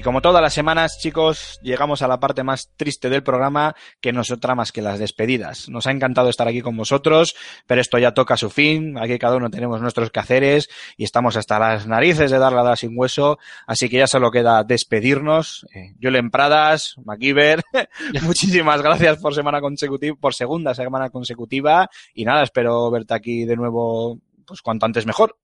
[0.00, 4.14] Y como todas las semanas, chicos, llegamos a la parte más triste del programa, que
[4.14, 5.68] no es otra más que las despedidas.
[5.68, 7.36] Nos ha encantado estar aquí con vosotros,
[7.66, 8.96] pero esto ya toca su fin.
[8.96, 12.98] Aquí cada uno tenemos nuestros quehaceres y estamos hasta las narices de dar la sin
[12.98, 13.38] hueso.
[13.66, 15.66] Así que ya solo queda despedirnos.
[15.74, 15.92] Eh,
[16.32, 17.62] Pradas, MacGyver,
[18.22, 21.90] muchísimas gracias por semana consecutiva, por segunda semana consecutiva.
[22.14, 25.36] Y nada, espero verte aquí de nuevo, pues cuanto antes mejor.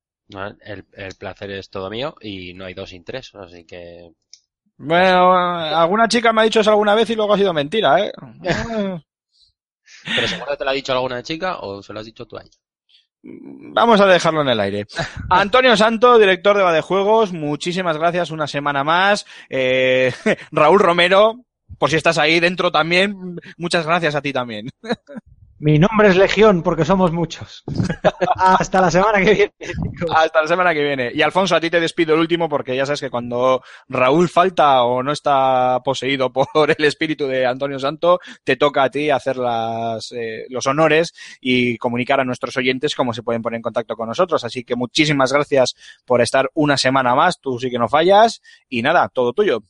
[0.64, 4.12] El, el placer es todo mío y no hay dos sin tres, así que
[4.78, 8.12] Bueno, alguna chica me ha dicho eso alguna vez y luego ha sido mentira, ¿eh?
[10.04, 12.36] ¿Pero seguro que te lo ha dicho alguna chica o se lo has dicho tú
[12.36, 12.50] a ella?
[13.22, 14.86] Vamos a dejarlo en el aire.
[15.30, 19.26] Antonio Santo, director de Badejuegos, muchísimas gracias una semana más.
[19.48, 20.12] Eh,
[20.52, 21.44] Raúl Romero,
[21.78, 24.68] por si estás ahí dentro también, muchas gracias a ti también.
[25.58, 27.64] Mi nombre es Legión porque somos muchos.
[28.36, 29.54] Hasta la semana que viene.
[30.14, 31.10] Hasta la semana que viene.
[31.14, 34.82] Y Alfonso, a ti te despido el último porque ya sabes que cuando Raúl falta
[34.82, 39.38] o no está poseído por el espíritu de Antonio Santo, te toca a ti hacer
[39.38, 43.96] las, eh, los honores y comunicar a nuestros oyentes cómo se pueden poner en contacto
[43.96, 44.44] con nosotros.
[44.44, 45.74] Así que muchísimas gracias
[46.04, 47.40] por estar una semana más.
[47.40, 48.42] Tú sí que no fallas.
[48.68, 49.62] Y nada, todo tuyo.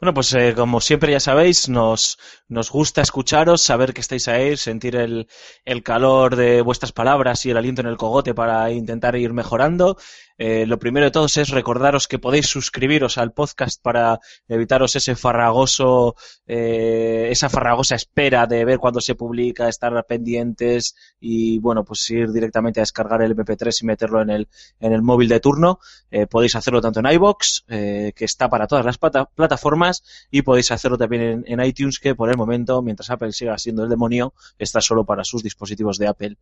[0.00, 2.18] Bueno, pues eh, como siempre ya sabéis, nos,
[2.48, 5.28] nos gusta escucharos, saber que estáis ahí, sentir el,
[5.64, 9.96] el calor de vuestras palabras y el aliento en el cogote para intentar ir mejorando.
[10.42, 15.14] Eh, lo primero de todos es recordaros que podéis suscribiros al podcast para evitaros ese
[15.14, 22.08] farragoso, eh, esa farragosa espera de ver cuándo se publica, estar pendientes y bueno, pues
[22.08, 24.48] ir directamente a descargar el MP3 y meterlo en el,
[24.80, 25.78] en el móvil de turno.
[26.10, 30.70] Eh, podéis hacerlo tanto en iBox, que está para todas las plata- plataformas, y podéis
[30.70, 34.80] hacerlo también en iTunes, que por el momento, mientras Apple siga siendo el demonio, está
[34.80, 36.36] solo para sus dispositivos de Apple.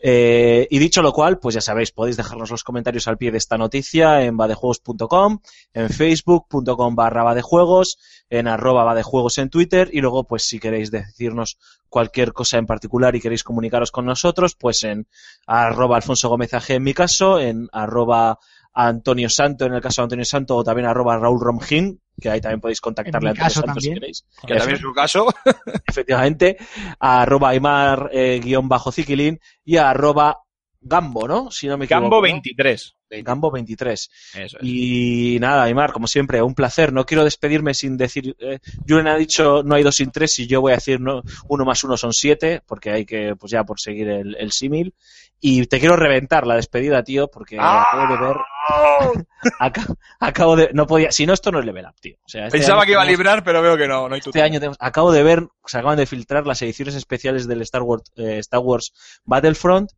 [0.00, 3.38] Eh, y dicho lo cual, pues ya sabéis, podéis dejarnos los comentarios al pie de
[3.38, 5.40] esta noticia en badejuegos.com,
[5.74, 7.98] en facebook.com barra badejuegos,
[8.30, 11.58] en arroba badejuegos en Twitter y luego pues si queréis decirnos
[11.88, 15.08] cualquier cosa en particular y queréis comunicaros con nosotros, pues en
[15.46, 18.38] arroba Alfonso Gómez AG en mi caso, en arroba
[18.72, 22.40] Antonio Santo en el caso de Antonio Santo o también arroba Raúl Romgin, que ahí
[22.40, 24.26] también podéis contactarle a Antonio caso Santos si queréis.
[24.46, 25.26] Que también es su caso.
[25.86, 26.56] efectivamente,
[26.98, 30.42] a arroba Aymar eh, guion bajo Ziquilín y a arroba
[30.80, 31.50] Gambo, ¿no?
[31.50, 32.02] Si no me equivoco.
[32.04, 32.22] Gambo ¿no?
[32.22, 32.94] 23.
[33.10, 34.10] Gambo 23.
[34.34, 34.62] Eso es.
[34.62, 36.92] Y nada, Aymar, como siempre, un placer.
[36.92, 38.36] No quiero despedirme sin decir.
[38.38, 41.22] Eh, Julen ha dicho no hay dos sin tres y yo voy a decir no,
[41.48, 44.94] uno más uno son siete, porque hay que, pues ya por seguir el, el símil.
[45.40, 48.36] Y te quiero reventar la despedida, tío, porque acabo de ver.
[49.58, 49.86] aca-
[50.20, 50.70] acabo de.
[50.72, 51.10] No podía.
[51.12, 52.16] Si no, esto no es level up, tío.
[52.24, 54.08] O sea, este Pensaba que iba a librar, pero veo que no.
[54.08, 57.46] no hay este año tenemos- acabo de ver, se acaban de filtrar las ediciones especiales
[57.46, 58.92] del Star Wars, eh, Star Wars
[59.24, 59.90] Battlefront.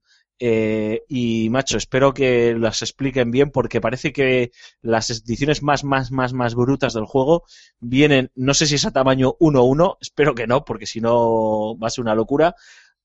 [0.43, 6.11] eh, y macho, espero que las expliquen bien porque parece que las ediciones más, más,
[6.13, 7.45] más, más brutas del juego
[7.79, 11.89] vienen, no sé si es a tamaño 1-1, espero que no, porque si no va
[11.89, 12.55] a ser una locura,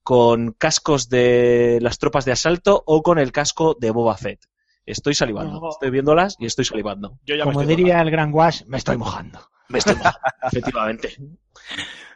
[0.02, 4.40] con cascos de las tropas de asalto o con el casco de Boba Fett.
[4.86, 5.70] Estoy salivando, No.
[5.70, 7.18] estoy viéndolas y estoy salivando.
[7.26, 9.40] Yo ya me Como estoy diría el Gran Wash, me estoy mojando.
[9.70, 10.20] Me estoy mojando,
[10.52, 11.16] efectivamente.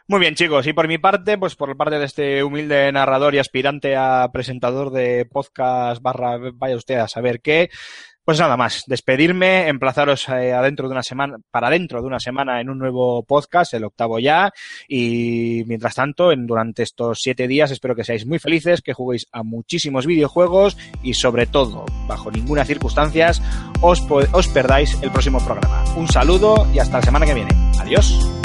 [0.06, 0.66] Muy bien, chicos.
[0.66, 4.90] Y por mi parte, pues por parte de este humilde narrador y aspirante a presentador
[4.90, 7.70] de podcast barra vaya usted a saber qué,
[8.24, 8.84] pues nada más.
[8.86, 13.22] Despedirme, emplazaros eh, adentro de una semana, para dentro de una semana en un nuevo
[13.22, 14.52] podcast, el octavo ya.
[14.88, 19.26] Y mientras tanto, en, durante estos siete días, espero que seáis muy felices, que juguéis
[19.32, 23.30] a muchísimos videojuegos y sobre todo, bajo ninguna circunstancia,
[23.80, 25.84] os, perdáis el próximo programa.
[25.96, 27.50] Un saludo y hasta la semana que viene.
[27.78, 28.39] Adiós.